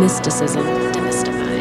Mysticism 0.00 0.64
demystified. 0.92 1.56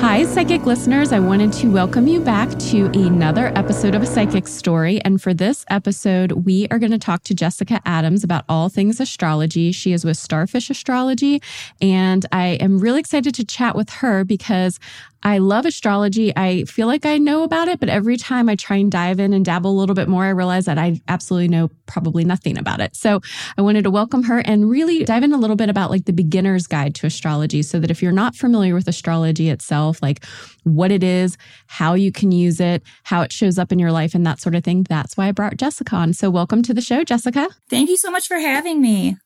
Hi, 0.00 0.24
psychic 0.24 0.64
listeners. 0.64 1.12
I 1.12 1.20
wanted 1.20 1.52
to 1.52 1.70
welcome 1.70 2.06
you 2.06 2.20
back 2.20 2.48
to 2.70 2.86
another 2.86 3.52
episode 3.54 3.94
of 3.94 4.02
A 4.02 4.06
Psychic 4.06 4.48
Story. 4.48 4.98
And 5.04 5.20
for 5.20 5.34
this 5.34 5.66
episode, 5.68 6.32
we 6.32 6.66
are 6.70 6.78
going 6.78 6.90
to 6.92 6.98
talk 6.98 7.22
to 7.24 7.34
Jessica 7.34 7.82
Adams 7.84 8.24
about 8.24 8.46
all 8.48 8.70
things 8.70 8.98
astrology. 8.98 9.72
She 9.72 9.92
is 9.92 10.06
with 10.06 10.16
Starfish 10.16 10.70
Astrology. 10.70 11.42
And 11.82 12.24
I 12.32 12.58
am 12.62 12.78
really 12.78 12.98
excited 13.00 13.34
to 13.34 13.44
chat 13.44 13.76
with 13.76 13.90
her 13.90 14.24
because 14.24 14.80
I 15.22 15.38
love 15.38 15.66
astrology. 15.66 16.32
I 16.34 16.64
feel 16.64 16.86
like 16.86 17.04
I 17.04 17.18
know 17.18 17.42
about 17.42 17.68
it, 17.68 17.78
but 17.78 17.88
every 17.88 18.16
time 18.16 18.48
I 18.48 18.56
try 18.56 18.76
and 18.76 18.90
dive 18.90 19.20
in 19.20 19.32
and 19.32 19.44
dabble 19.44 19.70
a 19.70 19.78
little 19.78 19.94
bit 19.94 20.08
more, 20.08 20.24
I 20.24 20.30
realize 20.30 20.64
that 20.64 20.78
I 20.78 21.00
absolutely 21.08 21.48
know 21.48 21.68
probably 21.86 22.24
nothing 22.24 22.56
about 22.56 22.80
it. 22.80 22.96
So 22.96 23.20
I 23.58 23.62
wanted 23.62 23.84
to 23.84 23.90
welcome 23.90 24.22
her 24.24 24.38
and 24.38 24.70
really 24.70 25.04
dive 25.04 25.22
in 25.22 25.32
a 25.32 25.36
little 25.36 25.56
bit 25.56 25.68
about 25.68 25.90
like 25.90 26.06
the 26.06 26.12
beginner's 26.12 26.66
guide 26.66 26.94
to 26.96 27.06
astrology 27.06 27.62
so 27.62 27.78
that 27.80 27.90
if 27.90 28.02
you're 28.02 28.12
not 28.12 28.34
familiar 28.34 28.74
with 28.74 28.88
astrology 28.88 29.50
itself, 29.50 30.02
like 30.02 30.24
what 30.64 30.90
it 30.90 31.02
is, 31.02 31.36
how 31.66 31.94
you 31.94 32.12
can 32.12 32.32
use 32.32 32.60
it, 32.60 32.82
how 33.04 33.20
it 33.20 33.32
shows 33.32 33.58
up 33.58 33.72
in 33.72 33.78
your 33.78 33.92
life, 33.92 34.14
and 34.14 34.26
that 34.26 34.40
sort 34.40 34.54
of 34.54 34.64
thing, 34.64 34.84
that's 34.88 35.16
why 35.16 35.28
I 35.28 35.32
brought 35.32 35.56
Jessica 35.58 35.96
on. 35.96 36.14
So 36.14 36.30
welcome 36.30 36.62
to 36.62 36.72
the 36.72 36.80
show, 36.80 37.04
Jessica. 37.04 37.48
Thank 37.68 37.90
you 37.90 37.96
so 37.96 38.10
much 38.10 38.26
for 38.26 38.38
having 38.38 38.80
me. 38.80 39.16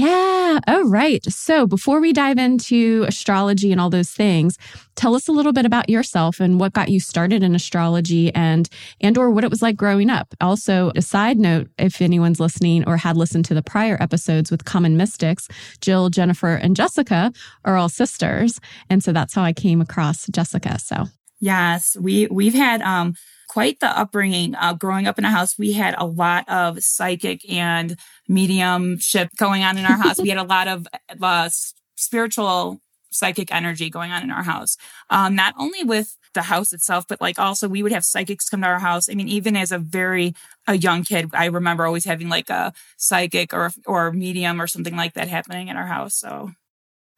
Yeah. 0.00 0.60
Oh, 0.66 0.88
right. 0.88 1.22
So 1.26 1.66
before 1.66 2.00
we 2.00 2.14
dive 2.14 2.38
into 2.38 3.04
astrology 3.06 3.70
and 3.70 3.78
all 3.78 3.90
those 3.90 4.10
things, 4.10 4.56
tell 4.96 5.14
us 5.14 5.28
a 5.28 5.32
little 5.32 5.52
bit 5.52 5.66
about 5.66 5.90
yourself 5.90 6.40
and 6.40 6.58
what 6.58 6.72
got 6.72 6.88
you 6.88 7.00
started 7.00 7.42
in 7.42 7.54
astrology 7.54 8.34
and 8.34 8.66
and 9.02 9.18
or 9.18 9.30
what 9.30 9.44
it 9.44 9.50
was 9.50 9.60
like 9.60 9.76
growing 9.76 10.08
up. 10.08 10.34
Also, 10.40 10.90
a 10.96 11.02
side 11.02 11.38
note, 11.38 11.68
if 11.76 12.00
anyone's 12.00 12.40
listening 12.40 12.88
or 12.88 12.96
had 12.96 13.18
listened 13.18 13.44
to 13.44 13.54
the 13.54 13.62
prior 13.62 13.98
episodes 14.00 14.50
with 14.50 14.64
Common 14.64 14.96
Mystics, 14.96 15.48
Jill, 15.82 16.08
Jennifer, 16.08 16.54
and 16.54 16.74
Jessica 16.74 17.30
are 17.66 17.76
all 17.76 17.90
sisters. 17.90 18.58
And 18.88 19.04
so 19.04 19.12
that's 19.12 19.34
how 19.34 19.42
I 19.42 19.52
came 19.52 19.82
across 19.82 20.26
Jessica. 20.28 20.78
So 20.78 21.08
Yes, 21.40 21.94
we 22.00 22.26
we've 22.28 22.54
had 22.54 22.80
um 22.80 23.16
quite 23.50 23.80
the 23.80 23.98
upbringing. 23.98 24.54
Uh, 24.54 24.74
growing 24.74 25.08
up 25.08 25.18
in 25.18 25.24
a 25.24 25.30
house, 25.30 25.58
we 25.58 25.72
had 25.72 25.96
a 25.98 26.06
lot 26.06 26.48
of 26.48 26.82
psychic 26.84 27.40
and 27.50 27.96
mediumship 28.30 29.28
going 29.36 29.64
on 29.64 29.76
in 29.76 29.84
our 29.84 29.96
house. 29.96 30.20
we 30.20 30.28
had 30.28 30.38
a 30.38 30.44
lot 30.44 30.68
of 30.68 30.86
uh, 31.20 31.50
spiritual 31.96 32.80
psychic 33.10 33.52
energy 33.52 33.90
going 33.90 34.12
on 34.12 34.22
in 34.22 34.30
our 34.30 34.44
house. 34.44 34.76
Um, 35.10 35.34
not 35.34 35.52
only 35.58 35.82
with 35.82 36.16
the 36.32 36.42
house 36.42 36.72
itself, 36.72 37.06
but 37.08 37.20
like 37.20 37.40
also 37.40 37.68
we 37.68 37.82
would 37.82 37.90
have 37.90 38.04
psychics 38.04 38.48
come 38.48 38.60
to 38.62 38.68
our 38.68 38.78
house. 38.78 39.08
I 39.10 39.14
mean, 39.14 39.28
even 39.28 39.56
as 39.56 39.72
a 39.72 39.78
very 39.78 40.34
a 40.68 40.76
young 40.76 41.02
kid, 41.02 41.30
I 41.34 41.46
remember 41.46 41.84
always 41.84 42.04
having 42.04 42.28
like 42.28 42.48
a 42.50 42.72
psychic 42.96 43.52
or 43.52 43.72
or 43.84 44.12
medium 44.12 44.62
or 44.62 44.68
something 44.68 44.94
like 44.94 45.14
that 45.14 45.26
happening 45.26 45.66
in 45.66 45.76
our 45.76 45.88
house. 45.88 46.14
So 46.14 46.52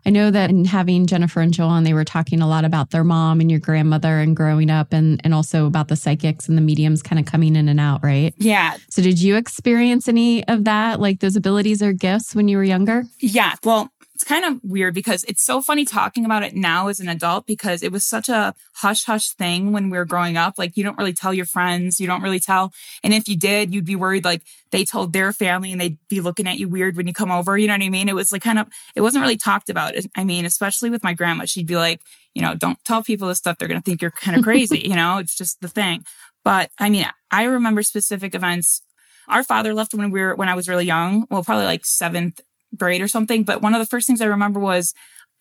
I 0.05 0.11
know 0.11 0.31
that 0.31 0.51
in 0.51 0.65
having 0.65 1.07
Jennifer 1.07 1.41
and 1.41 1.53
Joel 1.53 1.69
on, 1.69 1.85
they 1.85 1.95
were 1.95 2.05
talking 2.05 2.41
a 2.41 2.49
lot 2.49 2.65
about 2.65 2.91
their 2.91 3.05
mom 3.05 3.41
and 3.41 3.51
your 3.51 3.61
grandmother 3.61 4.19
and 4.19 4.37
growing 4.37 4.71
up 4.71 4.93
and, 4.93 5.21
and 5.25 5.33
also 5.33 5.67
about 5.67 5.89
the 5.89 5.97
psychics 5.97 6.49
and 6.49 6.59
the 6.59 6.63
mediums 6.63 7.03
kind 7.03 7.19
of 7.21 7.27
coming 7.27 7.55
in 7.57 7.69
and 7.69 7.79
out, 7.79 8.03
right? 8.03 8.35
Yeah. 8.39 8.77
So 8.91 9.03
did 9.03 9.21
you 9.21 9.37
experience 9.37 10.09
any 10.09 10.47
of 10.49 10.65
that, 10.65 11.01
like 11.01 11.21
those 11.21 11.37
abilities 11.37 11.83
or 11.83 11.93
gifts 11.93 12.35
when 12.35 12.49
you 12.49 12.57
were 12.57 12.65
younger? 12.65 13.05
Yeah. 13.21 13.55
Well, 13.65 13.91
it's 14.23 14.29
kind 14.29 14.45
of 14.45 14.61
weird 14.63 14.95
because 14.95 15.25
it's 15.25 15.45
so 15.45 15.61
funny 15.61 15.85
talking 15.85 16.25
about 16.25 16.45
it 16.45 16.55
now 16.55 16.87
as 16.87 17.01
an 17.01 17.09
adult 17.09 17.45
because 17.45 17.83
it 17.83 17.91
was 17.91 18.07
such 18.07 18.29
a 18.29 18.55
hush 18.75 19.03
hush 19.03 19.31
thing 19.31 19.73
when 19.73 19.91
we 19.91 19.99
were 19.99 20.05
growing 20.05 20.37
up. 20.37 20.55
Like 20.59 20.77
you 20.77 20.85
don't 20.85 20.97
really 20.97 21.13
tell 21.13 21.35
your 21.35 21.45
friends, 21.45 21.99
you 21.99 22.07
don't 22.07 22.23
really 22.23 22.39
tell. 22.39 22.73
And 23.03 23.13
if 23.13 23.27
you 23.27 23.37
did, 23.37 23.75
you'd 23.75 23.85
be 23.85 23.97
worried 23.97 24.25
like 24.25 24.43
they 24.71 24.85
told 24.85 25.13
their 25.13 25.33
family 25.33 25.73
and 25.73 25.81
they'd 25.81 25.99
be 26.09 26.21
looking 26.21 26.47
at 26.47 26.57
you 26.61 26.69
weird 26.69 26.97
when 26.97 27.09
you 27.09 27.13
come 27.13 27.33
over. 27.33 27.59
You 27.59 27.67
know 27.67 27.75
what 27.75 27.83
I 27.83 27.89
mean? 27.89 28.09
It 28.09 28.15
was 28.15 28.31
like 28.31 28.43
kind 28.43 28.61
of, 28.61 28.69
it 28.95 29.01
wasn't 29.01 29.23
really 29.23 29.37
talked 29.37 29.69
about. 29.69 29.95
I 30.17 30.23
mean, 30.23 30.45
especially 30.45 30.91
with 30.91 31.03
my 31.03 31.15
grandma, 31.15 31.47
she'd 31.47 31.67
be 31.67 31.75
like, 31.75 32.01
you 32.33 32.43
know, 32.43 32.55
don't 32.55 32.79
tell 32.85 33.03
people 33.03 33.27
this 33.27 33.39
stuff. 33.39 33.59
They're 33.59 33.67
going 33.67 33.81
to 33.81 33.85
think 33.85 34.03
you're 34.03 34.13
kind 34.13 34.37
of 34.37 34.45
crazy. 34.45 34.79
you 34.85 34.95
know, 34.95 35.19
it's 35.19 35.37
just 35.37 35.61
the 35.61 35.69
thing. 35.69 36.05
But 36.45 36.71
I 36.79 36.91
mean, 36.91 37.07
I 37.33 37.43
remember 37.43 37.83
specific 37.83 38.37
events 38.37 38.83
our 39.29 39.43
father 39.43 39.75
left 39.75 39.95
when 39.95 40.11
we 40.11 40.21
were 40.21 40.37
when 40.37 40.49
I 40.49 40.55
was 40.55 40.69
really 40.69 40.87
young. 40.87 41.27
Well, 41.31 41.43
probably 41.43 41.65
like 41.65 41.85
seventh, 41.85 42.41
grade 42.77 43.03
or 43.03 43.09
something. 43.09 43.45
But 43.45 43.63
one 43.63 43.75
of 43.75 43.81
the 43.81 43.87
first 43.87 44.07
things 44.07 44.21
I 44.21 44.27
remember 44.27 44.61
was 44.61 44.95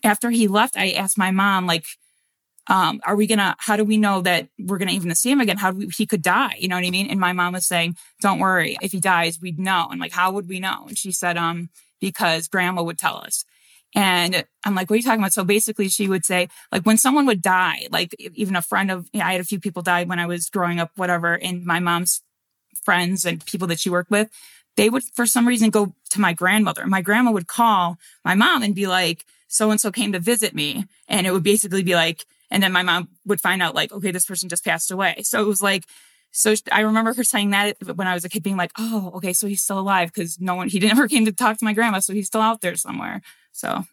after 0.04 0.30
he 0.30 0.48
left, 0.48 0.78
I 0.78 0.92
asked 0.92 1.18
my 1.18 1.32
mom, 1.32 1.68
like, 1.68 1.86
um, 2.68 3.02
are 3.06 3.16
we 3.16 3.28
gonna, 3.28 3.56
how 3.60 3.76
do 3.76 3.84
we 3.84 3.98
know 3.98 4.22
that 4.22 4.48
we're 4.60 4.78
gonna 4.78 4.92
even 4.92 5.14
see 5.16 5.32
him 5.32 5.42
again? 5.42 5.58
How 5.58 5.72
do 5.72 5.78
we, 5.80 5.88
he 5.88 6.06
could 6.06 6.22
die? 6.22 6.56
You 6.60 6.68
know 6.68 6.76
what 6.76 6.86
I 6.86 6.90
mean? 6.92 7.08
And 7.08 7.20
my 7.20 7.34
mom 7.34 7.54
was 7.54 7.66
saying, 7.66 7.98
don't 8.22 8.40
worry. 8.40 8.78
If 8.82 8.92
he 8.92 9.00
dies, 9.00 9.40
we'd 9.42 9.60
know. 9.60 9.88
And 9.90 10.00
like, 10.00 10.12
how 10.12 10.32
would 10.32 10.48
we 10.48 10.60
know? 10.60 10.86
And 10.88 10.98
she 10.98 11.12
said, 11.12 11.38
um, 11.38 11.70
because 12.00 12.48
grandma 12.48 12.84
would 12.84 12.98
tell 12.98 13.18
us. 13.18 13.46
And 13.94 14.46
I'm 14.64 14.74
like, 14.74 14.90
what 14.90 14.94
are 14.96 14.98
you 14.98 15.04
talking 15.04 15.20
about? 15.20 15.34
So 15.34 15.44
basically 15.44 15.90
she 15.90 16.08
would 16.08 16.26
say, 16.26 16.48
like 16.72 16.84
when 16.84 16.98
someone 16.98 17.26
would 17.26 17.42
die, 17.42 17.88
like 17.92 18.16
even 18.20 18.56
a 18.56 18.62
friend 18.62 18.90
of, 18.90 19.10
you 19.12 19.20
know, 19.20 19.26
I 19.26 19.34
had 19.34 19.42
a 19.42 19.46
few 19.46 19.60
people 19.60 19.82
die 19.82 20.06
when 20.06 20.20
I 20.20 20.28
was 20.28 20.50
growing 20.50 20.80
up, 20.80 20.92
whatever. 20.96 21.34
And 21.34 21.66
my 21.66 21.80
mom's 21.80 22.22
friends 22.84 23.26
and 23.26 23.46
people 23.46 23.68
that 23.68 23.80
she 23.80 23.90
worked 23.90 24.10
with, 24.12 24.30
they 24.78 24.90
would, 24.90 25.04
for 25.14 25.26
some 25.26 25.46
reason, 25.48 25.72
go 25.72 25.94
to 26.12 26.22
my 26.22 26.34
grandmother. 26.34 26.86
My 26.88 27.02
grandma 27.02 27.32
would 27.32 27.48
call 27.48 27.98
my 28.24 28.36
mom 28.36 28.64
and 28.64 28.76
be 28.76 28.88
like, 28.88 29.26
so 29.48 29.72
and 29.72 29.82
so 29.82 29.92
came 29.92 30.14
to 30.14 30.20
visit 30.20 30.56
me. 30.56 30.86
And 31.08 31.28
it 31.28 31.32
would 31.32 31.44
basically 31.44 31.84
be 31.84 31.96
like, 31.96 32.26
and 32.50 32.62
then 32.62 32.72
my 32.72 32.84
mom 32.84 33.10
would 33.26 33.42
find 33.42 33.62
out, 33.62 33.76
like, 33.76 33.92
okay, 33.92 34.12
this 34.12 34.26
person 34.26 34.50
just 34.50 34.66
passed 34.66 34.92
away. 34.92 35.22
So 35.24 35.42
it 35.42 35.48
was 35.48 35.62
like, 35.62 35.86
so 36.32 36.54
I 36.72 36.82
remember 36.82 37.14
her 37.14 37.24
saying 37.24 37.50
that 37.52 37.78
when 37.96 38.08
I 38.08 38.14
was 38.14 38.24
a 38.24 38.30
kid, 38.30 38.44
being 38.44 38.58
like, 38.58 38.72
oh, 38.78 39.12
okay, 39.16 39.34
so 39.34 39.48
he's 39.48 39.62
still 39.62 39.80
alive 39.80 40.14
because 40.14 40.40
no 40.40 40.56
one, 40.56 40.70
he 40.70 40.80
never 40.80 41.08
came 41.08 41.26
to 41.26 41.32
talk 41.32 41.58
to 41.58 41.66
my 41.66 41.74
grandma. 41.74 42.00
So 42.00 42.14
he's 42.14 42.28
still 42.28 42.42
out 42.42 42.62
there 42.62 42.76
somewhere. 42.76 43.22
So 43.52 43.84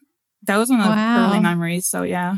that 0.43 0.57
was 0.57 0.69
one 0.69 0.79
of 0.79 0.87
wow. 0.87 0.95
the 0.95 1.29
early 1.29 1.39
memories. 1.41 1.85
So 1.85 2.03
yeah. 2.03 2.37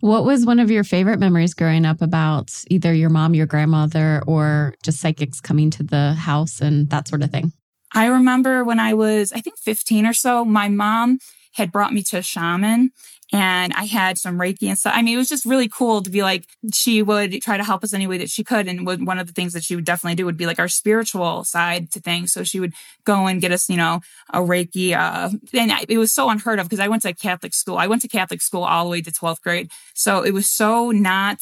What 0.00 0.24
was 0.24 0.46
one 0.46 0.58
of 0.58 0.70
your 0.70 0.84
favorite 0.84 1.18
memories 1.18 1.52
growing 1.52 1.84
up 1.84 2.00
about 2.00 2.50
either 2.68 2.92
your 2.92 3.10
mom, 3.10 3.34
your 3.34 3.46
grandmother, 3.46 4.22
or 4.26 4.74
just 4.82 5.00
psychics 5.00 5.40
coming 5.40 5.70
to 5.70 5.82
the 5.82 6.14
house 6.14 6.60
and 6.60 6.88
that 6.90 7.08
sort 7.08 7.22
of 7.22 7.30
thing? 7.30 7.52
I 7.92 8.06
remember 8.06 8.64
when 8.64 8.78
I 8.80 8.94
was, 8.94 9.32
I 9.32 9.40
think 9.40 9.58
15 9.58 10.06
or 10.06 10.12
so, 10.12 10.44
my 10.44 10.68
mom 10.68 11.18
had 11.54 11.72
brought 11.72 11.92
me 11.92 12.02
to 12.04 12.18
a 12.18 12.22
shaman 12.22 12.92
and 13.32 13.72
I 13.74 13.84
had 13.84 14.18
some 14.18 14.38
Reiki 14.38 14.68
and 14.68 14.76
stuff. 14.76 14.92
I 14.94 15.02
mean, 15.02 15.14
it 15.14 15.18
was 15.18 15.28
just 15.28 15.44
really 15.44 15.68
cool 15.68 16.02
to 16.02 16.10
be 16.10 16.22
like, 16.22 16.46
she 16.74 17.02
would 17.02 17.40
try 17.42 17.56
to 17.56 17.64
help 17.64 17.84
us 17.84 17.92
any 17.92 18.06
way 18.06 18.18
that 18.18 18.30
she 18.30 18.42
could. 18.42 18.66
And 18.66 18.84
would, 18.86 19.06
one 19.06 19.18
of 19.18 19.26
the 19.26 19.32
things 19.32 19.52
that 19.52 19.62
she 19.62 19.76
would 19.76 19.84
definitely 19.84 20.16
do 20.16 20.24
would 20.24 20.36
be 20.36 20.46
like 20.46 20.58
our 20.58 20.68
spiritual 20.68 21.44
side 21.44 21.92
to 21.92 22.00
things. 22.00 22.32
So 22.32 22.42
she 22.42 22.58
would 22.58 22.74
go 23.04 23.26
and 23.26 23.40
get 23.40 23.52
us, 23.52 23.68
you 23.68 23.76
know, 23.76 24.00
a 24.32 24.40
Reiki. 24.40 24.96
Uh, 24.96 25.30
and 25.54 25.72
it 25.88 25.98
was 25.98 26.12
so 26.12 26.28
unheard 26.28 26.58
of 26.58 26.68
because 26.68 26.80
I 26.80 26.88
went 26.88 27.02
to 27.02 27.12
Catholic 27.14 27.54
school. 27.54 27.78
I 27.78 27.86
went 27.86 28.02
to 28.02 28.08
Catholic 28.08 28.42
school 28.42 28.64
all 28.64 28.84
the 28.84 28.90
way 28.90 29.02
to 29.02 29.12
12th 29.12 29.42
grade. 29.42 29.70
So 29.94 30.22
it 30.24 30.32
was 30.32 30.48
so 30.48 30.90
not, 30.90 31.38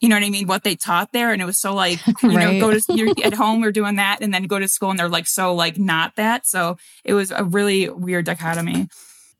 you 0.00 0.08
know 0.08 0.16
what 0.16 0.24
I 0.24 0.30
mean? 0.30 0.46
What 0.46 0.62
they 0.62 0.76
taught 0.76 1.12
there. 1.12 1.32
And 1.32 1.40
it 1.40 1.46
was 1.46 1.58
so 1.58 1.74
like, 1.74 2.06
you 2.22 2.36
right. 2.36 2.54
know, 2.54 2.60
go 2.60 2.78
to, 2.78 2.94
you're 2.94 3.14
at 3.24 3.34
home, 3.34 3.60
we're 3.60 3.72
doing 3.72 3.96
that 3.96 4.18
and 4.20 4.32
then 4.32 4.44
go 4.44 4.58
to 4.58 4.68
school 4.68 4.90
and 4.90 4.98
they're 4.98 5.08
like, 5.08 5.26
so 5.26 5.54
like 5.54 5.78
not 5.78 6.16
that. 6.16 6.46
So 6.46 6.76
it 7.04 7.14
was 7.14 7.30
a 7.30 7.44
really 7.44 7.88
weird 7.88 8.26
dichotomy. 8.26 8.88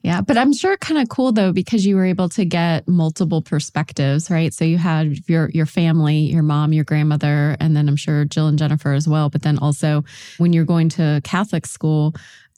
Yeah, 0.03 0.21
but 0.21 0.39
I'm 0.39 0.53
sure 0.53 0.77
kind 0.77 1.01
of 1.01 1.09
cool 1.09 1.33
though 1.33 1.53
because 1.53 1.85
you 1.85 1.97
were 1.97 2.05
able 2.05 2.29
to 2.29 2.45
get 2.45 2.87
multiple 2.87 3.43
perspectives, 3.43 4.31
right? 4.31 4.55
So 4.55 4.65
you 4.65 4.79
had 4.79 5.29
your 5.29 5.51
your 5.51 5.67
family, 5.67 6.19
your 6.19 6.45
mom, 6.45 6.73
your 6.73 6.85
grandmother, 6.85 7.57
and 7.59 7.77
then 7.77 7.89
I'm 7.89 7.97
sure 7.97 8.25
Jill 8.25 8.47
and 8.47 8.57
Jennifer 8.57 8.93
as 8.93 9.09
well. 9.09 9.31
But 9.31 9.43
then 9.43 9.59
also 9.59 10.05
when 10.39 10.53
you're 10.53 10.65
going 10.65 10.91
to 10.91 11.21
Catholic 11.25 11.67
school, 11.67 12.15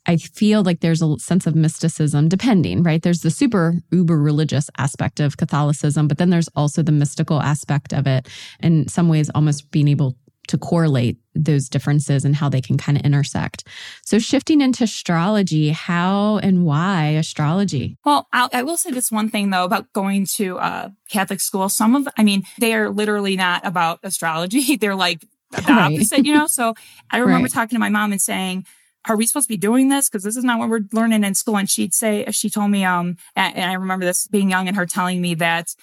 I 0.08 0.16
feel 0.16 0.62
like 0.62 0.81
there's 0.81 1.02
a 1.02 1.19
sense 1.19 1.46
of 1.46 1.55
mysticism, 1.55 2.28
depending, 2.28 2.82
right? 2.82 3.02
There's 3.02 3.20
the 3.20 3.31
super 3.31 3.75
uber 3.93 4.19
religious 4.19 4.70
aspect 4.78 5.20
of 5.20 5.37
Catholicism, 5.37 6.08
but 6.08 6.16
then 6.16 6.31
there's 6.31 6.49
also 6.56 6.82
the 6.82 6.93
mystical 6.93 7.43
aspect 7.43 7.93
of 7.93 8.06
it. 8.06 8.26
In 8.60 8.88
some 8.88 9.10
ways, 9.10 9.31
almost 9.34 9.70
being 9.70 9.87
able 9.87 10.16
to 10.49 10.56
correlate 10.56 11.19
those 11.34 11.69
differences 11.69 12.25
and 12.25 12.34
how 12.34 12.49
they 12.49 12.62
can 12.62 12.78
kind 12.78 12.96
of 12.96 13.05
intersect. 13.05 13.64
So, 14.02 14.19
shifting 14.19 14.62
into 14.62 14.84
astrology, 14.84 15.69
how 15.70 16.38
and 16.38 16.64
why 16.64 17.08
astrology? 17.10 17.99
Well, 18.02 18.26
I'll, 18.32 18.49
I 18.55 18.62
will 18.62 18.78
say 18.78 18.90
this 18.90 19.12
one 19.12 19.28
thing 19.28 19.50
though 19.50 19.64
about 19.64 19.93
going 19.93 20.26
to 20.37 20.58
uh, 20.58 20.88
Catholic 21.10 21.40
school. 21.40 21.69
Some 21.69 21.94
of, 21.94 22.08
I 22.16 22.25
mean, 22.25 22.44
they 22.58 22.72
are 22.72 22.88
literally 22.88 23.37
not 23.37 23.66
about 23.66 24.00
astrology. 24.02 24.76
They're 24.81 24.96
like 24.96 25.20
the 25.50 25.62
right. 25.69 25.93
opposite, 25.93 26.25
you 26.25 26.32
know? 26.32 26.46
So, 26.46 26.75
I 27.10 27.19
remember 27.19 27.44
right. 27.44 27.52
talking 27.52 27.76
to 27.76 27.81
my 27.81 27.90
mom 27.90 28.12
and 28.12 28.20
saying, 28.20 28.64
are 29.08 29.16
we 29.16 29.26
supposed 29.26 29.49
to 29.49 29.52
be 29.52 29.56
doing 29.58 29.88
this? 29.88 30.08
Because 30.08 30.22
this 30.22 30.37
is 30.37 30.44
not 30.44 30.58
what 30.58 30.69
we're 30.69 30.82
learning 30.93 31.25
in 31.25 31.34
school. 31.34 31.56
And 31.56 31.69
she'd 31.69 31.94
say, 31.94 32.26
she 32.31 32.50
told 32.50 32.70
me, 32.70 32.84
um, 32.84 33.16
and, 33.34 33.70
I 33.70 33.75
remember 33.75 34.05
this 34.05 34.28
being 34.28 34.50
young 34.50 34.69
and 34.69 34.76
her 34.76 34.87
telling 34.87 35.20
me 35.20 35.34
that, 35.37 35.75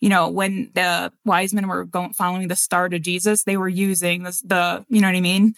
you 0.00 0.10
know, 0.10 0.28
when 0.28 0.70
the 0.74 1.12
wise 1.24 1.54
men 1.54 1.66
were 1.66 1.84
going, 1.84 2.12
following 2.12 2.48
the 2.48 2.56
star 2.56 2.90
to 2.90 2.98
Jesus, 2.98 3.44
they 3.44 3.56
were 3.56 3.68
using 3.68 4.22
this, 4.22 4.42
the, 4.42 4.84
you 4.90 5.00
know 5.00 5.08
what 5.08 5.16
I 5.16 5.20
mean? 5.20 5.54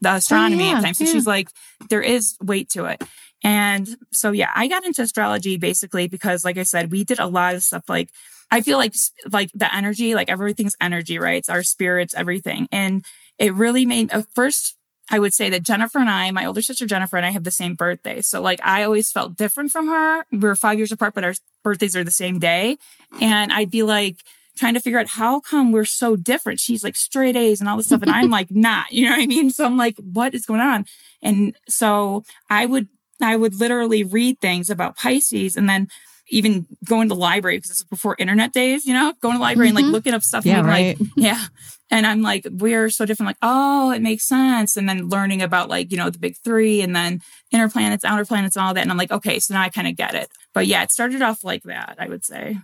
The 0.00 0.14
astronomy 0.14 0.64
oh, 0.64 0.70
yeah, 0.70 0.78
at 0.78 0.84
times. 0.84 0.98
So 0.98 1.04
yeah. 1.04 1.12
she's 1.12 1.26
like, 1.26 1.48
there 1.90 2.02
is 2.02 2.36
weight 2.40 2.70
to 2.70 2.84
it. 2.84 3.02
And 3.42 3.88
so, 4.12 4.30
yeah, 4.30 4.50
I 4.54 4.68
got 4.68 4.84
into 4.84 5.02
astrology 5.02 5.56
basically 5.56 6.08
because, 6.08 6.44
like 6.44 6.58
I 6.58 6.62
said, 6.62 6.92
we 6.92 7.04
did 7.04 7.18
a 7.18 7.26
lot 7.26 7.54
of 7.54 7.62
stuff 7.62 7.88
like, 7.88 8.10
I 8.50 8.62
feel 8.62 8.78
like, 8.78 8.94
like 9.30 9.50
the 9.54 9.72
energy, 9.74 10.14
like 10.14 10.30
everything's 10.30 10.76
energy, 10.80 11.18
right? 11.18 11.38
It's 11.38 11.48
our 11.48 11.62
spirits, 11.62 12.14
everything. 12.14 12.68
And 12.72 13.04
it 13.38 13.52
really 13.54 13.84
made 13.84 14.12
a 14.12 14.22
first 14.34 14.77
I 15.10 15.18
would 15.18 15.32
say 15.32 15.50
that 15.50 15.62
Jennifer 15.62 15.98
and 15.98 16.10
I, 16.10 16.30
my 16.30 16.44
older 16.44 16.62
sister 16.62 16.86
Jennifer 16.86 17.16
and 17.16 17.24
I 17.24 17.30
have 17.30 17.44
the 17.44 17.50
same 17.50 17.74
birthday. 17.74 18.20
So 18.20 18.40
like 18.40 18.60
I 18.62 18.82
always 18.82 19.10
felt 19.10 19.36
different 19.36 19.70
from 19.70 19.88
her. 19.88 20.24
We 20.30 20.48
are 20.48 20.56
five 20.56 20.78
years 20.78 20.92
apart, 20.92 21.14
but 21.14 21.24
our 21.24 21.34
birthdays 21.64 21.96
are 21.96 22.04
the 22.04 22.10
same 22.10 22.38
day. 22.38 22.76
And 23.20 23.52
I'd 23.52 23.70
be 23.70 23.82
like 23.82 24.22
trying 24.56 24.74
to 24.74 24.80
figure 24.80 24.98
out 24.98 25.06
how 25.06 25.40
come 25.40 25.72
we're 25.72 25.84
so 25.84 26.16
different. 26.16 26.60
She's 26.60 26.82
like 26.82 26.96
straight 26.96 27.36
A's 27.36 27.60
and 27.60 27.68
all 27.68 27.76
this 27.76 27.86
stuff. 27.86 28.02
And 28.02 28.10
I'm 28.10 28.30
like, 28.30 28.50
not, 28.50 28.92
you 28.92 29.04
know 29.06 29.12
what 29.12 29.22
I 29.22 29.26
mean? 29.26 29.50
So 29.50 29.64
I'm 29.64 29.76
like, 29.76 29.96
what 29.98 30.34
is 30.34 30.46
going 30.46 30.60
on? 30.60 30.84
And 31.22 31.56
so 31.68 32.24
I 32.50 32.66
would, 32.66 32.88
I 33.20 33.36
would 33.36 33.54
literally 33.54 34.04
read 34.04 34.40
things 34.40 34.68
about 34.68 34.96
Pisces 34.96 35.56
and 35.56 35.68
then 35.68 35.88
even 36.30 36.66
going 36.84 37.08
to 37.08 37.14
the 37.14 37.20
library 37.20 37.56
because 37.56 37.70
this 37.70 37.78
is 37.78 37.84
before 37.84 38.16
internet 38.18 38.52
days, 38.52 38.84
you 38.84 38.92
know, 38.92 39.14
going 39.22 39.34
to 39.34 39.38
the 39.38 39.42
library 39.42 39.68
mm-hmm. 39.68 39.76
and 39.76 39.76
like 39.76 39.84
mm-hmm. 39.84 39.92
looking 39.92 40.14
up 40.14 40.22
stuff 40.22 40.44
yeah, 40.44 40.58
and 40.58 40.66
right. 40.66 41.00
like, 41.00 41.08
yeah. 41.16 41.44
And 41.90 42.06
I'm 42.06 42.22
like, 42.22 42.46
we're 42.50 42.90
so 42.90 43.06
different. 43.06 43.28
Like, 43.28 43.38
oh, 43.42 43.90
it 43.92 44.02
makes 44.02 44.24
sense. 44.24 44.76
And 44.76 44.88
then 44.88 45.08
learning 45.08 45.42
about 45.42 45.68
like, 45.68 45.90
you 45.90 45.96
know, 45.96 46.10
the 46.10 46.18
big 46.18 46.36
three 46.36 46.82
and 46.82 46.94
then 46.94 47.20
inner 47.50 47.68
planets, 47.68 48.04
outer 48.04 48.24
planets 48.24 48.56
and 48.56 48.66
all 48.66 48.74
that. 48.74 48.82
And 48.82 48.90
I'm 48.90 48.98
like, 48.98 49.10
okay, 49.10 49.38
so 49.38 49.54
now 49.54 49.62
I 49.62 49.70
kind 49.70 49.88
of 49.88 49.96
get 49.96 50.14
it. 50.14 50.28
But 50.52 50.66
yeah, 50.66 50.82
it 50.82 50.90
started 50.90 51.22
off 51.22 51.44
like 51.44 51.62
that, 51.64 51.96
I 51.98 52.08
would 52.08 52.24
say. 52.24 52.58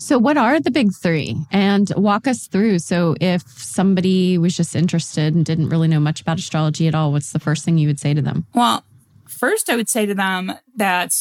So, 0.00 0.16
what 0.16 0.36
are 0.36 0.60
the 0.60 0.70
big 0.70 0.92
three? 0.94 1.36
And 1.50 1.90
walk 1.96 2.28
us 2.28 2.46
through. 2.46 2.78
So, 2.78 3.16
if 3.20 3.42
somebody 3.48 4.38
was 4.38 4.56
just 4.56 4.76
interested 4.76 5.34
and 5.34 5.44
didn't 5.44 5.70
really 5.70 5.88
know 5.88 5.98
much 5.98 6.20
about 6.20 6.38
astrology 6.38 6.86
at 6.86 6.94
all, 6.94 7.10
what's 7.10 7.32
the 7.32 7.40
first 7.40 7.64
thing 7.64 7.78
you 7.78 7.88
would 7.88 7.98
say 7.98 8.14
to 8.14 8.22
them? 8.22 8.46
Well, 8.54 8.84
first, 9.26 9.68
I 9.68 9.76
would 9.76 9.88
say 9.88 10.06
to 10.06 10.14
them 10.14 10.52
that 10.76 11.14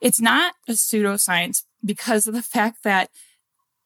it's 0.00 0.20
not 0.20 0.54
a 0.68 0.72
pseudoscience 0.72 1.62
because 1.84 2.26
of 2.26 2.34
the 2.34 2.42
fact 2.42 2.82
that 2.82 3.10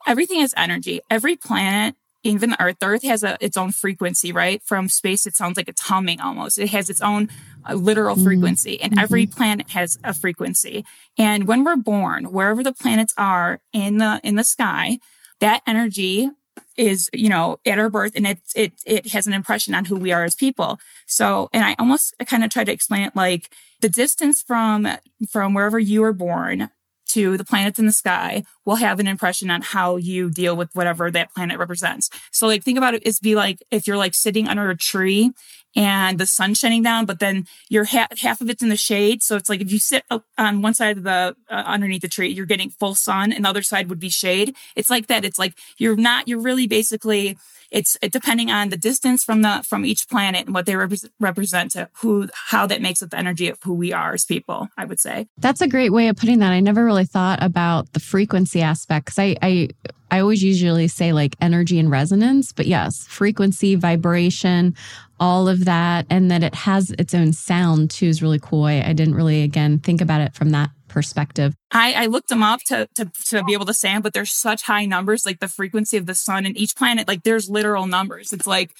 everything 0.06 0.40
is 0.40 0.54
energy. 0.56 1.00
Every 1.10 1.36
planet, 1.36 1.94
even 2.22 2.50
the 2.50 2.62
Earth, 2.62 2.78
the 2.78 2.86
Earth 2.86 3.02
has 3.02 3.24
a, 3.24 3.36
its 3.40 3.56
own 3.56 3.72
frequency, 3.72 4.32
right? 4.32 4.62
From 4.62 4.88
space, 4.88 5.26
it 5.26 5.34
sounds 5.34 5.56
like 5.56 5.68
it's 5.68 5.82
humming 5.82 6.20
almost. 6.20 6.58
It 6.58 6.70
has 6.70 6.88
its 6.90 7.00
own 7.00 7.28
uh, 7.68 7.74
literal 7.74 8.14
mm-hmm. 8.14 8.24
frequency, 8.24 8.80
and 8.80 8.92
mm-hmm. 8.92 9.00
every 9.00 9.26
planet 9.26 9.70
has 9.70 9.98
a 10.04 10.14
frequency. 10.14 10.84
And 11.18 11.46
when 11.46 11.64
we're 11.64 11.76
born, 11.76 12.32
wherever 12.32 12.62
the 12.62 12.72
planets 12.72 13.14
are 13.18 13.60
in 13.72 13.98
the 13.98 14.20
in 14.22 14.36
the 14.36 14.44
sky, 14.44 14.98
that 15.40 15.62
energy 15.66 16.30
is 16.76 17.10
you 17.12 17.28
know 17.28 17.58
at 17.66 17.78
our 17.78 17.90
birth 17.90 18.12
and 18.14 18.26
it 18.26 18.38
it 18.54 18.72
it 18.86 19.08
has 19.08 19.26
an 19.26 19.32
impression 19.32 19.74
on 19.74 19.84
who 19.84 19.96
we 19.96 20.12
are 20.12 20.24
as 20.24 20.34
people 20.34 20.78
so 21.06 21.48
and 21.52 21.64
i 21.64 21.74
almost 21.78 22.14
kind 22.26 22.42
of 22.42 22.50
try 22.50 22.64
to 22.64 22.72
explain 22.72 23.02
it 23.02 23.14
like 23.14 23.50
the 23.80 23.88
distance 23.88 24.42
from 24.42 24.86
from 25.30 25.54
wherever 25.54 25.78
you 25.78 26.00
were 26.00 26.12
born 26.12 26.70
to 27.12 27.36
the 27.36 27.44
planets 27.44 27.78
in 27.78 27.86
the 27.86 27.92
sky 27.92 28.44
will 28.64 28.76
have 28.76 29.00
an 29.00 29.06
impression 29.06 29.50
on 29.50 29.62
how 29.62 29.96
you 29.96 30.30
deal 30.30 30.56
with 30.56 30.70
whatever 30.74 31.10
that 31.10 31.34
planet 31.34 31.58
represents. 31.58 32.10
So 32.30 32.46
like 32.46 32.62
think 32.62 32.78
about 32.78 32.94
it 32.94 33.06
as 33.06 33.18
be 33.18 33.34
like 33.34 33.62
if 33.70 33.86
you're 33.86 33.96
like 33.96 34.14
sitting 34.14 34.48
under 34.48 34.70
a 34.70 34.76
tree 34.76 35.32
and 35.74 36.18
the 36.18 36.26
sun's 36.26 36.58
shining 36.58 36.82
down, 36.82 37.06
but 37.06 37.18
then 37.18 37.46
you're 37.68 37.84
ha- 37.84 38.08
half 38.20 38.40
of 38.40 38.50
it's 38.50 38.62
in 38.62 38.68
the 38.68 38.76
shade. 38.76 39.22
So 39.22 39.36
it's 39.36 39.48
like 39.48 39.60
if 39.60 39.72
you 39.72 39.78
sit 39.78 40.04
on 40.38 40.62
one 40.62 40.74
side 40.74 40.98
of 40.98 41.04
the 41.04 41.34
uh, 41.50 41.54
underneath 41.54 42.02
the 42.02 42.08
tree, 42.08 42.28
you're 42.28 42.46
getting 42.46 42.70
full 42.70 42.94
sun, 42.94 43.32
and 43.32 43.44
the 43.44 43.48
other 43.48 43.62
side 43.62 43.88
would 43.88 44.00
be 44.00 44.10
shade. 44.10 44.54
It's 44.76 44.90
like 44.90 45.06
that. 45.06 45.24
It's 45.24 45.38
like 45.38 45.54
you're 45.78 45.96
not. 45.96 46.28
You're 46.28 46.40
really 46.40 46.66
basically 46.66 47.38
it's 47.72 47.96
depending 48.10 48.50
on 48.50 48.68
the 48.68 48.76
distance 48.76 49.24
from 49.24 49.42
the 49.42 49.64
from 49.66 49.84
each 49.84 50.08
planet 50.08 50.46
and 50.46 50.54
what 50.54 50.66
they 50.66 50.76
rep- 50.76 50.92
represent 51.18 51.72
to 51.72 51.88
who 51.94 52.28
how 52.50 52.66
that 52.66 52.80
makes 52.80 53.02
up 53.02 53.10
the 53.10 53.18
energy 53.18 53.48
of 53.48 53.58
who 53.64 53.74
we 53.74 53.92
are 53.92 54.12
as 54.12 54.24
people 54.24 54.68
i 54.76 54.84
would 54.84 55.00
say 55.00 55.26
that's 55.38 55.60
a 55.60 55.68
great 55.68 55.90
way 55.90 56.08
of 56.08 56.16
putting 56.16 56.38
that 56.38 56.52
i 56.52 56.60
never 56.60 56.84
really 56.84 57.06
thought 57.06 57.42
about 57.42 57.92
the 57.92 58.00
frequency 58.00 58.62
aspect 58.62 59.06
because 59.06 59.18
I, 59.18 59.36
I 59.42 59.68
I 60.12 60.20
always 60.20 60.44
usually 60.44 60.88
say 60.88 61.14
like 61.14 61.36
energy 61.40 61.78
and 61.78 61.90
resonance, 61.90 62.52
but 62.52 62.66
yes, 62.66 63.06
frequency, 63.06 63.76
vibration, 63.76 64.76
all 65.18 65.48
of 65.48 65.64
that. 65.64 66.04
And 66.10 66.30
that 66.30 66.42
it 66.42 66.54
has 66.54 66.90
its 66.98 67.14
own 67.14 67.32
sound 67.32 67.90
too 67.90 68.08
is 68.08 68.22
really 68.22 68.38
cool. 68.38 68.64
I, 68.64 68.82
I 68.82 68.92
didn't 68.92 69.14
really, 69.14 69.42
again, 69.42 69.78
think 69.78 70.02
about 70.02 70.20
it 70.20 70.34
from 70.34 70.50
that 70.50 70.68
perspective. 70.92 71.56
I, 71.70 71.92
I 71.94 72.06
looked 72.06 72.28
them 72.28 72.42
up 72.42 72.60
to, 72.66 72.88
to, 72.96 73.10
to 73.26 73.44
be 73.44 73.52
able 73.54 73.66
to 73.66 73.74
say 73.74 73.88
them, 73.88 74.02
but 74.02 74.12
there's 74.12 74.32
such 74.32 74.62
high 74.62 74.84
numbers, 74.84 75.26
like 75.26 75.40
the 75.40 75.48
frequency 75.48 75.96
of 75.96 76.06
the 76.06 76.14
sun 76.14 76.46
and 76.46 76.56
each 76.56 76.76
planet, 76.76 77.08
like 77.08 77.22
there's 77.22 77.50
literal 77.50 77.86
numbers. 77.86 78.32
It's 78.32 78.46
like 78.46 78.74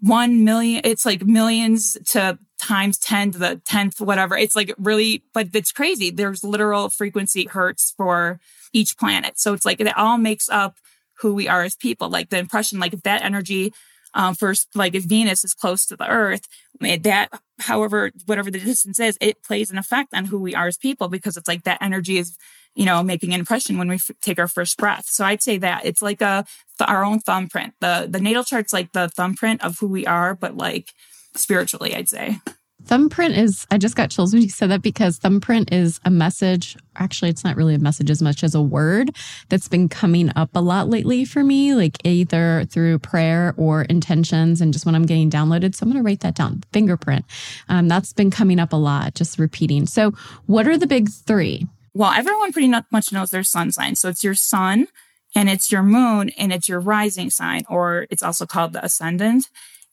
1 0.00 0.44
million, 0.44 0.82
it's 0.84 1.06
like 1.06 1.24
millions 1.24 1.96
to 2.06 2.38
times 2.60 2.98
10 2.98 3.32
to 3.32 3.38
the 3.38 3.62
10th, 3.68 4.00
whatever. 4.00 4.36
It's 4.36 4.56
like 4.56 4.74
really, 4.78 5.24
but 5.32 5.48
it's 5.54 5.72
crazy. 5.72 6.10
There's 6.10 6.44
literal 6.44 6.90
frequency 6.90 7.46
hertz 7.46 7.94
for 7.96 8.40
each 8.72 8.96
planet. 8.98 9.38
So 9.38 9.52
it's 9.52 9.64
like 9.64 9.80
it 9.80 9.96
all 9.96 10.18
makes 10.18 10.48
up 10.48 10.76
who 11.20 11.34
we 11.34 11.48
are 11.48 11.62
as 11.62 11.76
people. 11.76 12.08
Like 12.08 12.30
the 12.30 12.38
impression, 12.38 12.80
like 12.80 12.92
if 12.92 13.02
that 13.02 13.22
energy 13.22 13.72
um, 14.14 14.34
first, 14.34 14.68
like 14.74 14.94
if 14.94 15.04
Venus 15.04 15.44
is 15.44 15.54
close 15.54 15.86
to 15.86 15.96
the 15.96 16.08
Earth, 16.08 16.46
that, 16.82 17.28
however, 17.60 18.10
whatever 18.26 18.50
the 18.50 18.60
distance 18.60 18.98
is, 19.00 19.18
it 19.20 19.42
plays 19.42 19.70
an 19.70 19.78
effect 19.78 20.14
on 20.14 20.26
who 20.26 20.38
we 20.38 20.54
are 20.54 20.66
as 20.66 20.76
people 20.76 21.08
because 21.08 21.36
it's 21.36 21.48
like 21.48 21.64
that 21.64 21.78
energy 21.80 22.18
is, 22.18 22.36
you 22.74 22.84
know, 22.84 23.02
making 23.02 23.32
an 23.34 23.40
impression 23.40 23.78
when 23.78 23.88
we 23.88 23.96
f- 23.96 24.10
take 24.20 24.38
our 24.38 24.48
first 24.48 24.76
breath. 24.78 25.06
So 25.06 25.24
I'd 25.24 25.42
say 25.42 25.58
that 25.58 25.84
it's 25.84 26.02
like 26.02 26.20
a 26.20 26.44
th- 26.78 26.88
our 26.88 27.04
own 27.04 27.20
thumbprint. 27.20 27.74
The 27.80 28.06
the 28.10 28.20
natal 28.20 28.44
chart's 28.44 28.72
like 28.72 28.92
the 28.92 29.08
thumbprint 29.08 29.64
of 29.64 29.78
who 29.78 29.88
we 29.88 30.06
are, 30.06 30.34
but 30.34 30.56
like 30.56 30.92
spiritually, 31.34 31.94
I'd 31.94 32.08
say. 32.08 32.40
Thumbprint 32.84 33.36
is, 33.36 33.66
I 33.70 33.78
just 33.78 33.96
got 33.96 34.10
chills 34.10 34.32
when 34.32 34.42
you 34.42 34.48
said 34.48 34.70
that 34.70 34.82
because 34.82 35.18
thumbprint 35.18 35.72
is 35.72 36.00
a 36.04 36.10
message. 36.10 36.76
Actually, 36.96 37.30
it's 37.30 37.44
not 37.44 37.56
really 37.56 37.74
a 37.74 37.78
message 37.78 38.10
as 38.10 38.20
much 38.20 38.42
as 38.42 38.54
a 38.54 38.62
word 38.62 39.16
that's 39.48 39.68
been 39.68 39.88
coming 39.88 40.30
up 40.36 40.50
a 40.54 40.60
lot 40.60 40.88
lately 40.88 41.24
for 41.24 41.42
me, 41.44 41.74
like 41.74 41.98
either 42.04 42.64
through 42.68 42.98
prayer 42.98 43.54
or 43.56 43.82
intentions 43.82 44.60
and 44.60 44.72
just 44.72 44.84
when 44.84 44.94
I'm 44.94 45.06
getting 45.06 45.30
downloaded. 45.30 45.74
So 45.74 45.84
I'm 45.84 45.90
going 45.90 46.02
to 46.02 46.06
write 46.06 46.20
that 46.20 46.34
down. 46.34 46.62
Fingerprint. 46.72 47.24
Um, 47.68 47.88
that's 47.88 48.12
been 48.12 48.30
coming 48.30 48.58
up 48.58 48.72
a 48.72 48.76
lot, 48.76 49.14
just 49.14 49.38
repeating. 49.38 49.86
So, 49.86 50.12
what 50.46 50.66
are 50.66 50.76
the 50.76 50.86
big 50.86 51.08
three? 51.08 51.66
Well, 51.94 52.12
everyone 52.12 52.52
pretty 52.52 52.72
much 52.90 53.12
knows 53.12 53.30
their 53.30 53.42
sun 53.42 53.70
sign. 53.70 53.96
So 53.96 54.08
it's 54.08 54.24
your 54.24 54.34
sun 54.34 54.88
and 55.34 55.48
it's 55.48 55.70
your 55.70 55.82
moon 55.82 56.30
and 56.30 56.52
it's 56.52 56.68
your 56.68 56.80
rising 56.80 57.30
sign, 57.30 57.64
or 57.68 58.06
it's 58.10 58.22
also 58.22 58.46
called 58.46 58.72
the 58.72 58.84
ascendant. 58.84 59.48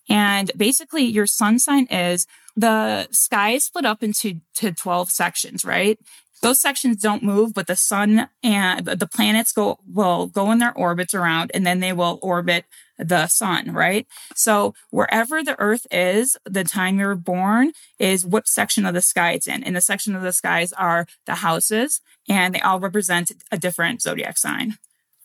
And 0.09 0.51
basically, 0.57 1.03
your 1.03 1.27
sun 1.27 1.59
sign 1.59 1.85
is 1.91 2.25
the 2.59 3.07
sky 3.11 3.51
is 3.51 3.65
split 3.65 3.85
up 3.85 4.03
into 4.03 4.41
to 4.55 4.71
12 4.71 5.09
sections, 5.11 5.63
right? 5.63 5.99
Those 6.41 6.61
sections 6.61 7.01
don't 7.01 7.21
move, 7.23 7.53
but 7.53 7.67
the 7.67 7.75
sun 7.75 8.29
and 8.43 8.85
the 8.85 9.07
planets 9.07 9.51
go 9.51 9.79
will 9.85 10.27
go 10.27 10.51
in 10.51 10.59
their 10.59 10.73
orbits 10.73 11.13
around 11.13 11.51
and 11.53 11.65
then 11.65 11.79
they 11.81 11.91
will 11.91 12.17
orbit 12.21 12.65
the 12.97 13.27
sun, 13.27 13.73
right? 13.73 14.07
So 14.35 14.73
wherever 14.89 15.43
the 15.43 15.59
earth 15.59 15.85
is, 15.91 16.37
the 16.45 16.63
time 16.63 16.97
you're 16.99 17.15
born 17.15 17.71
is 17.97 18.25
what 18.25 18.47
section 18.47 18.85
of 18.85 18.93
the 18.93 19.01
sky 19.01 19.33
it's 19.33 19.47
in. 19.47 19.63
And 19.63 19.75
the 19.75 19.81
section 19.81 20.15
of 20.15 20.21
the 20.21 20.33
skies 20.33 20.71
are 20.73 21.05
the 21.25 21.35
houses 21.35 22.01
and 22.29 22.55
they 22.55 22.61
all 22.61 22.79
represent 22.79 23.31
a 23.51 23.57
different 23.57 24.01
zodiac 24.01 24.37
sign. 24.37 24.77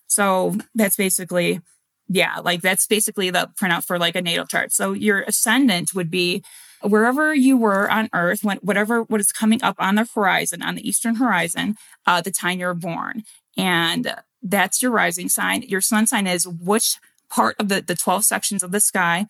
So 0.09 0.57
that's 0.75 0.97
basically 0.97 1.61
Yeah, 2.09 2.41
like 2.45 2.61
that's 2.61 2.87
basically 2.87 3.31
the 3.31 3.51
printout 3.61 3.85
for 3.87 3.99
like 3.99 4.15
a 4.17 4.23
natal 4.23 4.47
chart. 4.47 4.73
So 4.73 4.93
your 4.93 5.23
ascendant 5.23 5.95
would 5.95 6.11
be 6.11 6.45
wherever 6.85 7.35
you 7.35 7.57
were 7.57 7.91
on 7.91 8.09
Earth, 8.13 8.45
when, 8.45 8.59
whatever 8.59 9.03
what 9.03 9.21
is 9.21 9.33
coming 9.33 9.63
up 9.63 9.77
on 9.79 9.95
the 9.97 10.09
horizon, 10.15 10.63
on 10.63 10.75
the 10.75 10.89
eastern 10.89 11.17
horizon, 11.17 11.77
uh, 12.07 12.21
the 12.21 12.31
time 12.31 12.61
you 12.61 12.67
were 12.67 12.75
born, 12.75 13.25
and 13.57 14.15
that's 14.43 14.83
your 14.83 14.91
rising 14.91 15.29
sign. 15.29 15.63
Your 15.63 15.81
sun 15.81 16.07
sign 16.07 16.27
is 16.27 16.47
which 16.47 16.97
part 17.31 17.57
of 17.59 17.69
the 17.69 17.81
the 17.81 17.95
twelve 17.95 18.25
sections 18.25 18.63
of 18.63 18.71
the 18.71 18.81
sky 18.81 19.27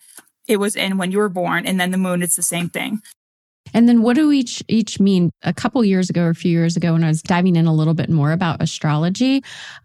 it 0.47 0.57
was 0.57 0.75
in 0.75 0.97
when 0.97 1.11
you 1.11 1.17
were 1.17 1.29
born, 1.29 1.65
and 1.65 1.79
then 1.79 1.91
the 1.91 1.97
moon. 1.97 2.21
It's 2.21 2.35
the 2.35 2.43
same 2.43 2.69
thing. 2.69 3.01
And 3.75 3.89
then 3.89 4.01
what 4.01 4.15
do 4.15 4.31
each 4.31 4.63
each 4.69 5.01
mean? 5.01 5.29
A 5.43 5.53
couple 5.53 5.83
years 5.83 6.09
ago 6.09 6.23
or 6.23 6.29
a 6.29 6.35
few 6.35 6.51
years 6.51 6.77
ago, 6.77 6.93
when 6.93 7.03
I 7.03 7.09
was 7.09 7.21
diving 7.21 7.57
in 7.57 7.67
a 7.67 7.73
little 7.73 7.93
bit 7.93 8.09
more 8.09 8.31
about 8.31 8.61
astrology, 8.63 9.43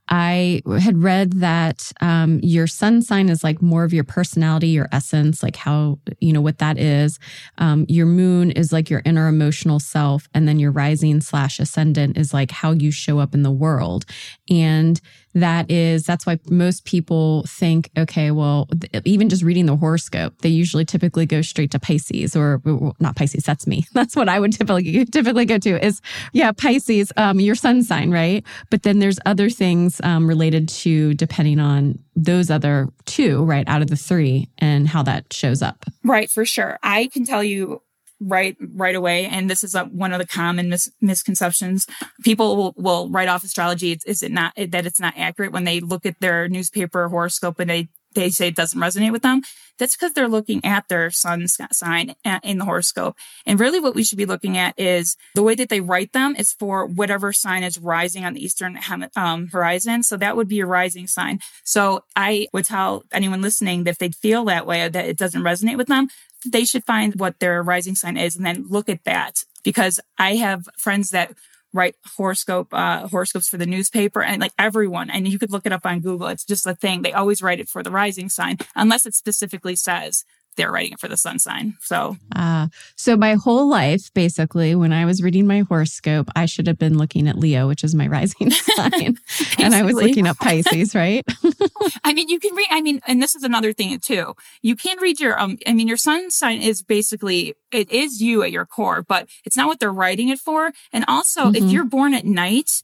I 0.08 0.62
had 0.80 1.02
read 1.02 1.40
that 1.40 1.90
um, 2.00 2.38
your 2.40 2.68
sun 2.68 3.02
sign 3.02 3.28
is 3.28 3.42
like 3.42 3.60
more 3.60 3.82
of 3.82 3.92
your 3.92 4.04
personality, 4.04 4.68
your 4.68 4.88
essence, 4.92 5.42
like 5.42 5.56
how 5.56 5.98
you 6.20 6.32
know 6.32 6.40
what 6.40 6.58
that 6.58 6.78
is. 6.78 7.18
Um, 7.58 7.84
your 7.88 8.06
moon 8.06 8.52
is 8.52 8.72
like 8.72 8.90
your 8.90 9.02
inner 9.04 9.26
emotional 9.26 9.80
self, 9.80 10.28
and 10.34 10.46
then 10.46 10.60
your 10.60 10.70
rising 10.70 11.20
slash 11.20 11.58
ascendant 11.58 12.16
is 12.16 12.32
like 12.32 12.52
how 12.52 12.70
you 12.70 12.92
show 12.92 13.18
up 13.18 13.34
in 13.34 13.42
the 13.42 13.50
world. 13.50 14.04
And 14.48 15.00
that 15.34 15.70
is 15.70 16.04
that's 16.04 16.26
why 16.26 16.38
most 16.50 16.84
people 16.84 17.44
think 17.46 17.90
okay 17.96 18.30
well 18.30 18.68
even 19.04 19.28
just 19.28 19.42
reading 19.42 19.66
the 19.66 19.76
horoscope 19.76 20.36
they 20.38 20.48
usually 20.48 20.84
typically 20.84 21.26
go 21.26 21.40
straight 21.40 21.70
to 21.70 21.78
pisces 21.78 22.36
or 22.36 22.60
well, 22.64 22.96
not 23.00 23.16
pisces 23.16 23.44
that's 23.44 23.66
me. 23.66 23.84
That's 23.92 24.16
what 24.16 24.28
i 24.28 24.40
would 24.40 24.52
typically 24.52 25.04
typically 25.04 25.44
go 25.44 25.58
to 25.58 25.84
is 25.84 26.00
yeah 26.32 26.52
pisces 26.52 27.12
um, 27.16 27.40
your 27.40 27.54
sun 27.54 27.82
sign 27.82 28.10
right? 28.10 28.44
But 28.70 28.82
then 28.82 28.98
there's 28.98 29.18
other 29.26 29.50
things 29.50 30.00
um, 30.02 30.26
related 30.26 30.68
to 30.68 31.14
depending 31.14 31.60
on 31.60 31.98
those 32.14 32.50
other 32.50 32.88
two 33.06 33.44
right 33.44 33.66
out 33.68 33.82
of 33.82 33.88
the 33.88 33.96
three 33.96 34.48
and 34.58 34.88
how 34.88 35.02
that 35.04 35.32
shows 35.32 35.62
up. 35.62 35.84
Right 36.04 36.30
for 36.30 36.44
sure. 36.44 36.78
I 36.82 37.06
can 37.06 37.24
tell 37.24 37.42
you 37.42 37.82
right 38.20 38.56
right 38.74 38.94
away. 38.94 39.26
And 39.26 39.48
this 39.48 39.64
is 39.64 39.74
a, 39.74 39.84
one 39.84 40.12
of 40.12 40.18
the 40.18 40.26
common 40.26 40.68
mis- 40.68 40.90
misconceptions. 41.00 41.86
People 42.22 42.56
will, 42.56 42.74
will 42.76 43.10
write 43.10 43.28
off 43.28 43.44
astrology. 43.44 43.92
Is, 43.92 44.04
is 44.04 44.22
it 44.22 44.32
not 44.32 44.52
that 44.56 44.86
it's 44.86 45.00
not 45.00 45.14
accurate. 45.16 45.52
When 45.52 45.64
they 45.64 45.80
look 45.80 46.06
at 46.06 46.20
their 46.20 46.48
newspaper 46.48 47.08
horoscope 47.08 47.58
and 47.58 47.70
they 47.70 47.88
they 48.14 48.30
say 48.30 48.48
it 48.48 48.56
doesn't 48.56 48.80
resonate 48.80 49.12
with 49.12 49.22
them 49.22 49.42
that's 49.80 49.96
because 49.96 50.12
they're 50.12 50.28
looking 50.28 50.64
at 50.64 50.86
their 50.88 51.10
sun 51.10 51.48
sign 51.48 52.14
in 52.44 52.58
the 52.58 52.64
horoscope. 52.64 53.16
And 53.46 53.58
really 53.58 53.80
what 53.80 53.94
we 53.94 54.04
should 54.04 54.18
be 54.18 54.26
looking 54.26 54.56
at 54.58 54.78
is 54.78 55.16
the 55.34 55.42
way 55.42 55.54
that 55.54 55.70
they 55.70 55.80
write 55.80 56.12
them 56.12 56.36
is 56.36 56.52
for 56.52 56.86
whatever 56.86 57.32
sign 57.32 57.64
is 57.64 57.78
rising 57.78 58.24
on 58.24 58.34
the 58.34 58.44
eastern 58.44 58.78
um, 59.16 59.48
horizon. 59.48 60.02
So 60.02 60.18
that 60.18 60.36
would 60.36 60.48
be 60.48 60.60
a 60.60 60.66
rising 60.66 61.08
sign. 61.08 61.40
So 61.64 62.04
i 62.14 62.46
would 62.52 62.66
tell 62.66 63.04
anyone 63.12 63.40
listening 63.40 63.84
that 63.84 63.92
if 63.92 63.98
they 63.98 64.10
feel 64.10 64.44
that 64.44 64.66
way 64.66 64.86
that 64.86 65.06
it 65.06 65.16
doesn't 65.16 65.42
resonate 65.42 65.78
with 65.78 65.86
them 65.86 66.08
they 66.44 66.64
should 66.64 66.84
find 66.84 67.18
what 67.18 67.38
their 67.40 67.62
rising 67.62 67.94
sign 67.94 68.16
is 68.16 68.36
and 68.36 68.44
then 68.44 68.66
look 68.68 68.88
at 68.88 69.04
that. 69.04 69.44
Because 69.62 70.00
I 70.18 70.36
have 70.36 70.68
friends 70.76 71.10
that 71.10 71.34
write 71.72 71.94
horoscope 72.16 72.68
uh, 72.72 73.06
horoscopes 73.08 73.48
for 73.48 73.56
the 73.56 73.66
newspaper 73.66 74.22
and 74.22 74.40
like 74.40 74.52
everyone 74.58 75.08
and 75.08 75.28
you 75.28 75.38
could 75.38 75.52
look 75.52 75.66
it 75.66 75.72
up 75.72 75.86
on 75.86 76.00
google. 76.00 76.26
It's 76.28 76.44
just 76.44 76.66
a 76.66 76.74
thing. 76.74 77.02
They 77.02 77.12
always 77.12 77.42
write 77.42 77.60
it 77.60 77.68
for 77.68 77.82
the 77.82 77.90
rising 77.90 78.28
sign 78.28 78.58
unless 78.74 79.06
it 79.06 79.14
specifically 79.14 79.76
says 79.76 80.24
they're 80.56 80.70
writing 80.70 80.92
it 80.92 81.00
for 81.00 81.08
the 81.08 81.16
sun 81.16 81.38
sign. 81.38 81.74
So, 81.80 82.16
uh, 82.34 82.68
so 82.96 83.16
my 83.16 83.34
whole 83.34 83.68
life, 83.68 84.12
basically, 84.14 84.74
when 84.74 84.92
I 84.92 85.04
was 85.04 85.22
reading 85.22 85.46
my 85.46 85.60
horoscope, 85.60 86.28
I 86.34 86.46
should 86.46 86.66
have 86.66 86.78
been 86.78 86.98
looking 86.98 87.28
at 87.28 87.38
Leo, 87.38 87.68
which 87.68 87.84
is 87.84 87.94
my 87.94 88.06
rising 88.06 88.50
sign, 88.50 89.18
and 89.58 89.74
I 89.74 89.82
was 89.82 89.94
looking 89.94 90.26
at 90.26 90.38
Pisces, 90.38 90.94
right? 90.94 91.24
I 92.04 92.12
mean, 92.12 92.28
you 92.28 92.40
can 92.40 92.54
read. 92.54 92.68
I 92.70 92.82
mean, 92.82 93.00
and 93.06 93.22
this 93.22 93.34
is 93.34 93.42
another 93.42 93.72
thing 93.72 93.98
too. 94.00 94.34
You 94.62 94.76
can 94.76 94.98
read 94.98 95.20
your. 95.20 95.40
Um, 95.40 95.58
I 95.66 95.72
mean, 95.72 95.88
your 95.88 95.96
sun 95.96 96.30
sign 96.30 96.60
is 96.60 96.82
basically 96.82 97.54
it 97.72 97.90
is 97.90 98.20
you 98.20 98.42
at 98.42 98.52
your 98.52 98.66
core, 98.66 99.02
but 99.02 99.28
it's 99.44 99.56
not 99.56 99.66
what 99.66 99.80
they're 99.80 99.92
writing 99.92 100.28
it 100.28 100.38
for. 100.38 100.72
And 100.92 101.04
also, 101.08 101.44
mm-hmm. 101.44 101.56
if 101.56 101.72
you're 101.72 101.84
born 101.84 102.14
at 102.14 102.24
night, 102.24 102.82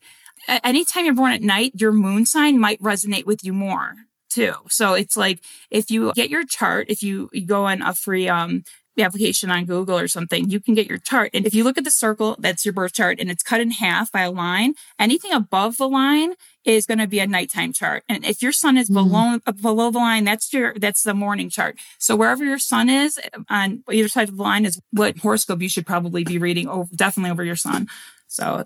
anytime 0.62 1.04
you're 1.04 1.14
born 1.14 1.32
at 1.32 1.42
night, 1.42 1.72
your 1.74 1.92
moon 1.92 2.26
sign 2.26 2.58
might 2.58 2.80
resonate 2.80 3.26
with 3.26 3.44
you 3.44 3.52
more 3.52 3.94
too. 4.36 4.54
So 4.68 4.94
it's 4.94 5.16
like 5.16 5.40
if 5.70 5.90
you 5.90 6.12
get 6.14 6.30
your 6.30 6.44
chart, 6.44 6.86
if 6.88 7.02
you, 7.02 7.30
you 7.32 7.46
go 7.46 7.64
on 7.66 7.82
a 7.82 7.94
free 7.94 8.28
um 8.28 8.62
application 8.98 9.50
on 9.50 9.66
Google 9.66 9.98
or 9.98 10.08
something, 10.08 10.48
you 10.48 10.60
can 10.60 10.74
get 10.74 10.86
your 10.86 10.98
chart. 10.98 11.30
And 11.34 11.46
if 11.46 11.54
you 11.54 11.64
look 11.64 11.76
at 11.76 11.84
the 11.84 11.90
circle, 11.90 12.36
that's 12.38 12.64
your 12.64 12.72
birth 12.72 12.94
chart 12.94 13.20
and 13.20 13.30
it's 13.30 13.42
cut 13.42 13.60
in 13.60 13.70
half 13.70 14.10
by 14.10 14.22
a 14.22 14.30
line, 14.30 14.74
anything 14.98 15.32
above 15.32 15.76
the 15.76 15.88
line 15.88 16.32
is 16.64 16.86
going 16.86 16.98
to 16.98 17.06
be 17.06 17.18
a 17.18 17.26
nighttime 17.26 17.72
chart. 17.72 18.04
And 18.08 18.24
if 18.24 18.42
your 18.42 18.52
sun 18.52 18.78
is 18.78 18.88
mm-hmm. 18.88 19.10
below, 19.10 19.38
uh, 19.46 19.52
below 19.52 19.90
the 19.90 19.98
line, 19.98 20.24
that's 20.24 20.52
your, 20.52 20.74
that's 20.78 21.02
the 21.02 21.14
morning 21.14 21.50
chart. 21.50 21.76
So 21.98 22.16
wherever 22.16 22.44
your 22.44 22.58
sun 22.58 22.88
is 22.88 23.20
on 23.50 23.82
either 23.90 24.08
side 24.08 24.28
of 24.30 24.36
the 24.36 24.42
line 24.42 24.64
is 24.64 24.80
what 24.92 25.18
horoscope 25.18 25.60
you 25.60 25.68
should 25.68 25.86
probably 25.86 26.24
be 26.24 26.38
reading 26.38 26.66
over, 26.68 26.88
definitely 26.96 27.32
over 27.32 27.44
your 27.44 27.56
sun. 27.56 27.88
So 28.28 28.64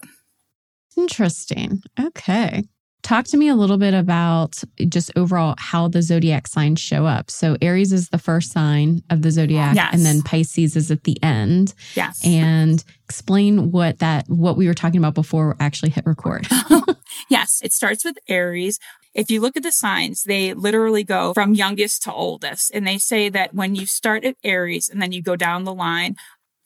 interesting. 0.96 1.82
Okay. 1.98 2.64
Talk 3.02 3.26
to 3.26 3.36
me 3.36 3.48
a 3.48 3.54
little 3.54 3.78
bit 3.78 3.94
about 3.94 4.62
just 4.88 5.10
overall 5.16 5.54
how 5.58 5.88
the 5.88 6.02
zodiac 6.02 6.46
signs 6.46 6.80
show 6.80 7.06
up. 7.06 7.30
So 7.30 7.56
Aries 7.62 7.92
is 7.92 8.08
the 8.10 8.18
first 8.18 8.52
sign 8.52 9.02
of 9.10 9.22
the 9.22 9.30
zodiac 9.30 9.74
yes. 9.74 9.92
and 9.92 10.04
then 10.04 10.22
Pisces 10.22 10.76
is 10.76 10.90
at 10.90 11.04
the 11.04 11.20
end. 11.22 11.74
Yes. 11.94 12.24
And 12.24 12.82
explain 13.04 13.70
what 13.70 13.98
that 13.98 14.28
what 14.28 14.56
we 14.56 14.66
were 14.66 14.74
talking 14.74 14.98
about 14.98 15.14
before 15.14 15.56
actually 15.60 15.90
hit 15.90 16.04
record. 16.06 16.46
yes, 17.28 17.60
it 17.62 17.72
starts 17.72 18.04
with 18.04 18.18
Aries. 18.28 18.78
If 19.12 19.30
you 19.30 19.40
look 19.40 19.56
at 19.56 19.62
the 19.62 19.72
signs, 19.72 20.22
they 20.22 20.54
literally 20.54 21.02
go 21.02 21.34
from 21.34 21.54
youngest 21.54 22.02
to 22.04 22.12
oldest. 22.12 22.70
And 22.72 22.86
they 22.86 22.98
say 22.98 23.28
that 23.28 23.54
when 23.54 23.74
you 23.74 23.86
start 23.86 24.24
at 24.24 24.36
Aries 24.44 24.88
and 24.88 25.02
then 25.02 25.10
you 25.10 25.22
go 25.22 25.34
down 25.34 25.64
the 25.64 25.74
line, 25.74 26.16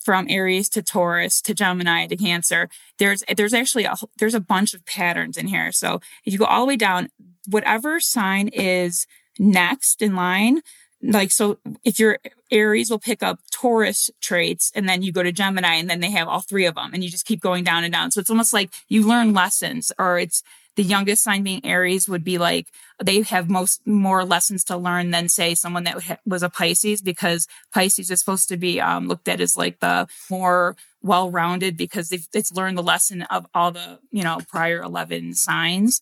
from 0.05 0.27
Aries 0.29 0.69
to 0.71 0.83
Taurus 0.83 1.41
to 1.43 1.55
Gemini 1.55 2.07
to 2.07 2.17
Cancer. 2.17 2.69
There's 2.99 3.25
there's 3.37 3.55
actually 3.55 3.85
a 3.85 3.97
there's 4.19 4.35
a 4.35 4.41
bunch 4.41 4.75
of 4.75 4.85
patterns 4.85 5.37
in 5.37 5.47
here. 5.49 5.73
So 5.73 6.01
if 6.25 6.33
you 6.33 6.39
go 6.39 6.45
all 6.45 6.61
the 6.61 6.69
way 6.69 6.77
down, 6.77 7.09
whatever 7.49 8.01
sign 8.01 8.49
is 8.49 9.07
next 9.39 10.03
in 10.03 10.15
line, 10.15 10.61
like 11.03 11.31
so 11.31 11.59
if 11.85 11.99
you're 11.99 12.19
Aries 12.51 12.91
will 12.91 12.99
pick 12.99 13.23
up 13.23 13.41
Taurus 13.51 14.11
traits 14.21 14.71
and 14.75 14.89
then 14.89 15.03
you 15.03 15.11
go 15.11 15.23
to 15.23 15.33
Gemini 15.33 15.75
and 15.75 15.91
then 15.91 16.01
they 16.01 16.11
have 16.11 16.29
all 16.29 16.41
three 16.41 16.67
of 16.67 16.77
them 16.77 16.91
and 16.93 17.03
you 17.03 17.11
just 17.11 17.27
keep 17.27 17.41
going 17.41 17.65
down 17.65 17.83
and 17.83 17.93
down. 17.93 18.11
So 18.11 18.21
it's 18.21 18.31
almost 18.31 18.53
like 18.53 18.71
you 18.89 19.07
learn 19.07 19.33
lessons 19.33 19.91
or 19.99 20.19
it's 20.19 20.43
the 20.77 20.83
youngest 20.83 21.23
sign 21.23 21.43
being 21.43 21.65
Aries 21.65 22.09
would 22.09 22.25
be 22.25 22.39
like 22.39 22.69
they 23.03 23.23
have 23.23 23.49
most 23.49 23.87
more 23.87 24.25
lessons 24.25 24.65
to 24.65 24.77
learn 24.77 25.11
than 25.11 25.29
say 25.29 25.55
someone 25.55 25.85
that 25.85 26.21
was 26.27 26.43
a 26.43 26.49
Pisces 26.49 27.03
because 27.03 27.47
Pisces 27.73 28.11
is 28.11 28.21
supposed 28.21 28.49
to 28.49 28.57
be 28.57 28.81
um, 28.81 29.09
looked 29.09 29.29
at 29.29 29.41
as 29.41 29.57
like 29.57 29.81
the 29.81 30.07
more 30.31 30.77
well-rounded 31.03 31.77
because 31.77 32.13
it's 32.13 32.53
learned 32.53 32.79
the 32.79 32.83
lesson 32.83 33.23
of 33.23 33.47
all 33.55 33.71
the 33.71 33.99
you 34.11 34.23
know 34.23 34.39
prior 34.49 34.83
11 34.83 35.35
signs. 35.35 36.01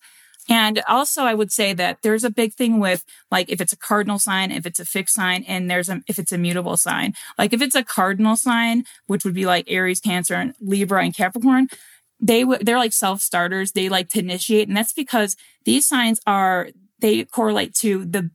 And 0.49 0.83
also, 0.89 1.23
I 1.23 1.35
would 1.35 1.53
say 1.53 1.73
that 1.73 1.99
there's 2.03 2.25
a 2.25 2.31
big 2.31 2.55
thing 2.55 2.81
with 2.81 3.05
like 3.31 3.49
if 3.49 3.61
it's 3.61 3.73
a 3.73 3.77
cardinal 3.77 4.19
sign, 4.19 4.51
if 4.51 4.67
it's 4.67 4.81
a 4.81 4.85
fixed 4.85 5.15
sign, 5.15 5.45
and 5.45 5.71
there's 5.71 5.89
a 5.89 6.03
if 6.09 6.19
it's 6.19 6.33
a 6.33 6.39
mutable 6.39 6.77
sign. 6.77 7.15
Like 7.39 7.53
if 7.53 7.63
it's 7.63 7.77
a 7.77 7.85
cardinal 7.85 8.37
sign, 8.37 8.85
which 9.07 9.25
would 9.25 9.35
be 9.35 9.47
like 9.47 9.71
Aries, 9.71 10.01
Cancer, 10.01 10.35
and 10.35 10.55
Libra 10.61 11.05
and 11.05 11.17
Capricorn, 11.17 11.69
they 12.23 12.45
they're 12.61 12.79
like 12.79 12.93
self 12.93 13.21
starters. 13.21 13.73
They 13.73 13.89
like 13.89 14.09
to 14.11 14.21
initiate, 14.21 14.69
and 14.69 14.77
that's 14.77 14.93
because 14.93 15.37
these 15.65 15.87
signs 15.87 16.21
are 16.27 16.71
they 17.01 17.25
correlate 17.25 17.75
to 17.75 18.05
the 18.05 18.31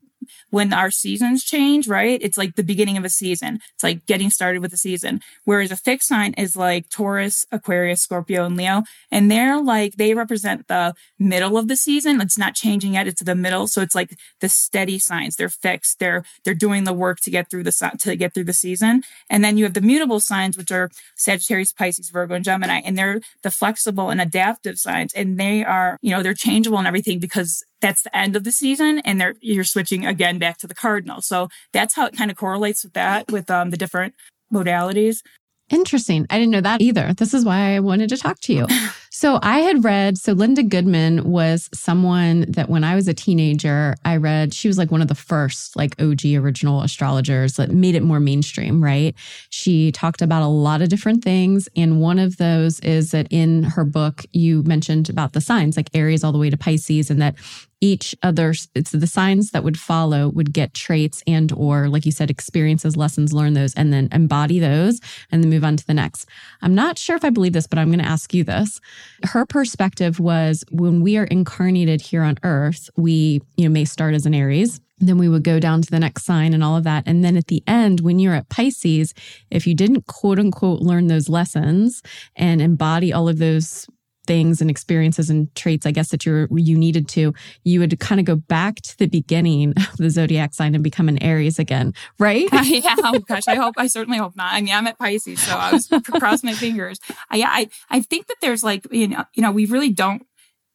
when 0.49 0.73
our 0.73 0.91
seasons 0.91 1.43
change, 1.43 1.87
right? 1.87 2.19
It's 2.21 2.37
like 2.37 2.55
the 2.55 2.63
beginning 2.63 2.97
of 2.97 3.05
a 3.05 3.09
season. 3.09 3.59
It's 3.73 3.83
like 3.83 4.05
getting 4.05 4.29
started 4.29 4.61
with 4.61 4.71
the 4.71 4.77
season. 4.77 5.21
Whereas 5.45 5.71
a 5.71 5.75
fixed 5.75 6.07
sign 6.07 6.33
is 6.33 6.55
like 6.55 6.89
Taurus, 6.89 7.45
Aquarius, 7.51 8.01
Scorpio, 8.01 8.45
and 8.45 8.57
Leo. 8.57 8.83
And 9.11 9.31
they're 9.31 9.61
like, 9.61 9.95
they 9.95 10.13
represent 10.13 10.67
the 10.67 10.93
middle 11.19 11.57
of 11.57 11.67
the 11.67 11.75
season. 11.75 12.21
It's 12.21 12.37
not 12.37 12.55
changing 12.55 12.93
yet. 12.93 13.07
It's 13.07 13.23
the 13.23 13.35
middle. 13.35 13.67
So 13.67 13.81
it's 13.81 13.95
like 13.95 14.17
the 14.39 14.49
steady 14.49 14.99
signs. 14.99 15.35
They're 15.35 15.49
fixed. 15.49 15.99
They're, 15.99 16.23
they're 16.43 16.53
doing 16.53 16.83
the 16.83 16.93
work 16.93 17.19
to 17.21 17.31
get 17.31 17.49
through 17.49 17.63
the, 17.63 17.97
to 17.99 18.15
get 18.15 18.33
through 18.33 18.45
the 18.45 18.53
season. 18.53 19.03
And 19.29 19.43
then 19.43 19.57
you 19.57 19.63
have 19.63 19.73
the 19.73 19.81
mutable 19.81 20.19
signs, 20.19 20.57
which 20.57 20.71
are 20.71 20.89
Sagittarius, 21.15 21.73
Pisces, 21.73 22.09
Virgo, 22.09 22.35
and 22.35 22.45
Gemini. 22.45 22.81
And 22.83 22.97
they're 22.97 23.21
the 23.43 23.51
flexible 23.51 24.09
and 24.09 24.21
adaptive 24.21 24.77
signs. 24.79 25.13
And 25.13 25.39
they 25.39 25.63
are, 25.63 25.97
you 26.01 26.11
know, 26.11 26.23
they're 26.23 26.33
changeable 26.33 26.77
and 26.77 26.87
everything 26.87 27.19
because 27.19 27.63
that's 27.81 28.01
the 28.01 28.15
end 28.15 28.35
of 28.35 28.43
the 28.43 28.51
season 28.51 28.99
and 28.99 29.19
they're 29.19 29.35
you're 29.41 29.63
switching 29.63 30.05
again 30.05 30.39
back 30.39 30.57
to 30.57 30.67
the 30.67 30.75
cardinal 30.75 31.21
so 31.21 31.49
that's 31.73 31.95
how 31.95 32.05
it 32.05 32.15
kind 32.15 32.31
of 32.31 32.37
correlates 32.37 32.83
with 32.83 32.93
that 32.93 33.31
with 33.31 33.49
um, 33.49 33.69
the 33.69 33.77
different 33.77 34.13
modalities 34.53 35.21
Interesting. 35.69 36.25
I 36.29 36.37
didn't 36.37 36.51
know 36.51 36.61
that 36.61 36.79
either. 36.79 37.13
This 37.13 37.33
is 37.33 37.43
why 37.43 37.75
I 37.75 37.81
wanted 37.81 38.07
to 38.09 38.17
talk 38.17 38.39
to 38.41 38.53
you. 38.53 38.67
So 39.09 39.39
I 39.41 39.61
had 39.61 39.83
read, 39.83 40.19
so 40.19 40.33
Linda 40.33 40.61
Goodman 40.61 41.31
was 41.31 41.71
someone 41.73 42.45
that 42.49 42.69
when 42.69 42.83
I 42.83 42.93
was 42.93 43.07
a 43.07 43.15
teenager, 43.15 43.95
I 44.05 44.17
read, 44.17 44.53
she 44.53 44.67
was 44.67 44.77
like 44.77 44.91
one 44.91 45.01
of 45.01 45.07
the 45.07 45.15
first 45.15 45.75
like 45.75 45.99
OG 45.99 46.23
original 46.35 46.83
astrologers 46.83 47.55
that 47.55 47.71
made 47.71 47.95
it 47.95 48.03
more 48.03 48.19
mainstream, 48.19 48.83
right? 48.83 49.15
She 49.49 49.91
talked 49.91 50.21
about 50.21 50.43
a 50.43 50.47
lot 50.47 50.83
of 50.83 50.89
different 50.89 51.23
things. 51.23 51.67
And 51.75 51.99
one 51.99 52.19
of 52.19 52.37
those 52.37 52.79
is 52.81 53.09
that 53.09 53.25
in 53.31 53.63
her 53.63 53.83
book, 53.83 54.23
you 54.33 54.61
mentioned 54.61 55.09
about 55.09 55.33
the 55.33 55.41
signs 55.41 55.77
like 55.77 55.89
Aries 55.95 56.23
all 56.23 56.31
the 56.31 56.37
way 56.37 56.51
to 56.51 56.57
Pisces 56.57 57.09
and 57.09 57.19
that 57.19 57.33
each 57.81 58.15
other 58.23 58.53
it's 58.73 58.91
the 58.91 59.07
signs 59.07 59.51
that 59.51 59.63
would 59.63 59.77
follow 59.77 60.29
would 60.29 60.51
get 60.51 60.73
traits 60.73 61.21
and 61.27 61.51
or 61.51 61.87
like 61.89 62.05
you 62.05 62.11
said 62.11 62.31
experiences 62.31 62.97
lessons 62.97 63.33
learn 63.33 63.53
those 63.53 63.73
and 63.75 63.93
then 63.93 64.09
embody 64.11 64.59
those 64.59 64.99
and 65.31 65.43
then 65.43 65.49
move 65.49 65.63
on 65.63 65.77
to 65.77 65.85
the 65.85 65.93
next 65.93 66.27
i'm 66.61 66.73
not 66.73 66.97
sure 66.97 67.15
if 67.15 67.23
i 67.23 67.29
believe 67.29 67.53
this 67.53 67.67
but 67.67 67.77
i'm 67.77 67.89
going 67.89 67.99
to 67.99 68.05
ask 68.05 68.33
you 68.33 68.43
this 68.43 68.79
her 69.23 69.45
perspective 69.45 70.19
was 70.19 70.63
when 70.71 71.01
we 71.01 71.17
are 71.17 71.25
incarnated 71.25 72.01
here 72.01 72.23
on 72.23 72.37
earth 72.43 72.89
we 72.97 73.41
you 73.57 73.65
know 73.67 73.71
may 73.71 73.85
start 73.85 74.15
as 74.15 74.25
an 74.25 74.33
aries 74.33 74.81
then 74.99 75.17
we 75.17 75.29
would 75.29 75.43
go 75.43 75.59
down 75.59 75.81
to 75.81 75.91
the 75.91 75.99
next 75.99 76.23
sign 76.23 76.53
and 76.53 76.63
all 76.63 76.75
of 76.75 76.83
that. 76.83 77.03
And 77.05 77.23
then 77.23 77.37
at 77.37 77.47
the 77.47 77.63
end, 77.67 77.99
when 77.99 78.19
you're 78.19 78.33
at 78.33 78.49
Pisces, 78.49 79.13
if 79.51 79.67
you 79.67 79.75
didn't 79.75 80.07
quote 80.07 80.39
unquote 80.39 80.81
learn 80.81 81.07
those 81.07 81.29
lessons 81.29 82.01
and 82.35 82.61
embody 82.61 83.13
all 83.13 83.29
of 83.29 83.37
those 83.37 83.87
things 84.27 84.61
and 84.61 84.69
experiences 84.69 85.29
and 85.29 85.53
traits, 85.55 85.85
I 85.85 85.91
guess, 85.91 86.09
that 86.09 86.25
you 86.25 86.47
you 86.51 86.77
needed 86.77 87.07
to, 87.09 87.33
you 87.63 87.79
would 87.79 87.99
kind 87.99 88.19
of 88.19 88.25
go 88.25 88.35
back 88.35 88.75
to 88.81 88.97
the 88.97 89.07
beginning 89.07 89.73
of 89.77 89.97
the 89.97 90.09
zodiac 90.09 90.53
sign 90.53 90.75
and 90.75 90.83
become 90.83 91.09
an 91.09 91.21
Aries 91.23 91.57
again, 91.57 91.93
right? 92.19 92.47
yeah. 92.63 92.95
Oh 92.99 93.19
gosh, 93.19 93.47
I 93.47 93.55
hope. 93.55 93.75
I 93.77 93.87
certainly 93.87 94.19
hope 94.19 94.35
not. 94.35 94.53
I 94.53 94.61
mean, 94.61 94.73
I'm 94.73 94.87
at 94.87 94.99
Pisces, 94.99 95.41
so 95.41 95.55
I 95.55 95.71
was 95.71 95.87
cross 96.03 96.43
my 96.43 96.53
fingers. 96.53 96.99
I, 97.29 97.41
I 97.41 97.69
I 97.89 98.01
think 98.01 98.27
that 98.27 98.37
there's 98.41 98.63
like 98.63 98.85
you 98.91 99.07
know 99.07 99.23
you 99.33 99.41
know 99.41 99.51
we 99.51 99.65
really 99.65 99.91
don't 99.91 100.23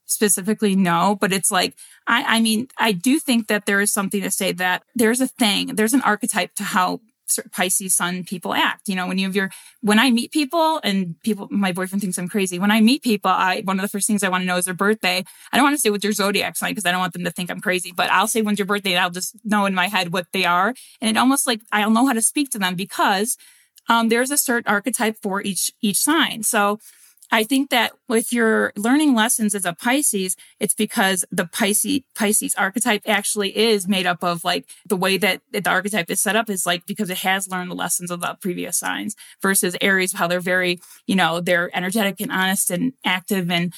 specifically 0.06 0.74
know, 0.74 1.16
but 1.20 1.32
it's 1.32 1.50
like 1.50 1.74
I 2.06 2.36
I 2.36 2.40
mean 2.40 2.68
I 2.78 2.92
do 2.92 3.18
think 3.18 3.48
that 3.48 3.66
there 3.66 3.80
is 3.80 3.92
something 3.92 4.22
to 4.22 4.30
say 4.30 4.52
that 4.52 4.82
there's 4.94 5.20
a 5.20 5.28
thing, 5.28 5.76
there's 5.76 5.94
an 5.94 6.02
archetype 6.02 6.54
to 6.56 6.64
how 6.64 7.00
Pisces 7.50 7.96
sun 7.96 8.24
people 8.24 8.54
act. 8.54 8.88
You 8.88 8.96
know, 8.96 9.06
when 9.06 9.18
you 9.18 9.26
have 9.26 9.36
your, 9.36 9.50
when 9.80 9.98
I 9.98 10.10
meet 10.10 10.32
people 10.32 10.80
and 10.84 11.20
people, 11.22 11.48
my 11.50 11.72
boyfriend 11.72 12.00
thinks 12.02 12.18
I'm 12.18 12.28
crazy. 12.28 12.58
When 12.58 12.70
I 12.70 12.80
meet 12.80 13.02
people, 13.02 13.30
I, 13.30 13.62
one 13.64 13.78
of 13.78 13.82
the 13.82 13.88
first 13.88 14.06
things 14.06 14.22
I 14.22 14.28
want 14.28 14.42
to 14.42 14.46
know 14.46 14.56
is 14.56 14.66
their 14.66 14.74
birthday. 14.74 15.24
I 15.52 15.56
don't 15.56 15.64
want 15.64 15.76
to 15.76 15.80
say 15.80 15.90
what's 15.90 16.04
your 16.04 16.12
zodiac 16.12 16.56
sign 16.56 16.72
because 16.72 16.86
I 16.86 16.90
don't 16.90 17.00
want 17.00 17.12
them 17.12 17.24
to 17.24 17.30
think 17.30 17.50
I'm 17.50 17.60
crazy, 17.60 17.92
but 17.94 18.10
I'll 18.10 18.26
say 18.26 18.42
when's 18.42 18.58
your 18.58 18.66
birthday 18.66 18.92
and 18.92 19.00
I'll 19.00 19.10
just 19.10 19.34
know 19.44 19.66
in 19.66 19.74
my 19.74 19.88
head 19.88 20.12
what 20.12 20.26
they 20.32 20.44
are. 20.44 20.74
And 21.00 21.10
it 21.10 21.18
almost 21.18 21.46
like 21.46 21.60
I'll 21.72 21.90
know 21.90 22.06
how 22.06 22.12
to 22.12 22.22
speak 22.22 22.50
to 22.50 22.58
them 22.58 22.74
because, 22.74 23.36
um, 23.88 24.08
there's 24.08 24.30
a 24.30 24.36
certain 24.36 24.70
archetype 24.70 25.16
for 25.22 25.42
each, 25.42 25.72
each 25.80 25.98
sign. 25.98 26.42
So, 26.42 26.78
I 27.32 27.44
think 27.44 27.70
that 27.70 27.92
with 28.10 28.30
your 28.30 28.74
learning 28.76 29.14
lessons 29.14 29.54
as 29.54 29.64
a 29.64 29.72
Pisces, 29.72 30.36
it's 30.60 30.74
because 30.74 31.24
the 31.32 31.46
Pisces, 31.46 32.02
Pisces 32.14 32.54
archetype 32.56 33.02
actually 33.06 33.56
is 33.56 33.88
made 33.88 34.06
up 34.06 34.22
of 34.22 34.44
like 34.44 34.66
the 34.86 34.96
way 34.96 35.16
that 35.16 35.40
the 35.50 35.68
archetype 35.68 36.10
is 36.10 36.20
set 36.20 36.36
up 36.36 36.50
is 36.50 36.66
like 36.66 36.84
because 36.84 37.08
it 37.08 37.18
has 37.18 37.48
learned 37.48 37.70
the 37.70 37.74
lessons 37.74 38.10
of 38.10 38.20
the 38.20 38.36
previous 38.42 38.78
signs 38.78 39.16
versus 39.40 39.74
Aries, 39.80 40.12
how 40.12 40.28
they're 40.28 40.40
very, 40.40 40.78
you 41.06 41.16
know, 41.16 41.40
they're 41.40 41.74
energetic 41.74 42.20
and 42.20 42.30
honest 42.30 42.70
and 42.70 42.92
active 43.02 43.50
and 43.50 43.72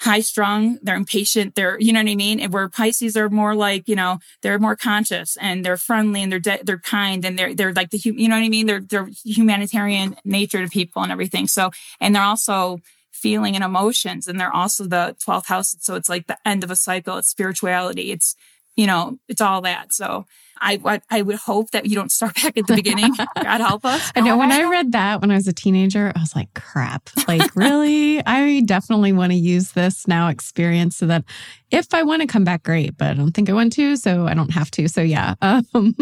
high 0.00 0.20
strung, 0.20 0.78
they're 0.82 0.96
impatient, 0.96 1.54
they're, 1.54 1.78
you 1.78 1.92
know 1.92 2.00
what 2.00 2.10
I 2.10 2.14
mean? 2.14 2.40
And 2.40 2.52
where 2.52 2.68
Pisces 2.70 3.18
are 3.18 3.28
more 3.28 3.54
like, 3.54 3.86
you 3.86 3.94
know, 3.94 4.18
they're 4.40 4.58
more 4.58 4.74
conscious 4.74 5.36
and 5.40 5.64
they're 5.64 5.76
friendly 5.76 6.22
and 6.22 6.32
they're, 6.32 6.40
de- 6.40 6.62
they're 6.64 6.78
kind 6.78 7.22
and 7.24 7.38
they're, 7.38 7.54
they're 7.54 7.74
like 7.74 7.90
the, 7.90 7.98
you 7.98 8.26
know 8.26 8.36
what 8.36 8.44
I 8.44 8.48
mean? 8.48 8.66
They're, 8.66 8.80
they're 8.80 9.10
humanitarian 9.24 10.16
nature 10.24 10.62
to 10.62 10.70
people 10.70 11.02
and 11.02 11.12
everything. 11.12 11.46
So, 11.46 11.70
and 12.00 12.14
they're 12.14 12.22
also 12.22 12.78
feeling 13.12 13.54
and 13.54 13.64
emotions 13.64 14.26
and 14.26 14.40
they're 14.40 14.54
also 14.54 14.84
the 14.84 15.16
12th 15.26 15.46
house. 15.46 15.76
So 15.80 15.96
it's 15.96 16.08
like 16.08 16.26
the 16.26 16.38
end 16.46 16.64
of 16.64 16.70
a 16.70 16.76
cycle. 16.76 17.18
It's 17.18 17.28
spirituality. 17.28 18.10
It's, 18.10 18.36
you 18.80 18.86
know, 18.86 19.18
it's 19.28 19.42
all 19.42 19.60
that. 19.60 19.92
So 19.92 20.24
I, 20.58 21.00
I 21.10 21.20
would 21.20 21.36
hope 21.36 21.70
that 21.72 21.84
you 21.84 21.94
don't 21.94 22.10
start 22.10 22.34
back 22.42 22.56
at 22.56 22.66
the 22.66 22.74
beginning. 22.74 23.14
God 23.14 23.60
help 23.60 23.84
us. 23.84 24.10
I 24.16 24.20
know 24.20 24.38
when 24.38 24.50
I 24.50 24.62
read 24.62 24.92
that 24.92 25.20
when 25.20 25.30
I 25.30 25.34
was 25.34 25.46
a 25.46 25.52
teenager, 25.52 26.10
I 26.16 26.20
was 26.20 26.34
like, 26.34 26.48
crap, 26.54 27.10
like 27.28 27.54
really? 27.56 28.24
I 28.24 28.62
definitely 28.62 29.12
want 29.12 29.32
to 29.32 29.38
use 29.38 29.72
this 29.72 30.08
now 30.08 30.28
experience 30.28 30.96
so 30.96 31.06
that 31.06 31.24
if 31.70 31.92
I 31.92 32.02
want 32.04 32.22
to 32.22 32.26
come 32.26 32.42
back, 32.42 32.62
great, 32.62 32.96
but 32.96 33.08
I 33.08 33.14
don't 33.14 33.32
think 33.32 33.50
I 33.50 33.52
want 33.52 33.74
to. 33.74 33.96
So 33.96 34.26
I 34.26 34.32
don't 34.32 34.52
have 34.52 34.70
to. 34.72 34.88
So 34.88 35.02
yeah. 35.02 35.34
Um, 35.74 35.94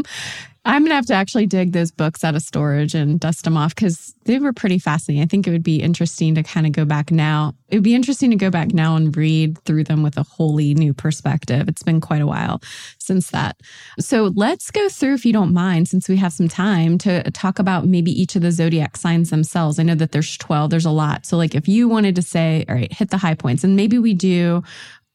I'm 0.69 0.83
going 0.83 0.91
to 0.91 0.97
have 0.97 1.07
to 1.07 1.15
actually 1.15 1.47
dig 1.47 1.73
those 1.73 1.91
books 1.91 2.23
out 2.23 2.35
of 2.35 2.43
storage 2.43 2.95
and 2.95 3.19
dust 3.19 3.45
them 3.45 3.57
off 3.57 3.75
because 3.75 4.15
they 4.25 4.39
were 4.39 4.53
pretty 4.53 4.79
fascinating. 4.79 5.23
I 5.23 5.27
think 5.27 5.47
it 5.47 5.51
would 5.51 5.63
be 5.63 5.81
interesting 5.81 6.35
to 6.35 6.43
kind 6.43 6.67
of 6.67 6.73
go 6.73 6.85
back 6.85 7.11
now. 7.11 7.55
It 7.71 7.77
would 7.77 7.85
be 7.85 7.95
interesting 7.95 8.31
to 8.33 8.37
go 8.37 8.51
back 8.51 8.75
now 8.75 8.95
and 8.95 9.17
read 9.17 9.59
through 9.65 9.85
them 9.85 10.03
with 10.03 10.19
a 10.19 10.23
wholly 10.23 10.75
new 10.75 10.93
perspective. 10.93 11.69
It's 11.69 11.83
been 11.83 12.03
quite 12.03 12.21
a 12.21 12.27
while 12.27 12.61
since 12.99 13.31
that. 13.31 13.57
So 13.99 14.31
let's 14.37 14.71
go 14.71 14.91
through, 14.91 15.15
if 15.15 15.25
you 15.25 15.33
don't 15.33 15.55
mind, 15.55 15.89
since 15.89 16.07
we 16.07 16.17
have 16.19 16.35
some 16.35 16.49
time 16.49 16.99
to 16.99 17.31
talk 17.31 17.59
about 17.59 17.87
maybe 17.87 18.11
each 18.11 18.37
of 18.37 18.43
the 18.43 18.53
zodiac 18.53 18.99
signs 18.99 19.31
themselves. 19.31 19.79
I 19.79 19.85
know 19.85 19.95
that 19.95 20.13
there's 20.13 20.37
12, 20.37 20.69
there's 20.69 20.85
a 20.85 20.91
lot. 20.91 21.25
So, 21.25 21.39
like, 21.39 21.55
if 21.55 21.67
you 21.67 21.89
wanted 21.89 22.15
to 22.17 22.23
say, 22.23 22.67
all 22.69 22.75
right, 22.75 22.93
hit 22.93 23.09
the 23.09 23.17
high 23.17 23.35
points, 23.35 23.65
and 23.65 23.75
maybe 23.75 23.99
we 23.99 24.13
do 24.13 24.63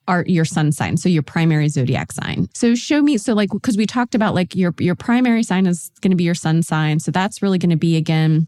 are 0.08 0.24
your 0.28 0.46
sun 0.46 0.72
sign 0.72 0.98
so 0.98 1.10
your 1.10 1.24
primary 1.24 1.70
zodiac 1.70 2.12
sign. 2.12 2.48
So 2.54 2.76
show 2.76 3.02
me 3.02 3.18
so 3.18 3.34
like 3.34 3.52
because 3.52 3.78
we 3.78 3.86
talked 3.86 4.16
about 4.16 4.36
like 4.36 4.56
your 4.56 4.74
your 4.80 4.96
primary 4.96 5.44
sign 5.44 5.66
is 5.66 5.92
going 6.02 6.12
to 6.12 6.18
be 6.18 6.24
your 6.24 6.36
sun 6.36 6.64
sign 6.64 7.00
so 7.00 7.12
that's 7.12 7.42
really 7.42 7.58
going 7.58 7.70
to 7.70 7.78
be 7.78 7.96
again 7.96 8.48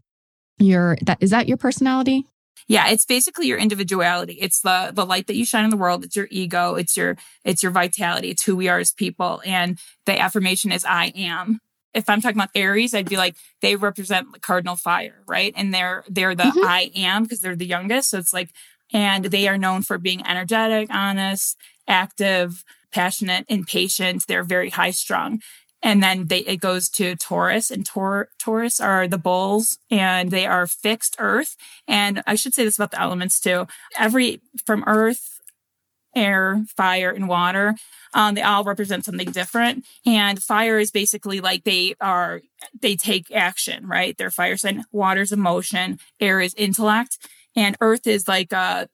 your 0.58 0.96
that 1.02 1.18
is 1.20 1.30
that 1.30 1.48
your 1.48 1.56
personality? 1.56 2.24
Yeah 2.68 2.88
it's 2.88 3.04
basically 3.04 3.46
your 3.46 3.58
individuality. 3.58 4.34
It's 4.34 4.60
the 4.60 4.90
the 4.92 5.06
light 5.06 5.26
that 5.28 5.36
you 5.36 5.44
shine 5.44 5.64
in 5.64 5.70
the 5.70 5.76
world. 5.76 6.04
It's 6.04 6.16
your 6.16 6.28
ego. 6.30 6.74
It's 6.74 6.96
your 6.96 7.16
it's 7.44 7.62
your 7.62 7.72
vitality. 7.72 8.30
It's 8.30 8.44
who 8.44 8.56
we 8.56 8.68
are 8.68 8.78
as 8.78 8.92
people. 8.92 9.40
And 9.44 9.78
the 10.04 10.18
affirmation 10.18 10.72
is 10.72 10.84
i 10.84 11.06
am. 11.16 11.60
If 11.94 12.10
i'm 12.10 12.20
talking 12.20 12.36
about 12.36 12.50
aries 12.54 12.92
i'd 12.94 13.08
be 13.08 13.16
like 13.16 13.36
they 13.62 13.76
represent 13.76 14.32
the 14.32 14.40
cardinal 14.40 14.76
fire 14.76 15.22
right? 15.26 15.54
And 15.56 15.72
they're 15.72 16.04
they're 16.08 16.34
the 16.34 16.44
mm-hmm. 16.44 16.66
i 16.66 16.90
am 16.94 17.22
because 17.22 17.40
they're 17.40 17.56
the 17.56 17.66
youngest. 17.66 18.10
So 18.10 18.18
it's 18.18 18.32
like 18.32 18.50
and 18.92 19.26
they 19.26 19.48
are 19.48 19.58
known 19.58 19.82
for 19.82 19.98
being 19.98 20.26
energetic, 20.26 20.88
honest, 20.90 21.56
active, 21.88 22.64
passionate, 22.92 23.44
impatient. 23.48 24.26
They're 24.26 24.44
very 24.44 24.70
high 24.70 24.90
strung. 24.90 25.40
And 25.82 26.02
then 26.02 26.26
they, 26.28 26.38
it 26.40 26.56
goes 26.56 26.88
to 26.90 27.14
Taurus 27.14 27.70
and 27.70 27.86
Taurus 27.86 28.80
are 28.80 29.06
the 29.06 29.18
bulls 29.18 29.78
and 29.90 30.30
they 30.30 30.46
are 30.46 30.66
fixed 30.66 31.16
earth. 31.18 31.56
And 31.86 32.22
I 32.26 32.34
should 32.34 32.54
say 32.54 32.64
this 32.64 32.76
about 32.76 32.90
the 32.90 33.00
elements 33.00 33.38
too. 33.38 33.66
Every 33.98 34.40
from 34.64 34.82
earth, 34.86 35.40
air, 36.14 36.64
fire, 36.76 37.10
and 37.10 37.28
water, 37.28 37.76
um, 38.14 38.34
they 38.34 38.42
all 38.42 38.64
represent 38.64 39.04
something 39.04 39.30
different. 39.30 39.84
And 40.06 40.42
fire 40.42 40.78
is 40.78 40.90
basically 40.90 41.40
like 41.40 41.64
they 41.64 41.94
are, 42.00 42.40
they 42.80 42.96
take 42.96 43.30
action, 43.30 43.86
right? 43.86 44.16
They're 44.16 44.30
fire 44.30 44.56
sign. 44.56 44.84
Water's 44.90 45.30
emotion. 45.30 45.98
Air 46.18 46.40
is 46.40 46.54
intellect 46.54 47.18
and 47.56 47.76
earth 47.80 48.06
is 48.06 48.28
like 48.28 48.52
uh 48.52 48.86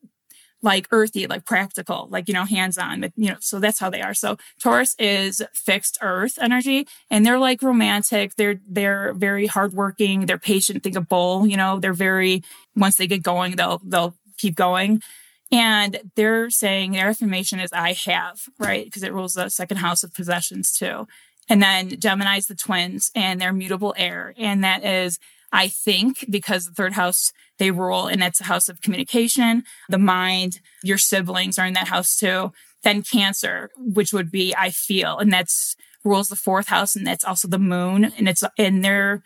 like 0.63 0.87
earthy, 0.93 1.27
like 1.27 1.45
practical, 1.45 2.07
like, 2.11 2.29
you 2.29 2.35
know, 2.35 2.45
hands 2.45 2.79
on, 2.79 3.13
you 3.17 3.31
know, 3.31 3.37
so 3.41 3.59
that's 3.59 3.81
how 3.81 3.91
they 3.91 4.01
are. 4.01 4.15
So 4.15 4.37
Taurus 4.61 4.95
is 4.99 5.43
fixed 5.53 5.99
earth 6.01 6.39
energy 6.41 6.87
and 7.11 7.27
they're 7.27 7.39
like 7.39 7.63
romantic. 7.63 8.37
They're, 8.37 8.61
they're 8.67 9.13
very 9.13 9.49
hardworking. 9.49 10.27
They're 10.27 10.39
patient. 10.39 10.83
Think 10.85 10.97
of 10.97 11.09
bull, 11.09 11.47
you 11.47 11.57
know, 11.57 11.81
they're 11.81 11.93
very, 11.93 12.45
once 12.77 12.97
they 12.97 13.09
get 13.09 13.25
going, 13.25 13.57
they'll, 13.57 13.81
they'll 13.85 14.15
keep 14.39 14.55
going. 14.55 15.03
And 15.51 16.01
they're 16.15 16.49
saying 16.49 16.93
their 16.93 17.09
affirmation 17.09 17.59
is 17.61 17.73
I 17.73 17.95
have, 18.07 18.43
right? 18.59 18.85
Because 18.85 19.03
it 19.03 19.13
rules 19.13 19.35
the 19.35 19.49
second 19.51 19.79
house 19.79 20.03
of 20.03 20.15
possessions 20.15 20.73
too. 20.73 21.09
And 21.49 21.61
then 21.61 22.01
Gemini's 22.01 22.47
the 22.47 22.55
twins 22.55 23.11
and 23.15 23.41
they're 23.41 23.53
mutable 23.53 23.95
air. 23.99 24.33
And 24.39 24.63
that 24.63 24.85
is 24.85 25.19
I 25.53 25.69
think 25.69 26.25
because 26.31 26.67
the 26.67 26.75
third 26.75 26.95
house 26.95 27.33
they 27.59 27.71
rule 27.71 28.07
and 28.07 28.23
it's 28.23 28.41
a 28.41 28.45
house 28.45 28.69
of 28.69 28.81
communication, 28.81 29.65
the 29.89 29.99
mind, 29.99 30.61
your 30.83 30.99
siblings 30.99 31.59
are 31.59 31.67
in 31.67 31.75
that 31.75 31.89
house 31.89 32.17
too. 32.17 32.53
Then 32.83 33.03
cancer, 33.03 33.71
which 33.77 34.13
would 34.13 34.31
be 34.31 34.55
I 34.57 34.71
feel, 34.71 35.19
and 35.19 35.33
that's 35.33 35.77
rules 36.05 36.29
the 36.29 36.37
fourth 36.37 36.69
house 36.69 36.97
and 36.97 37.07
that's 37.07 37.25
also 37.25 37.47
the 37.47 37.59
moon 37.59 38.05
and 38.05 38.29
it's 38.29 38.43
in 38.57 38.81
their 38.81 39.23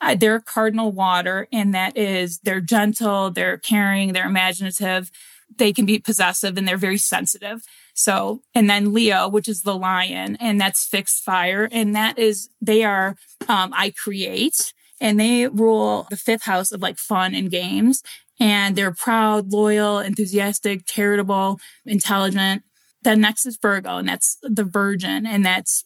uh, 0.00 0.14
they're 0.14 0.40
cardinal 0.40 0.92
water 0.92 1.48
and 1.52 1.74
that 1.74 1.96
is 1.96 2.38
they're 2.40 2.60
gentle, 2.60 3.30
they're 3.30 3.56
caring, 3.56 4.12
they're 4.12 4.26
imaginative, 4.26 5.10
they 5.56 5.72
can 5.72 5.86
be 5.86 5.98
possessive 5.98 6.56
and 6.56 6.68
they're 6.68 6.76
very 6.76 6.98
sensitive. 6.98 7.62
So, 7.94 8.42
and 8.54 8.68
then 8.68 8.92
Leo, 8.92 9.28
which 9.28 9.48
is 9.48 9.62
the 9.62 9.74
lion, 9.74 10.36
and 10.36 10.60
that's 10.60 10.86
fixed 10.86 11.24
fire. 11.24 11.68
And 11.72 11.96
that 11.96 12.18
is, 12.18 12.48
they 12.60 12.84
are, 12.84 13.16
um, 13.48 13.72
I 13.74 13.90
create 13.90 14.72
and 15.00 15.18
they 15.18 15.46
rule 15.48 16.06
the 16.10 16.16
fifth 16.16 16.44
house 16.44 16.72
of 16.72 16.82
like 16.82 16.98
fun 16.98 17.34
and 17.34 17.50
games. 17.50 18.02
And 18.40 18.76
they're 18.76 18.92
proud, 18.92 19.52
loyal, 19.52 19.98
enthusiastic, 19.98 20.86
charitable, 20.86 21.58
intelligent. 21.84 22.62
Then 23.02 23.20
next 23.20 23.46
is 23.46 23.58
Virgo, 23.60 23.96
and 23.96 24.08
that's 24.08 24.38
the 24.42 24.64
virgin, 24.64 25.26
and 25.26 25.44
that's 25.44 25.84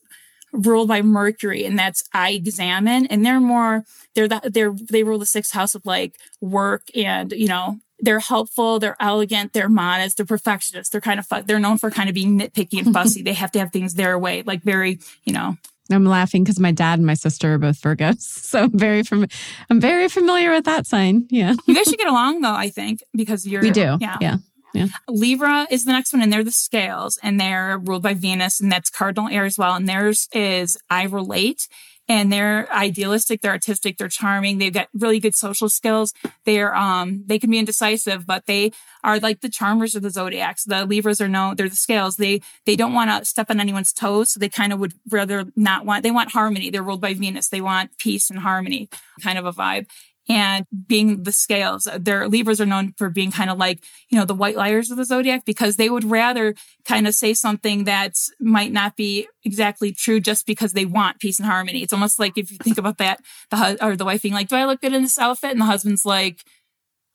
ruled 0.53 0.89
by 0.89 1.03
Mercury, 1.03 1.65
and 1.65 1.79
that's 1.79 2.05
I 2.13 2.31
examine. 2.31 3.07
And 3.07 3.25
they're 3.25 3.41
more, 3.41 3.85
they're 4.15 4.29
the, 4.29 4.41
they're 4.45 4.73
they 4.73 5.03
rule 5.03 5.19
the 5.19 5.27
sixth 5.27 5.53
house 5.53 5.75
of 5.75 5.85
like 5.85 6.17
work 6.41 6.83
and 6.95 7.33
you 7.33 7.49
know 7.49 7.79
they're 8.01 8.21
helpful, 8.21 8.79
they're 8.79 8.97
elegant, 9.01 9.53
they're 9.53 9.69
modest, 9.69 10.17
they're 10.17 10.27
perfectionists. 10.27 10.91
They're 10.91 11.01
kind 11.01 11.21
of 11.21 11.27
fu- 11.27 11.43
they're 11.43 11.61
known 11.61 11.79
for 11.79 11.91
kind 11.91 12.09
of 12.09 12.15
being 12.15 12.39
nitpicky 12.39 12.85
and 12.85 12.93
fussy. 12.95 13.23
they 13.23 13.33
have 13.33 13.53
to 13.53 13.61
have 13.61 13.73
things 13.73 13.95
their 13.95 14.19
way, 14.19 14.43
like 14.43 14.63
very 14.63 14.99
you 15.25 15.33
know 15.33 15.57
I'm 15.93 16.05
laughing 16.05 16.45
because 16.45 16.59
my 16.61 16.73
dad 16.73 16.99
and 16.99 17.07
my 17.07 17.15
sister 17.15 17.55
are 17.55 17.59
both 17.59 17.81
Virgos, 17.81 18.21
so 18.21 18.65
I'm 18.65 18.79
very 18.79 19.03
fam- 19.03 19.27
I'm 19.71 19.81
very 19.81 20.09
familiar 20.09 20.53
with 20.53 20.65
that 20.65 20.87
sign. 20.87 21.27
Yeah, 21.31 21.55
you 21.67 21.75
guys 21.75 21.85
should 21.85 21.99
get 21.99 22.09
along 22.09 22.41
though. 22.41 22.55
I 22.55 22.69
think 22.69 23.03
because 23.15 23.47
you're 23.47 23.63
we 23.63 23.71
do. 23.71 23.99
Yeah, 24.01 24.19
yeah. 24.21 24.37
Yeah. 24.75 24.87
Libra 25.07 25.67
is 25.71 25.85
the 25.85 25.93
next 25.93 26.15
one, 26.15 26.23
and 26.23 26.33
they're 26.33 26.43
the 26.43 26.51
scales, 26.51 27.19
and 27.23 27.39
they're 27.39 27.79
ruled 27.79 28.03
by 28.03 28.15
Venus, 28.15 28.59
and 28.59 28.73
that's 28.73 28.89
cardinal 28.89 29.29
air 29.29 29.45
as 29.45 29.59
well. 29.59 29.75
And 29.75 29.87
theirs 29.89 30.29
is 30.33 30.79
I 30.89 31.05
relate. 31.05 31.69
And 32.13 32.31
they're 32.31 32.71
idealistic, 32.71 33.41
they're 33.41 33.53
artistic, 33.53 33.97
they're 33.97 34.07
charming, 34.07 34.59
they've 34.59 34.71
got 34.71 34.89
really 34.93 35.19
good 35.19 35.35
social 35.35 35.71
skills. 35.71 36.13
They're 36.45 36.75
um 36.77 37.25
they 37.25 37.39
can 37.39 37.51
be 37.51 37.59
indecisive, 37.59 38.27
but 38.27 38.45
they 38.45 38.73
are 39.03 39.19
like 39.19 39.41
the 39.41 39.49
charmers 39.49 39.95
of 39.95 40.03
the 40.03 40.11
zodiacs. 40.11 40.65
The 40.65 40.85
Libras 40.85 41.23
are 41.23 41.29
known, 41.29 41.57
they're 41.57 41.71
the 41.71 41.75
scales. 41.75 42.17
They 42.17 42.43
they 42.67 42.77
don't 42.77 42.93
want 42.93 43.09
to 43.11 43.25
step 43.25 43.49
on 43.49 43.61
anyone's 43.61 43.95
toes, 43.95 44.33
so 44.33 44.41
they 44.41 44.51
kind 44.51 44.75
of 44.75 44.79
would 44.79 44.93
rather 45.11 45.47
not 45.57 45.87
want 45.87 46.03
they 46.03 46.11
want 46.11 46.33
harmony. 46.33 46.69
They're 46.69 46.83
ruled 46.83 47.01
by 47.01 47.15
Venus. 47.15 47.49
They 47.49 47.63
want 47.63 47.97
peace 47.97 48.29
and 48.29 48.41
harmony, 48.41 48.91
kind 49.23 49.39
of 49.39 49.47
a 49.47 49.53
vibe 49.53 49.87
and 50.29 50.67
being 50.87 51.25
the 51.25 51.33
scales. 51.33 51.89
Their 51.99 52.29
Libras 52.29 52.61
are 52.61 52.67
known 52.67 52.95
for 52.97 53.11
being 53.11 53.33
kind 53.33 53.51
of 53.51 53.59
like, 53.59 53.83
you 54.09 54.19
know, 54.19 54.25
the 54.25 54.35
white 54.35 54.57
liars 54.57 54.91
of 54.91 54.97
the 54.97 55.05
zodiac 55.05 55.45
because 55.45 55.77
they 55.77 55.91
would 55.91 56.05
rather 56.05 56.55
kind 56.85 57.07
of 57.07 57.15
say 57.15 57.35
something 57.35 57.85
that 57.85 58.15
might 58.41 58.73
not 58.73 58.97
be 58.97 59.27
exactly 59.45 59.93
true 59.93 60.21
just 60.21 60.47
because 60.47 60.73
they 60.73 60.85
want 60.85 61.19
peace 61.19 61.39
and 61.39 61.47
harmony. 61.47 61.83
It's 61.83 61.93
almost 61.93 62.19
like 62.19 62.39
if 62.39 62.51
you 62.51 62.59
think 62.59 62.79
about 62.79 62.99
that, 62.99 63.21
the 63.51 63.57
husband 63.57 63.91
or 63.91 63.97
the 63.97 64.05
wife 64.05 64.23
being 64.23 64.35
like, 64.35 64.49
do 64.49 64.57
I 64.57 64.65
look 64.65 64.81
good 64.81 64.95
in 64.95 65.03
this 65.03 65.19
outfit? 65.19 65.51
And 65.51 65.61
the 65.61 65.67
husband's 65.67 66.05
like, 66.05 66.43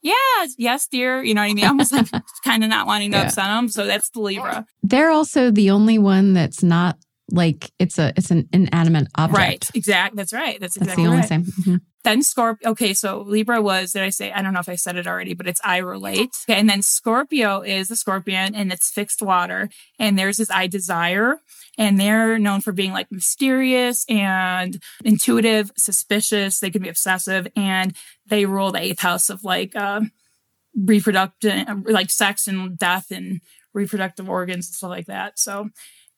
yeah, 0.01 0.13
yes, 0.57 0.87
dear. 0.87 1.23
You 1.23 1.33
know 1.33 1.41
what 1.41 1.51
I 1.51 1.53
mean? 1.53 1.65
Almost 1.65 1.91
like 1.91 2.07
kind 2.43 2.63
of 2.63 2.69
not 2.69 2.87
wanting 2.87 3.11
to 3.11 3.17
yeah. 3.17 3.27
upset 3.27 3.45
them. 3.45 3.69
So 3.69 3.85
that's 3.85 4.09
the 4.09 4.19
Libra. 4.19 4.65
They're 4.83 5.11
also 5.11 5.49
the 5.49 5.71
only 5.71 5.97
one 5.97 6.33
that's 6.33 6.61
not 6.61 6.97
like 7.31 7.71
it's 7.79 7.99
a 7.99 8.13
it's 8.15 8.31
an 8.31 8.47
inanimate 8.53 9.07
object. 9.15 9.37
Right. 9.37 9.69
Exact. 9.73 10.15
That's 10.15 10.33
right. 10.33 10.59
That's 10.59 10.77
exactly 10.77 11.03
the 11.03 11.09
only 11.09 11.21
right. 11.21 11.27
same. 11.27 11.43
Mm-hmm. 11.43 11.75
Then 12.07 12.21
Scorpio. 12.21 12.71
Okay, 12.71 12.93
so 12.93 13.19
Libra 13.19 13.61
was. 13.61 13.91
Did 13.91 14.03
I 14.03 14.11
say? 14.11 14.31
I 14.31 14.41
don't 14.41 14.53
know 14.53 14.61
if 14.61 14.69
I 14.69 14.75
said 14.75 14.95
it 14.95 15.07
already, 15.07 15.33
but 15.33 15.45
it's 15.45 15.59
I 15.61 15.79
relate. 15.79 16.29
Okay, 16.49 16.57
and 16.57 16.69
then 16.69 16.81
Scorpio 16.81 17.59
is 17.59 17.89
the 17.89 17.97
Scorpion, 17.97 18.55
and 18.55 18.71
it's 18.71 18.89
fixed 18.89 19.21
water, 19.21 19.67
and 19.99 20.17
there's 20.17 20.37
this 20.37 20.49
I 20.49 20.67
desire, 20.67 21.41
and 21.77 21.99
they're 21.99 22.39
known 22.39 22.61
for 22.61 22.71
being 22.71 22.93
like 22.93 23.11
mysterious 23.11 24.05
and 24.07 24.81
intuitive, 25.03 25.69
suspicious. 25.75 26.61
They 26.61 26.69
can 26.69 26.81
be 26.81 26.87
obsessive, 26.87 27.49
and 27.57 27.93
they 28.25 28.45
rule 28.45 28.71
the 28.71 28.79
eighth 28.79 29.01
house 29.01 29.29
of 29.29 29.43
like 29.43 29.75
uh, 29.75 29.99
reproductive, 30.77 31.67
like 31.87 32.09
sex 32.09 32.47
and 32.47 32.79
death 32.79 33.11
and 33.11 33.41
reproductive 33.73 34.29
organs 34.29 34.67
and 34.67 34.75
stuff 34.75 34.91
like 34.91 35.07
that. 35.07 35.37
So 35.37 35.71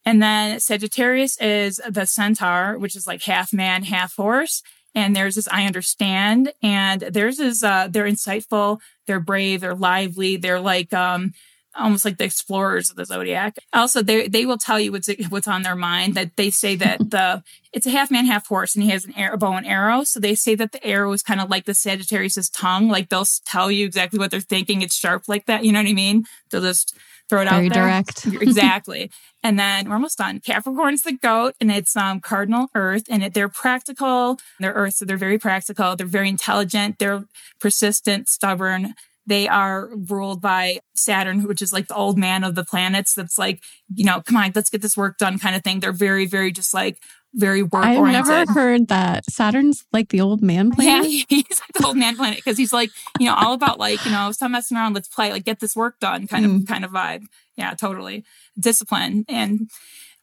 and 0.05 0.21
then 0.21 0.59
Sagittarius 0.59 1.39
is 1.41 1.81
the 1.89 2.05
centaur, 2.05 2.77
which 2.77 2.95
is 2.95 3.07
like 3.07 3.23
half 3.23 3.51
man, 3.51 3.83
half 3.83 4.15
horse. 4.15 4.61
And 4.95 5.15
theirs 5.15 5.37
is 5.37 5.47
I 5.47 5.65
understand. 5.65 6.53
And 6.61 7.01
theirs 7.01 7.39
is 7.39 7.63
uh 7.63 7.87
they're 7.89 8.05
insightful, 8.05 8.79
they're 9.07 9.19
brave, 9.19 9.61
they're 9.61 9.75
lively, 9.75 10.37
they're 10.37 10.61
like 10.61 10.93
um 10.93 11.33
almost 11.75 12.05
like 12.05 12.17
the 12.17 12.25
explorers 12.25 12.89
of 12.89 12.95
the 12.95 13.05
zodiac. 13.05 13.57
Also, 13.73 14.01
they 14.01 14.27
they 14.27 14.45
will 14.45 14.57
tell 14.57 14.79
you 14.79 14.91
what's 14.91 15.09
what's 15.29 15.47
on 15.47 15.63
their 15.63 15.75
mind. 15.75 16.15
That 16.15 16.35
they 16.35 16.49
say 16.49 16.75
that 16.75 16.99
the 17.11 17.43
it's 17.71 17.85
a 17.85 17.91
half 17.91 18.11
man, 18.11 18.25
half 18.25 18.47
horse, 18.47 18.75
and 18.75 18.83
he 18.83 18.89
has 18.89 19.05
an 19.05 19.13
arrow, 19.15 19.37
bow 19.37 19.53
and 19.53 19.65
arrow. 19.65 20.03
So 20.03 20.19
they 20.19 20.35
say 20.35 20.55
that 20.55 20.71
the 20.71 20.83
arrow 20.85 21.11
is 21.13 21.23
kind 21.23 21.41
of 21.41 21.49
like 21.49 21.65
the 21.65 21.73
Sagittarius's 21.73 22.49
tongue. 22.49 22.89
Like 22.89 23.09
they'll 23.09 23.27
tell 23.45 23.71
you 23.71 23.85
exactly 23.85 24.19
what 24.19 24.31
they're 24.31 24.41
thinking. 24.41 24.81
It's 24.81 24.95
sharp 24.95 25.27
like 25.27 25.45
that. 25.45 25.63
You 25.63 25.71
know 25.71 25.79
what 25.79 25.89
I 25.89 25.93
mean? 25.93 26.25
They'll 26.49 26.61
just 26.61 26.97
throw 27.29 27.41
it 27.41 27.49
Very 27.49 27.67
out 27.67 27.73
there. 27.73 27.83
direct. 27.83 28.25
exactly. 28.41 29.11
And 29.43 29.57
then 29.57 29.87
we're 29.87 29.95
almost 29.95 30.17
done. 30.17 30.39
Capricorn's 30.39 31.03
the 31.03 31.13
goat 31.13 31.55
and 31.61 31.71
it's 31.71 31.95
um, 31.95 32.19
cardinal 32.19 32.67
earth 32.75 33.03
and 33.09 33.23
it, 33.23 33.33
they're 33.33 33.49
practical. 33.49 34.39
They're 34.59 34.73
earth, 34.73 34.95
so 34.95 35.05
they're 35.05 35.17
very 35.17 35.37
practical. 35.37 35.95
They're 35.95 36.07
very 36.07 36.27
intelligent. 36.29 36.99
They're 36.99 37.23
persistent, 37.59 38.27
stubborn. 38.27 38.95
They 39.25 39.47
are 39.47 39.89
ruled 39.95 40.41
by 40.41 40.79
Saturn, 40.95 41.43
which 41.43 41.61
is 41.61 41.71
like 41.71 41.87
the 41.87 41.95
old 41.95 42.17
man 42.17 42.43
of 42.43 42.55
the 42.55 42.63
planets. 42.63 43.13
That's 43.13 43.37
like, 43.37 43.61
you 43.93 44.03
know, 44.05 44.21
come 44.21 44.37
on, 44.37 44.51
let's 44.55 44.69
get 44.69 44.81
this 44.81 44.97
work 44.97 45.17
done 45.17 45.37
kind 45.37 45.55
of 45.55 45.63
thing. 45.63 45.79
They're 45.79 45.91
very, 45.91 46.25
very 46.25 46.51
just 46.51 46.73
like 46.73 46.97
very 47.35 47.61
work 47.61 47.85
I've 47.85 48.03
never 48.03 48.51
heard 48.51 48.87
that 48.87 49.23
Saturn's 49.29 49.85
like 49.93 50.09
the 50.09 50.21
old 50.21 50.41
man 50.41 50.71
planet. 50.75 51.11
Yeah, 51.11 51.23
he's 51.29 51.59
like 51.59 51.73
the 51.75 51.85
old 51.85 51.97
man 51.97 52.15
planet 52.15 52.37
because 52.37 52.57
he's 52.57 52.73
like, 52.73 52.89
you 53.19 53.27
know, 53.27 53.35
all 53.35 53.53
about 53.53 53.79
like, 53.79 54.03
you 54.05 54.11
know, 54.11 54.31
stop 54.31 54.51
messing 54.51 54.77
around, 54.77 54.93
let's 54.93 55.07
play, 55.07 55.31
like 55.31 55.45
get 55.45 55.59
this 55.59 55.75
work 55.75 55.99
done 55.99 56.27
kind 56.27 56.45
mm. 56.45 56.61
of 56.61 56.67
kind 56.67 56.83
of 56.83 56.91
vibe. 56.91 57.25
Yeah, 57.55 57.73
totally. 57.75 58.23
Discipline. 58.59 59.25
And 59.27 59.69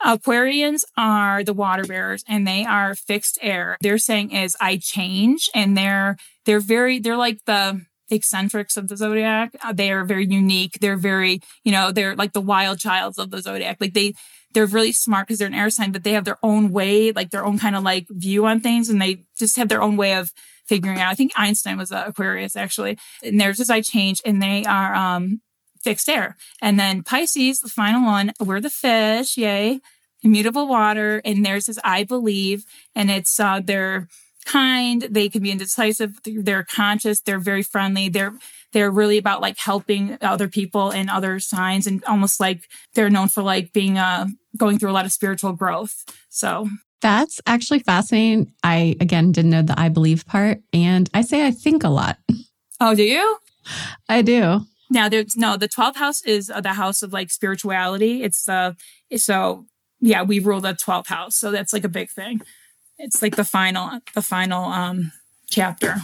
Aquarians 0.04 0.85
are 0.96 1.42
the 1.42 1.54
water 1.54 1.85
bearers 1.85 2.22
and 2.28 2.46
they 2.46 2.64
are 2.64 2.94
fixed 2.94 3.38
air. 3.40 3.78
They're 3.80 3.98
saying 3.98 4.32
is 4.32 4.56
I 4.61 4.76
change 4.76 5.48
and 5.54 5.76
they're 5.76 6.16
they're 6.44 6.61
very 6.61 6.98
they're 6.98 7.16
like 7.16 7.44
the 7.46 7.80
eccentrics 8.11 8.77
of 8.77 8.88
the 8.88 8.97
zodiac. 8.97 9.57
Uh, 9.62 9.73
they 9.73 9.90
are 9.90 10.05
very 10.05 10.27
unique. 10.27 10.79
They're 10.81 10.97
very, 10.97 11.40
you 11.64 11.73
know, 11.73 11.92
they're 11.92 12.14
like 12.14 12.33
the 12.33 12.40
wild 12.40 12.79
childs 12.79 13.19
of 13.19 13.31
the 13.31 13.42
zodiac. 13.42 13.79
Like 13.81 13.95
they 13.95 14.14
they're 14.53 14.66
really 14.66 14.92
smart 14.92 15.27
because 15.27 15.38
they're 15.38 15.49
an 15.49 15.55
air 15.55 15.69
sign, 15.69 15.92
but 15.92 16.03
they 16.03 16.12
have 16.12 16.25
their 16.25 16.38
own 16.42 16.71
way, 16.71 17.12
like 17.12 17.31
their 17.31 17.45
own 17.45 17.59
kind 17.59 17.77
of 17.77 17.83
like 17.83 18.07
view 18.09 18.47
on 18.47 18.61
things 18.61 18.88
and 18.88 19.03
they 19.03 19.25
just 19.38 19.57
have 19.57 19.69
their 19.69 19.83
own 19.83 19.97
way 19.97 20.14
of 20.14 20.33
figuring 20.66 20.99
out. 20.99 21.11
I 21.11 21.14
think 21.14 21.33
Einstein 21.37 21.77
was 21.77 21.92
Aquarius 21.92 22.57
actually. 22.57 22.99
And 23.23 23.40
theirs 23.40 23.61
is 23.61 23.71
I 23.71 23.81
change 23.81 24.21
and 24.25 24.42
they 24.42 24.64
are 24.64 24.95
um 24.95 25.40
fixed 25.83 26.09
air. 26.09 26.37
And 26.62 26.81
then 26.81 27.03
Pisces, 27.03 27.61
the 27.61 27.69
final 27.69 28.03
one, 28.03 28.33
we're 28.40 28.61
the 28.61 28.71
fish, 28.71 29.37
yay. 29.37 29.81
Immutable 30.23 30.66
water. 30.66 31.21
And 31.25 31.45
theirs 31.45 31.69
is 31.69 31.79
I 31.85 32.05
believe. 32.05 32.64
And 32.95 33.11
it's 33.11 33.38
uh 33.38 33.61
they're 33.62 34.09
kind, 34.46 35.02
they 35.02 35.28
can 35.28 35.42
be 35.42 35.50
indecisive, 35.50 36.18
they're 36.24 36.64
conscious, 36.64 37.20
they're 37.20 37.38
very 37.38 37.62
friendly, 37.62 38.09
they're 38.09 38.35
they're 38.72 38.90
really 38.90 39.18
about 39.18 39.40
like 39.40 39.59
helping 39.59 40.18
other 40.20 40.48
people 40.48 40.90
and 40.90 41.09
other 41.09 41.38
signs 41.40 41.87
and 41.87 42.04
almost 42.04 42.40
like 42.40 42.68
they're 42.94 43.11
known 43.11 43.28
for 43.28 43.42
like 43.42 43.72
being 43.72 43.98
uh 43.98 44.26
going 44.56 44.78
through 44.78 44.90
a 44.90 44.92
lot 44.92 45.04
of 45.04 45.12
spiritual 45.12 45.52
growth. 45.52 46.04
So 46.28 46.68
that's 47.00 47.40
actually 47.46 47.80
fascinating. 47.80 48.52
I 48.62 48.96
again 49.00 49.32
didn't 49.32 49.50
know 49.50 49.62
the 49.62 49.78
I 49.78 49.88
believe 49.88 50.26
part 50.26 50.61
and 50.72 51.09
I 51.14 51.22
say 51.22 51.46
I 51.46 51.50
think 51.50 51.85
a 51.85 51.88
lot. 51.88 52.18
Oh, 52.80 52.94
do 52.94 53.02
you? 53.02 53.38
I 54.09 54.22
do. 54.22 54.66
Now 54.90 55.09
there's 55.09 55.37
no 55.37 55.56
the 55.56 55.68
12th 55.68 55.96
house 55.96 56.22
is 56.24 56.50
uh, 56.50 56.61
the 56.61 56.74
house 56.74 57.02
of 57.02 57.12
like 57.12 57.30
spirituality. 57.30 58.22
It's 58.22 58.48
uh 58.48 58.74
so 59.16 59.66
yeah, 60.00 60.22
we 60.22 60.38
rule 60.38 60.61
the 60.61 60.74
12th 60.74 61.06
house. 61.09 61.37
So 61.37 61.50
that's 61.50 61.72
like 61.72 61.85
a 61.85 61.88
big 61.88 62.11
thing. 62.11 62.42
It's 62.98 63.22
like 63.22 63.37
the 63.37 63.44
final 63.44 64.00
the 64.14 64.22
final 64.22 64.64
um 64.64 65.12
chapter. 65.48 65.96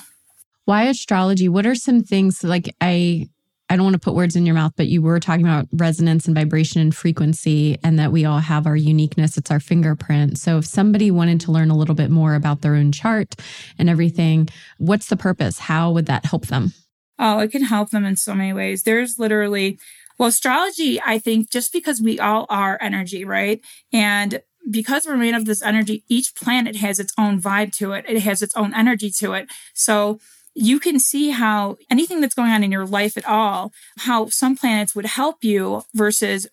Why 0.65 0.85
astrology? 0.85 1.49
What 1.49 1.67
are 1.67 1.75
some 1.75 2.03
things 2.03 2.45
like 2.45 2.75
I 2.81 3.29
I 3.73 3.77
don't 3.77 3.85
want 3.85 3.95
to 3.95 4.01
put 4.01 4.15
words 4.15 4.37
in 4.37 4.45
your 4.45 4.55
mouth, 4.55 4.75
but 4.77 4.89
you 4.89 5.01
were 5.01 5.19
talking 5.19 5.47
about 5.47 5.67
resonance 5.73 6.27
and 6.27 6.35
vibration 6.37 6.83
and 6.83 6.95
frequency, 6.95 7.79
and 7.83 7.99
that 7.99 8.13
we 8.13 8.27
all 8.27 8.41
have 8.41 8.67
our 8.67 8.77
uniqueness. 8.77 9.39
It's 9.39 9.51
our 9.51 9.61
fingerprint. 9.61 10.37
So, 10.37 10.59
if 10.59 10.67
somebody 10.67 11.11
wanted 11.11 11.41
to 11.41 11.53
learn 11.53 11.71
a 11.71 11.77
little 11.77 11.95
bit 11.95 12.11
more 12.11 12.35
about 12.35 12.61
their 12.61 12.75
own 12.75 12.93
chart 12.93 13.35
and 13.79 13.89
everything, 13.89 14.51
what's 14.77 15.07
the 15.07 15.17
purpose? 15.17 15.59
How 15.59 15.91
would 15.91 16.05
that 16.05 16.27
help 16.27 16.49
them? 16.49 16.75
Oh, 17.19 17.39
it 17.39 17.51
can 17.51 17.65
help 17.65 17.89
them 17.89 18.05
in 18.05 18.17
so 18.17 18.35
many 18.35 18.53
ways. 18.53 18.83
There's 18.83 19.19
literally, 19.19 19.79
well, 20.19 20.29
astrology, 20.29 21.01
I 21.01 21.19
think, 21.19 21.51
just 21.51 21.73
because 21.73 21.99
we 21.99 22.21
all 22.21 22.45
are 22.51 22.77
energy, 22.79 23.25
right? 23.25 23.63
And 23.91 24.43
because 24.71 25.07
we're 25.07 25.17
made 25.17 25.35
of 25.35 25.45
this 25.45 25.63
energy, 25.63 26.05
each 26.09 26.35
planet 26.35 26.77
has 26.77 26.99
its 26.99 27.13
own 27.19 27.41
vibe 27.41 27.73
to 27.77 27.93
it. 27.93 28.05
It 28.09 28.21
has 28.21 28.43
its 28.43 28.55
own 28.57 28.75
energy 28.75 29.11
to 29.19 29.33
it. 29.33 29.49
So, 29.75 30.21
you 30.55 30.79
can 30.79 30.99
see 30.99 31.31
how 31.31 31.79
anything 31.91 32.21
that's 32.21 32.35
going 32.35 32.51
on 32.51 32.63
in 32.63 32.71
your 32.71 32.85
life 32.87 33.17
at 33.17 33.27
all, 33.27 33.73
how 34.01 34.29
some 34.29 34.55
planets 34.55 34.95
would 34.95 35.07
help 35.07 35.43
you 35.43 35.83
versus 35.95 36.47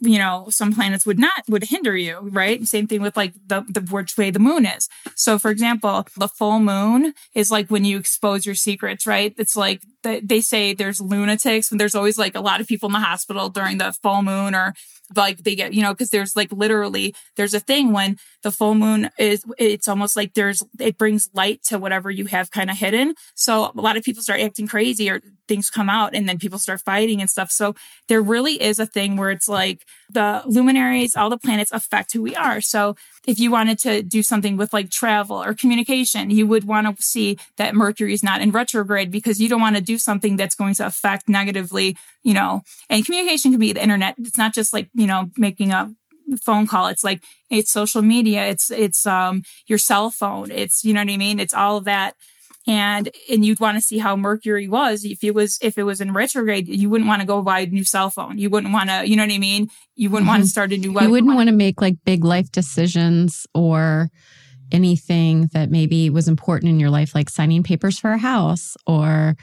you 0.00 0.18
know 0.18 0.46
some 0.50 0.72
planets 0.72 1.04
would 1.04 1.18
not 1.18 1.42
would 1.48 1.64
hinder 1.64 1.96
you 1.96 2.18
right 2.22 2.64
same 2.64 2.86
thing 2.86 3.02
with 3.02 3.16
like 3.16 3.34
the 3.46 3.64
the 3.68 3.80
which 3.80 4.16
way 4.16 4.30
the 4.30 4.38
moon 4.38 4.64
is 4.64 4.88
so 5.16 5.38
for 5.38 5.50
example 5.50 6.06
the 6.16 6.28
full 6.28 6.60
moon 6.60 7.12
is 7.34 7.50
like 7.50 7.68
when 7.70 7.84
you 7.84 7.98
expose 7.98 8.46
your 8.46 8.54
secrets 8.54 9.06
right 9.06 9.34
it's 9.36 9.56
like 9.56 9.82
they 10.02 10.40
say 10.40 10.72
there's 10.72 11.00
lunatics 11.00 11.70
and 11.70 11.80
there's 11.80 11.94
always 11.94 12.18
like 12.18 12.34
a 12.34 12.40
lot 12.40 12.60
of 12.60 12.66
people 12.66 12.88
in 12.88 12.92
the 12.92 13.00
hospital 13.00 13.48
during 13.48 13.78
the 13.78 13.92
full 14.02 14.22
moon 14.22 14.54
or 14.54 14.74
like 15.16 15.38
they 15.38 15.54
get, 15.54 15.74
you 15.74 15.82
know, 15.82 15.92
because 15.92 16.10
there's 16.10 16.36
like 16.36 16.52
literally, 16.52 17.14
there's 17.36 17.54
a 17.54 17.60
thing 17.60 17.92
when 17.92 18.16
the 18.42 18.52
full 18.52 18.74
moon 18.74 19.10
is, 19.18 19.44
it's 19.58 19.88
almost 19.88 20.16
like 20.16 20.34
there's, 20.34 20.62
it 20.78 20.96
brings 20.98 21.28
light 21.34 21.62
to 21.64 21.78
whatever 21.78 22.10
you 22.10 22.26
have 22.26 22.50
kind 22.50 22.70
of 22.70 22.78
hidden. 22.78 23.14
So 23.34 23.72
a 23.76 23.80
lot 23.80 23.96
of 23.96 24.04
people 24.04 24.22
start 24.22 24.40
acting 24.40 24.68
crazy 24.68 25.10
or 25.10 25.20
things 25.48 25.68
come 25.68 25.90
out 25.90 26.14
and 26.14 26.28
then 26.28 26.38
people 26.38 26.58
start 26.58 26.80
fighting 26.80 27.20
and 27.20 27.28
stuff. 27.28 27.50
So 27.50 27.74
there 28.08 28.22
really 28.22 28.62
is 28.62 28.78
a 28.78 28.86
thing 28.86 29.16
where 29.16 29.30
it's 29.30 29.48
like 29.48 29.84
the 30.12 30.42
luminaries, 30.46 31.16
all 31.16 31.30
the 31.30 31.38
planets 31.38 31.72
affect 31.72 32.12
who 32.12 32.22
we 32.22 32.34
are. 32.34 32.60
So 32.60 32.96
if 33.26 33.38
you 33.38 33.50
wanted 33.50 33.78
to 33.80 34.02
do 34.02 34.22
something 34.22 34.56
with 34.56 34.72
like 34.72 34.90
travel 34.90 35.42
or 35.42 35.54
communication, 35.54 36.30
you 36.30 36.46
would 36.46 36.64
want 36.64 36.96
to 36.96 37.02
see 37.02 37.38
that 37.56 37.74
Mercury 37.74 38.12
is 38.12 38.22
not 38.22 38.40
in 38.40 38.50
retrograde 38.50 39.10
because 39.10 39.40
you 39.40 39.48
don't 39.48 39.60
want 39.60 39.76
to 39.76 39.82
do 39.82 39.98
something 39.98 40.36
that's 40.36 40.54
going 40.54 40.74
to 40.74 40.86
affect 40.86 41.28
negatively, 41.28 41.96
you 42.22 42.34
know, 42.34 42.62
and 42.88 43.04
communication 43.04 43.52
can 43.52 43.60
be 43.60 43.72
the 43.72 43.82
internet. 43.82 44.14
It's 44.18 44.38
not 44.38 44.54
just 44.54 44.72
like, 44.72 44.88
you 44.94 45.06
know, 45.06 45.30
making 45.36 45.72
a 45.72 45.92
phone 46.42 46.66
call. 46.66 46.86
It's 46.88 47.04
like, 47.04 47.22
it's 47.50 47.72
social 47.72 48.02
media. 48.02 48.46
It's, 48.46 48.70
it's, 48.70 49.06
um, 49.06 49.42
your 49.66 49.78
cell 49.78 50.10
phone. 50.10 50.50
It's, 50.50 50.84
you 50.84 50.94
know 50.94 51.00
what 51.00 51.10
I 51.10 51.16
mean? 51.16 51.40
It's 51.40 51.54
all 51.54 51.76
of 51.76 51.84
that. 51.84 52.14
And 52.70 53.10
and 53.28 53.44
you'd 53.44 53.58
want 53.58 53.76
to 53.76 53.82
see 53.82 53.98
how 53.98 54.14
Mercury 54.14 54.68
was. 54.68 55.04
If 55.04 55.24
it 55.24 55.34
was 55.34 55.58
if 55.60 55.76
it 55.76 55.82
was 55.82 56.00
in 56.00 56.12
retrograde, 56.12 56.68
you 56.68 56.88
wouldn't 56.88 57.08
want 57.08 57.20
to 57.20 57.26
go 57.26 57.42
buy 57.42 57.60
a 57.60 57.66
new 57.66 57.84
cell 57.84 58.10
phone. 58.10 58.38
You 58.38 58.48
wouldn't 58.48 58.72
want 58.72 58.90
to, 58.90 59.08
you 59.08 59.16
know 59.16 59.24
what 59.24 59.32
I 59.32 59.38
mean? 59.38 59.68
You 59.96 60.08
wouldn't 60.08 60.28
mm-hmm. 60.28 60.38
want 60.38 60.44
to 60.44 60.48
start 60.48 60.72
a 60.72 60.76
new. 60.76 60.92
You 61.00 61.10
wouldn't 61.10 61.34
want 61.34 61.48
to 61.48 61.54
make 61.54 61.80
like 61.80 61.96
big 62.04 62.22
life 62.22 62.52
decisions 62.52 63.44
or 63.56 64.08
anything 64.70 65.50
that 65.52 65.68
maybe 65.68 66.10
was 66.10 66.28
important 66.28 66.70
in 66.70 66.78
your 66.78 66.90
life, 66.90 67.12
like 67.12 67.28
signing 67.28 67.64
papers 67.64 67.98
for 67.98 68.12
a 68.12 68.18
house 68.18 68.76
or 68.86 69.36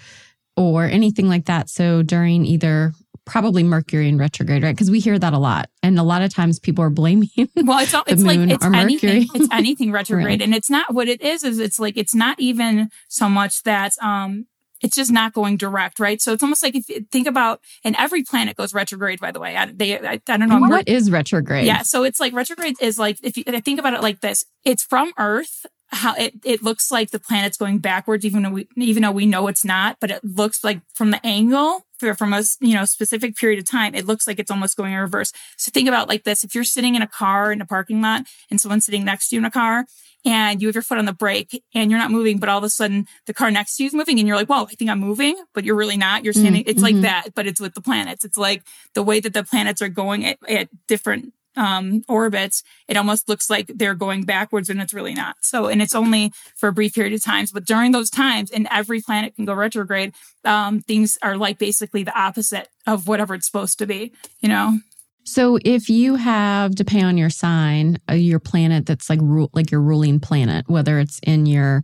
or 0.55 0.85
anything 0.85 1.27
like 1.27 1.47
that. 1.47 1.69
So 1.69 2.03
during 2.03 2.45
either 2.45 2.93
probably 3.27 3.61
Mercury 3.61 4.09
in 4.09 4.17
retrograde, 4.17 4.63
right? 4.63 4.73
Because 4.73 4.89
we 4.89 4.99
hear 4.99 5.19
that 5.19 5.33
a 5.33 5.37
lot, 5.37 5.69
and 5.83 5.99
a 5.99 6.03
lot 6.03 6.23
of 6.23 6.33
times 6.33 6.59
people 6.59 6.83
are 6.83 6.89
blaming. 6.89 7.29
Well, 7.55 7.79
it's 7.79 7.93
it's 8.07 8.23
like 8.23 8.39
it's 8.39 8.65
anything. 8.65 9.27
It's 9.33 9.47
anything 9.51 9.91
retrograde, 9.91 10.25
right. 10.25 10.41
and 10.41 10.55
it's 10.55 10.69
not 10.69 10.93
what 10.93 11.07
it 11.07 11.21
is. 11.21 11.43
Is 11.43 11.59
it's 11.59 11.79
like 11.79 11.97
it's 11.97 12.15
not 12.15 12.39
even 12.39 12.89
so 13.07 13.27
much 13.27 13.63
that 13.63 13.93
um 14.01 14.47
it's 14.81 14.95
just 14.95 15.11
not 15.11 15.33
going 15.33 15.57
direct, 15.57 15.99
right? 15.99 16.21
So 16.21 16.33
it's 16.33 16.43
almost 16.43 16.63
like 16.63 16.75
if 16.75 16.87
you 16.87 17.05
think 17.11 17.27
about, 17.27 17.61
and 17.83 17.95
every 17.97 18.23
planet 18.23 18.55
goes 18.55 18.73
retrograde, 18.73 19.19
by 19.19 19.31
the 19.31 19.39
way. 19.39 19.57
I, 19.57 19.65
they, 19.65 19.97
I, 19.97 20.13
I 20.13 20.37
don't 20.37 20.49
know. 20.49 20.57
And 20.57 20.69
what 20.69 20.87
is 20.87 21.09
retrograde? 21.09 21.65
Yeah. 21.65 21.81
So 21.81 22.03
it's 22.03 22.19
like 22.19 22.33
retrograde 22.33 22.75
is 22.79 22.99
like, 22.99 23.17
if 23.23 23.37
you 23.37 23.43
if 23.47 23.63
think 23.63 23.79
about 23.79 23.93
it 23.93 24.03
like 24.03 24.21
this, 24.21 24.45
it's 24.63 24.83
from 24.83 25.13
Earth 25.17 25.65
how 25.89 26.13
it, 26.15 26.33
it 26.43 26.61
looks 26.61 26.91
like 26.91 27.11
the 27.11 27.19
planet's 27.19 27.57
going 27.57 27.79
backwards, 27.79 28.25
even 28.25 28.43
though 28.43 28.49
we, 28.49 28.67
even 28.75 29.03
though 29.03 29.11
we 29.11 29.25
know 29.25 29.47
it's 29.47 29.63
not, 29.63 29.97
but 29.99 30.11
it 30.11 30.23
looks 30.23 30.63
like 30.63 30.81
from 30.93 31.11
the 31.11 31.25
angle 31.25 31.86
from 31.99 32.33
a, 32.33 32.43
you 32.59 32.73
know, 32.73 32.85
specific 32.85 33.35
period 33.35 33.59
of 33.59 33.69
time, 33.69 33.95
it 33.95 34.05
looks 34.05 34.27
like 34.27 34.39
it's 34.39 34.51
almost 34.51 34.77
going 34.77 34.93
in 34.93 34.99
reverse. 34.99 35.31
So 35.57 35.71
think 35.71 35.87
about 35.87 36.07
like 36.07 36.23
this. 36.23 36.43
If 36.43 36.55
you're 36.55 36.63
sitting 36.63 36.95
in 36.95 37.01
a 37.01 37.07
car 37.07 37.51
in 37.51 37.61
a 37.61 37.65
parking 37.65 38.01
lot 38.01 38.23
and 38.49 38.59
someone's 38.59 38.85
sitting 38.85 39.05
next 39.05 39.29
to 39.29 39.35
you 39.35 39.41
in 39.41 39.45
a 39.45 39.51
car 39.51 39.85
and 40.25 40.61
you 40.61 40.67
have 40.67 40.75
your 40.75 40.81
foot 40.81 40.97
on 40.97 41.05
the 41.05 41.13
brake 41.13 41.63
and 41.73 41.89
you're 41.89 41.99
not 41.99 42.11
moving, 42.11 42.37
but 42.37 42.49
all 42.49 42.57
of 42.57 42.63
a 42.63 42.69
sudden 42.69 43.05
the 43.25 43.33
car 43.33 43.51
next 43.51 43.77
to 43.77 43.83
you 43.83 43.87
is 43.87 43.93
moving 43.93 44.19
and 44.19 44.27
you're 44.27 44.37
like, 44.37 44.49
whoa, 44.49 44.63
I 44.63 44.73
think 44.75 44.89
I'm 44.89 44.99
moving, 44.99 45.35
but 45.53 45.63
you're 45.63 45.75
really 45.75 45.97
not. 45.97 46.23
You're 46.23 46.33
standing. 46.33 46.61
Mm-hmm. 46.61 46.69
It's 46.69 46.81
like 46.81 46.95
mm-hmm. 46.95 47.03
that, 47.03 47.29
but 47.35 47.47
it's 47.47 47.61
with 47.61 47.73
the 47.73 47.81
planets. 47.81 48.25
It's 48.25 48.37
like 48.37 48.63
the 48.93 49.03
way 49.03 49.19
that 49.19 49.33
the 49.33 49.43
planets 49.43 49.81
are 49.81 49.89
going 49.89 50.25
at, 50.25 50.37
at 50.47 50.69
different 50.87 51.33
um, 51.57 52.03
orbits, 52.07 52.63
it 52.87 52.95
almost 52.95 53.27
looks 53.27 53.49
like 53.49 53.71
they're 53.75 53.95
going 53.95 54.23
backwards 54.23 54.69
and 54.69 54.79
it's 54.79 54.93
really 54.93 55.13
not. 55.13 55.35
So, 55.41 55.67
and 55.67 55.81
it's 55.81 55.95
only 55.95 56.31
for 56.55 56.69
a 56.69 56.73
brief 56.73 56.93
period 56.93 57.13
of 57.13 57.23
times, 57.23 57.51
but 57.51 57.65
during 57.65 57.91
those 57.91 58.09
times, 58.09 58.51
and 58.51 58.67
every 58.71 59.01
planet 59.01 59.35
can 59.35 59.45
go 59.45 59.53
retrograde, 59.53 60.13
um, 60.45 60.81
things 60.81 61.17
are 61.21 61.35
like 61.35 61.57
basically 61.57 62.03
the 62.03 62.17
opposite 62.17 62.69
of 62.85 63.07
whatever 63.07 63.33
it's 63.35 63.47
supposed 63.47 63.79
to 63.79 63.85
be, 63.85 64.13
you 64.39 64.47
know? 64.47 64.77
So 65.23 65.59
if 65.65 65.89
you 65.89 66.15
have, 66.15 66.75
depending 66.75 67.05
on 67.05 67.17
your 67.17 67.29
sign, 67.29 67.97
uh, 68.09 68.13
your 68.13 68.39
planet 68.39 68.85
that's 68.85 69.09
like 69.09 69.19
ru- 69.21 69.49
like 69.51 69.71
your 69.71 69.81
ruling 69.81 70.21
planet, 70.21 70.69
whether 70.69 70.99
it's 70.99 71.19
in 71.21 71.45
your 71.45 71.83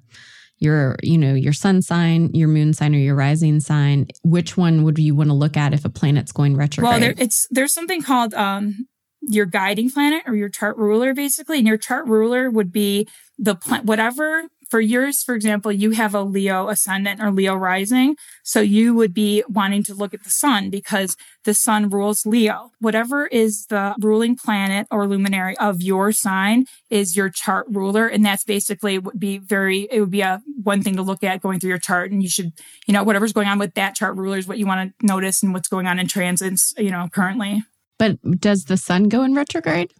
your 0.59 0.95
you 1.03 1.17
know 1.17 1.33
your 1.33 1.51
sun 1.51 1.81
sign, 1.81 2.29
your 2.33 2.47
moon 2.47 2.73
sign, 2.73 2.95
or 2.95 2.99
your 2.99 3.15
rising 3.15 3.59
sign, 3.59 4.07
which 4.23 4.55
one 4.55 4.83
would 4.83 4.97
you 4.97 5.13
want 5.13 5.29
to 5.29 5.33
look 5.33 5.57
at 5.57 5.73
if 5.73 5.83
a 5.83 5.89
planet's 5.89 6.31
going 6.31 6.55
retrograde? 6.55 6.89
Well, 6.89 6.99
there, 7.01 7.13
it's 7.17 7.45
there's 7.51 7.73
something 7.73 8.01
called 8.01 8.33
um, 8.33 8.87
your 9.27 9.45
guiding 9.45 9.89
planet 9.89 10.23
or 10.25 10.35
your 10.35 10.49
chart 10.49 10.77
ruler 10.77 11.13
basically. 11.13 11.59
And 11.59 11.67
your 11.67 11.77
chart 11.77 12.05
ruler 12.07 12.49
would 12.49 12.71
be 12.71 13.07
the 13.37 13.55
plant 13.55 13.85
whatever 13.85 14.43
for 14.69 14.79
yours 14.79 15.23
for 15.23 15.35
example 15.35 15.71
you 15.71 15.91
have 15.91 16.13
a 16.15 16.21
leo 16.21 16.67
ascendant 16.69 17.21
or 17.21 17.31
leo 17.31 17.55
rising 17.55 18.15
so 18.43 18.61
you 18.61 18.93
would 18.93 19.13
be 19.13 19.43
wanting 19.47 19.83
to 19.83 19.93
look 19.93 20.13
at 20.13 20.23
the 20.23 20.29
sun 20.29 20.69
because 20.69 21.17
the 21.43 21.53
sun 21.53 21.89
rules 21.89 22.25
leo. 22.25 22.71
Whatever 22.79 23.27
is 23.27 23.65
the 23.67 23.95
ruling 23.99 24.35
planet 24.35 24.87
or 24.89 25.07
luminary 25.07 25.57
of 25.57 25.81
your 25.81 26.11
sign 26.11 26.65
is 26.89 27.15
your 27.15 27.29
chart 27.29 27.65
ruler 27.69 28.07
and 28.07 28.25
that's 28.25 28.43
basically 28.43 28.97
would 28.97 29.19
be 29.19 29.37
very 29.37 29.87
it 29.91 29.99
would 29.99 30.11
be 30.11 30.21
a 30.21 30.41
one 30.61 30.81
thing 30.81 30.95
to 30.95 31.01
look 31.01 31.23
at 31.23 31.41
going 31.41 31.59
through 31.59 31.69
your 31.69 31.77
chart 31.77 32.11
and 32.11 32.23
you 32.23 32.29
should 32.29 32.53
you 32.87 32.93
know 32.93 33.03
whatever's 33.03 33.33
going 33.33 33.47
on 33.47 33.59
with 33.59 33.73
that 33.73 33.95
chart 33.95 34.15
ruler 34.15 34.37
is 34.37 34.47
what 34.47 34.57
you 34.57 34.65
want 34.65 34.97
to 34.97 35.05
notice 35.05 35.43
and 35.43 35.53
what's 35.53 35.67
going 35.67 35.87
on 35.87 35.99
in 35.99 36.07
transits 36.07 36.73
you 36.77 36.91
know 36.91 37.07
currently 37.11 37.63
but 37.97 38.17
does 38.39 38.65
the 38.65 38.77
sun 38.77 39.09
go 39.09 39.23
in 39.23 39.33
retrograde? 39.33 39.93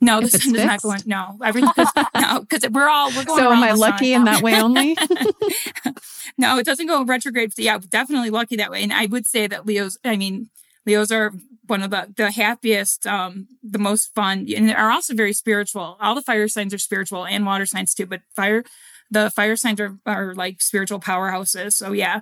No, 0.00 0.20
the 0.20 0.30
sun 0.30 0.54
does 0.54 0.64
not 0.64 0.82
go 0.82 0.92
in. 0.92 1.00
No, 1.04 1.38
everything. 1.44 1.72
No, 2.14 2.40
because 2.48 2.68
we're 2.70 2.88
all 2.88 3.10
we're 3.10 3.24
going. 3.24 3.38
So 3.38 3.52
am 3.52 3.62
I 3.62 3.72
lucky 3.72 4.12
sun. 4.12 4.20
in 4.20 4.24
that 4.24 4.42
way 4.42 4.60
only? 4.60 4.96
no, 6.38 6.58
it 6.58 6.64
doesn't 6.64 6.86
go 6.86 7.02
in 7.02 7.06
retrograde. 7.06 7.52
Yeah, 7.58 7.78
definitely 7.86 8.30
lucky 8.30 8.56
that 8.56 8.70
way. 8.70 8.82
And 8.82 8.92
I 8.92 9.06
would 9.06 9.26
say 9.26 9.46
that 9.46 9.66
Leo's. 9.66 9.98
I 10.02 10.16
mean, 10.16 10.48
Leos 10.86 11.12
are 11.12 11.32
one 11.66 11.82
of 11.82 11.90
the 11.90 12.12
the 12.16 12.30
happiest, 12.30 13.06
um, 13.06 13.46
the 13.62 13.78
most 13.78 14.14
fun, 14.14 14.46
and 14.54 14.70
are 14.70 14.90
also 14.90 15.14
very 15.14 15.34
spiritual. 15.34 15.98
All 16.00 16.14
the 16.14 16.22
fire 16.22 16.48
signs 16.48 16.72
are 16.72 16.78
spiritual, 16.78 17.26
and 17.26 17.44
water 17.44 17.66
signs 17.66 17.94
too. 17.94 18.06
But 18.06 18.22
fire, 18.34 18.64
the 19.10 19.30
fire 19.30 19.56
signs 19.56 19.80
are 19.80 19.98
are 20.06 20.34
like 20.34 20.62
spiritual 20.62 21.00
powerhouses. 21.00 21.74
So 21.74 21.92
yeah, 21.92 22.20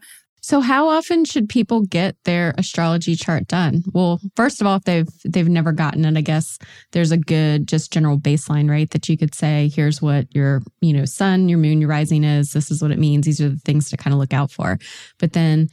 so 0.48 0.62
how 0.62 0.88
often 0.88 1.26
should 1.26 1.46
people 1.46 1.82
get 1.82 2.16
their 2.24 2.54
astrology 2.56 3.14
chart 3.16 3.48
done? 3.48 3.82
Well, 3.92 4.18
first 4.34 4.62
of 4.62 4.66
all, 4.66 4.76
if 4.76 4.84
they've 4.84 5.06
they've 5.26 5.46
never 5.46 5.72
gotten 5.72 6.06
it, 6.06 6.16
I 6.16 6.22
guess 6.22 6.58
there's 6.92 7.12
a 7.12 7.18
good 7.18 7.68
just 7.68 7.92
general 7.92 8.18
baseline, 8.18 8.70
right? 8.70 8.88
That 8.92 9.10
you 9.10 9.18
could 9.18 9.34
say, 9.34 9.70
here's 9.74 10.00
what 10.00 10.34
your, 10.34 10.62
you 10.80 10.94
know, 10.94 11.04
sun, 11.04 11.50
your 11.50 11.58
moon, 11.58 11.82
your 11.82 11.90
rising 11.90 12.24
is. 12.24 12.52
This 12.52 12.70
is 12.70 12.80
what 12.80 12.92
it 12.92 12.98
means. 12.98 13.26
These 13.26 13.42
are 13.42 13.50
the 13.50 13.58
things 13.58 13.90
to 13.90 13.98
kind 13.98 14.14
of 14.14 14.20
look 14.20 14.32
out 14.32 14.50
for. 14.50 14.78
But 15.18 15.34
then 15.34 15.68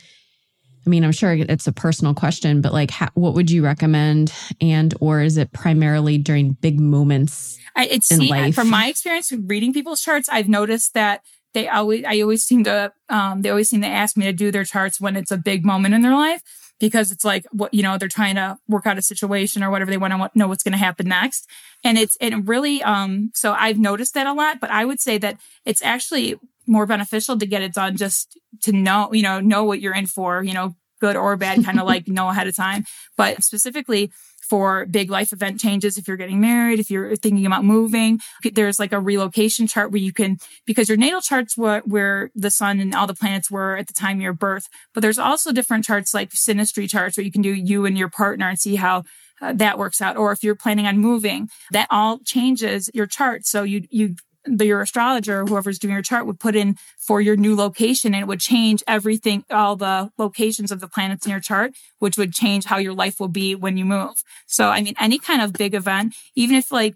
I 0.86 0.90
mean, 0.90 1.06
I'm 1.06 1.14
sure 1.14 1.34
it's 1.34 1.68
a 1.68 1.72
personal 1.72 2.14
question, 2.14 2.62
but 2.62 2.74
like, 2.74 2.92
how, 2.92 3.08
what 3.14 3.34
would 3.34 3.50
you 3.50 3.64
recommend? 3.64 4.34
And 4.62 4.94
or 5.00 5.22
is 5.22 5.38
it 5.38 5.52
primarily 5.54 6.18
during 6.18 6.52
big 6.52 6.82
moments 6.82 7.58
I, 7.78 7.86
it's 7.86 8.12
in 8.12 8.28
life? 8.28 8.56
From 8.56 8.70
my 8.70 8.88
experience 8.88 9.32
reading 9.32 9.74
people's 9.74 10.02
charts, 10.02 10.28
I've 10.30 10.50
noticed 10.50 10.94
that 10.94 11.22
they 11.56 11.70
always 11.70 12.04
I 12.06 12.20
always 12.20 12.44
seem 12.44 12.66
to 12.66 12.92
um, 13.10 13.42
they 13.42 13.50
always 13.50 13.70
seem 13.70 13.82
to 13.82 13.88
ask 13.88 14.16
me 14.18 14.26
to 14.26 14.34
do 14.34 14.52
their 14.52 14.66
charts 14.66 15.00
when 15.00 15.16
it's 15.16 15.32
a 15.32 15.38
big 15.38 15.66
moment 15.66 15.96
in 15.96 16.02
their 16.02 16.14
life 16.14 16.42
because 16.80 17.14
it's 17.14 17.24
like 17.24 17.46
what 17.52 17.74
you 17.74 17.82
know 17.82 17.98
they're 17.98 18.10
trying 18.10 18.36
to 18.36 18.58
work 18.68 18.86
out 18.86 18.98
a 18.98 19.02
situation 19.02 19.64
or 19.64 19.72
whatever 19.72 19.90
they 19.90 19.98
want 19.98 20.14
to 20.14 20.30
know 20.38 20.50
what's 20.50 20.64
going 20.64 20.74
to 20.74 20.78
happen 20.78 21.08
next. 21.08 21.50
And 21.84 21.98
it's 21.98 22.18
it 22.20 22.36
really 22.46 22.84
um 22.84 23.32
so 23.34 23.54
I've 23.54 23.80
noticed 23.80 24.14
that 24.16 24.28
a 24.28 24.34
lot 24.34 24.60
but 24.60 24.70
I 24.70 24.84
would 24.84 25.00
say 25.00 25.18
that 25.18 25.40
it's 25.64 25.82
actually 25.82 26.36
more 26.68 26.86
beneficial 26.86 27.38
to 27.38 27.46
get 27.46 27.62
it 27.62 27.74
done 27.74 27.96
just 27.96 28.38
to 28.64 28.74
know 28.74 29.14
you 29.14 29.24
know 29.24 29.40
know 29.40 29.64
what 29.64 29.80
you're 29.80 29.96
in 29.96 30.08
for 30.08 30.44
you 30.44 30.54
know 30.54 30.76
good 31.00 31.16
or 31.16 31.38
bad 31.38 31.64
kind 31.64 31.80
of 31.80 31.88
like 31.94 32.08
know 32.10 32.28
ahead 32.30 32.48
of 32.48 32.56
time. 32.56 32.84
But 33.16 33.44
specifically 33.44 34.12
for 34.46 34.86
big 34.86 35.10
life 35.10 35.34
event 35.34 35.60
changes. 35.60 35.98
If 35.98 36.08
you're 36.08 36.18
getting 36.18 36.40
married, 36.40 36.80
if 36.80 36.90
you're 36.90 37.16
thinking 37.16 37.46
about 37.46 37.66
moving, 37.66 38.20
there's 38.54 38.80
like 38.80 38.94
a 38.94 39.00
relocation 39.00 39.68
chart 39.68 39.92
where 39.92 40.02
you 40.02 40.14
can, 40.14 40.38
because 40.66 40.88
your 40.88 40.98
natal 40.98 41.22
chart's 41.22 41.58
what, 41.58 41.88
where 41.88 42.30
the 42.36 42.50
sun 42.50 42.80
and 42.80 42.94
all 42.94 43.08
the 43.08 43.14
planets 43.14 43.52
were 43.52 43.76
at 43.76 43.88
the 43.88 43.94
time 43.94 44.18
of 44.18 44.22
your 44.24 44.34
birth. 44.34 44.68
But 44.94 45.02
there's 45.02 45.20
also 45.20 45.52
different 45.52 45.86
charts 45.86 46.14
like 46.14 46.30
synastry 46.32 46.90
charts 46.90 47.18
where 47.18 47.26
you 47.26 47.32
can 47.32 47.42
do 47.42 47.54
you 47.54 47.86
and 47.86 47.98
your 47.98 48.10
partner 48.10 48.50
and 48.50 48.60
see 48.60 48.76
how 48.76 49.04
uh, 49.42 49.54
that 49.54 49.78
works 49.78 50.02
out. 50.02 50.18
Or 50.18 50.32
if 50.32 50.44
you're 50.44 50.56
planning 50.56 50.88
on 50.88 50.98
moving, 50.98 51.50
that 51.72 51.88
all 51.92 52.20
changes 52.20 52.90
your 52.94 53.08
chart. 53.08 53.46
So 53.46 53.64
you, 53.64 53.86
you 53.90 54.16
the, 54.46 54.66
your 54.66 54.82
astrologer 54.82 55.46
whoever's 55.46 55.80
doing 55.80 55.94
your 55.94 56.02
chart 56.02 56.26
would 56.26 56.40
put 56.40 56.56
in 56.56 56.78
for 56.98 57.22
your 57.22 57.36
new 57.36 57.56
location 57.56 58.14
and 58.14 58.24
it 58.24 58.28
would 58.28 58.40
change 58.40 58.84
everything, 58.88 59.44
all 59.50 59.76
the 59.76 60.12
locations 60.18 60.72
of 60.72 60.80
the 60.80 60.88
planets 60.88 61.26
in 61.26 61.32
your 61.32 61.40
chart, 61.40 61.74
which 62.00 62.18
would 62.18 62.34
change 62.34 62.66
how 62.66 62.78
your 62.78 62.94
life 62.94 63.20
will 63.20 63.28
be 63.28 63.56
when 63.56 63.78
you 63.78 63.86
move. 63.86 64.24
So, 64.48 64.70
I 64.70 64.82
mean, 64.82 64.96
any 65.00 65.20
kind 65.20 65.42
of 65.42 65.54
big 65.54 65.74
event, 65.74 66.16
even 66.36 66.56
if 66.56 66.72
like, 66.72 66.96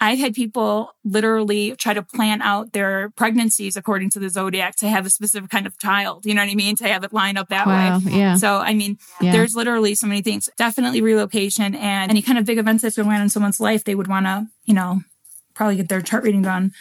I've 0.00 0.18
had 0.18 0.34
people 0.34 0.92
literally 1.04 1.74
try 1.74 1.92
to 1.92 2.02
plan 2.02 2.40
out 2.40 2.72
their 2.72 3.10
pregnancies 3.16 3.76
according 3.76 4.10
to 4.10 4.20
the 4.20 4.28
zodiac 4.30 4.76
to 4.76 4.88
have 4.88 5.06
a 5.06 5.10
specific 5.10 5.50
kind 5.50 5.66
of 5.66 5.76
child. 5.78 6.24
You 6.24 6.34
know 6.34 6.42
what 6.42 6.50
I 6.50 6.54
mean? 6.54 6.76
To 6.76 6.86
have 6.86 7.02
it 7.02 7.12
line 7.12 7.36
up 7.36 7.48
that 7.48 7.66
wow, 7.66 7.98
way. 7.98 8.12
Yeah. 8.12 8.36
So, 8.36 8.58
I 8.58 8.74
mean, 8.74 8.98
yeah. 9.20 9.32
there's 9.32 9.56
literally 9.56 9.96
so 9.96 10.06
many 10.06 10.22
things. 10.22 10.48
Definitely 10.56 11.00
relocation 11.00 11.74
and 11.74 12.12
any 12.12 12.22
kind 12.22 12.38
of 12.38 12.44
big 12.44 12.58
events 12.58 12.82
that's 12.82 12.96
going 12.96 13.08
on 13.08 13.22
in 13.22 13.28
someone's 13.28 13.58
life, 13.58 13.82
they 13.82 13.96
would 13.96 14.06
want 14.06 14.26
to, 14.26 14.46
you 14.66 14.74
know, 14.74 15.00
probably 15.58 15.74
get 15.74 15.88
their 15.88 16.00
chart 16.00 16.22
reading 16.22 16.42
done. 16.42 16.72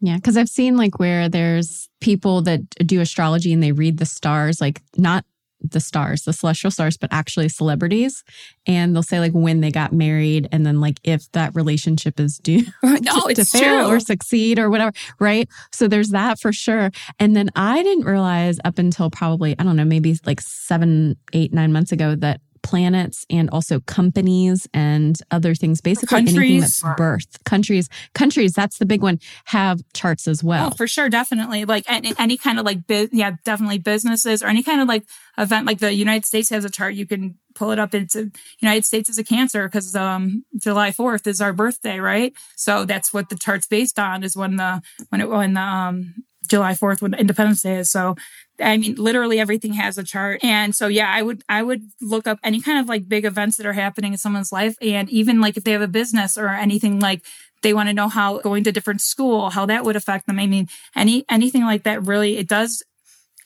Yeah, 0.00 0.16
because 0.16 0.36
I've 0.36 0.50
seen 0.50 0.76
like 0.76 1.00
where 1.00 1.30
there's 1.30 1.88
people 2.00 2.42
that 2.42 2.60
do 2.86 3.00
astrology 3.00 3.52
and 3.54 3.62
they 3.62 3.72
read 3.72 3.96
the 3.96 4.06
stars, 4.06 4.60
like 4.60 4.82
not 4.96 5.24
the 5.60 5.80
stars, 5.80 6.22
the 6.22 6.32
celestial 6.32 6.70
stars, 6.70 6.96
but 6.98 7.12
actually 7.12 7.48
celebrities. 7.48 8.22
And 8.66 8.94
they'll 8.94 9.02
say 9.02 9.18
like 9.18 9.32
when 9.32 9.60
they 9.60 9.72
got 9.72 9.92
married 9.92 10.46
and 10.52 10.64
then 10.64 10.78
like 10.80 11.00
if 11.02 11.32
that 11.32 11.54
relationship 11.56 12.20
is 12.20 12.38
due 12.38 12.64
no, 12.82 13.28
to, 13.28 13.34
to 13.34 13.44
fail 13.44 13.86
true. 13.86 13.96
or 13.96 13.98
succeed 13.98 14.58
or 14.58 14.68
whatever. 14.70 14.92
Right. 15.18 15.48
So 15.72 15.88
there's 15.88 16.10
that 16.10 16.38
for 16.38 16.52
sure. 16.52 16.90
And 17.18 17.34
then 17.34 17.48
I 17.56 17.82
didn't 17.82 18.04
realize 18.04 18.58
up 18.64 18.78
until 18.78 19.10
probably, 19.10 19.58
I 19.58 19.64
don't 19.64 19.74
know, 19.74 19.86
maybe 19.86 20.16
like 20.26 20.42
seven, 20.42 21.16
eight, 21.32 21.52
nine 21.52 21.72
months 21.72 21.92
ago 21.92 22.14
that 22.16 22.40
planets 22.68 23.24
and 23.30 23.48
also 23.48 23.80
companies 23.80 24.68
and 24.74 25.18
other 25.30 25.54
things. 25.54 25.80
Basically 25.80 26.18
countries. 26.18 26.36
anything 26.36 26.60
that's 26.60 26.82
birth 26.98 27.42
countries. 27.44 27.88
Countries 28.14 28.52
that's 28.52 28.76
the 28.76 28.84
big 28.84 29.02
one 29.02 29.20
have 29.46 29.80
charts 29.94 30.28
as 30.28 30.44
well. 30.44 30.66
Oh, 30.66 30.76
for 30.76 30.86
sure 30.86 31.08
definitely. 31.08 31.64
Like 31.64 31.84
any, 31.88 32.12
any 32.18 32.36
kind 32.36 32.58
of 32.58 32.66
like 32.66 32.86
bu- 32.86 33.08
yeah 33.10 33.36
definitely 33.42 33.78
businesses 33.78 34.42
or 34.42 34.48
any 34.48 34.62
kind 34.62 34.82
of 34.82 34.88
like 34.88 35.04
event 35.38 35.66
like 35.66 35.78
the 35.78 35.94
united 35.94 36.26
states 36.26 36.50
has 36.50 36.66
a 36.66 36.70
chart. 36.70 36.92
You 36.94 37.06
can 37.06 37.38
pull 37.54 37.70
it 37.70 37.78
up. 37.78 37.94
Into 37.94 38.30
united 38.60 38.84
states 38.84 39.08
is 39.08 39.16
a 39.16 39.24
cancer 39.24 39.66
because 39.66 39.96
um 39.96 40.44
july 40.58 40.90
4th 40.90 41.26
is 41.26 41.40
our 41.40 41.54
birthday 41.54 41.98
right? 42.00 42.34
So 42.54 42.84
that's 42.84 43.14
what 43.14 43.30
the 43.30 43.36
chart's 43.36 43.66
based 43.66 43.98
on 43.98 44.22
is 44.24 44.36
when 44.36 44.56
the 44.56 44.82
when 45.08 45.22
it 45.22 45.30
when 45.30 45.54
the 45.54 45.62
um 45.62 46.14
July 46.48 46.72
4th 46.72 47.00
when 47.02 47.14
Independence 47.14 47.62
Day 47.62 47.78
is. 47.78 47.90
So 47.90 48.16
I 48.60 48.76
mean, 48.76 48.96
literally 48.96 49.38
everything 49.38 49.74
has 49.74 49.98
a 49.98 50.04
chart. 50.04 50.42
And 50.42 50.74
so, 50.74 50.88
yeah, 50.88 51.10
I 51.10 51.22
would, 51.22 51.42
I 51.48 51.62
would 51.62 51.82
look 52.00 52.26
up 52.26 52.38
any 52.42 52.60
kind 52.60 52.78
of 52.78 52.88
like 52.88 53.08
big 53.08 53.24
events 53.24 53.56
that 53.56 53.66
are 53.66 53.72
happening 53.72 54.12
in 54.12 54.18
someone's 54.18 54.52
life. 54.52 54.76
And 54.82 55.08
even 55.10 55.40
like 55.40 55.56
if 55.56 55.64
they 55.64 55.72
have 55.72 55.82
a 55.82 55.88
business 55.88 56.36
or 56.36 56.48
anything 56.48 57.00
like 57.00 57.22
they 57.62 57.74
want 57.74 57.88
to 57.88 57.92
know 57.92 58.08
how 58.08 58.38
going 58.38 58.64
to 58.64 58.72
different 58.72 59.00
school, 59.00 59.50
how 59.50 59.66
that 59.66 59.84
would 59.84 59.96
affect 59.96 60.26
them. 60.26 60.38
I 60.38 60.46
mean, 60.46 60.68
any, 60.94 61.24
anything 61.28 61.62
like 61.62 61.84
that 61.84 62.04
really, 62.04 62.36
it 62.36 62.48
does 62.48 62.82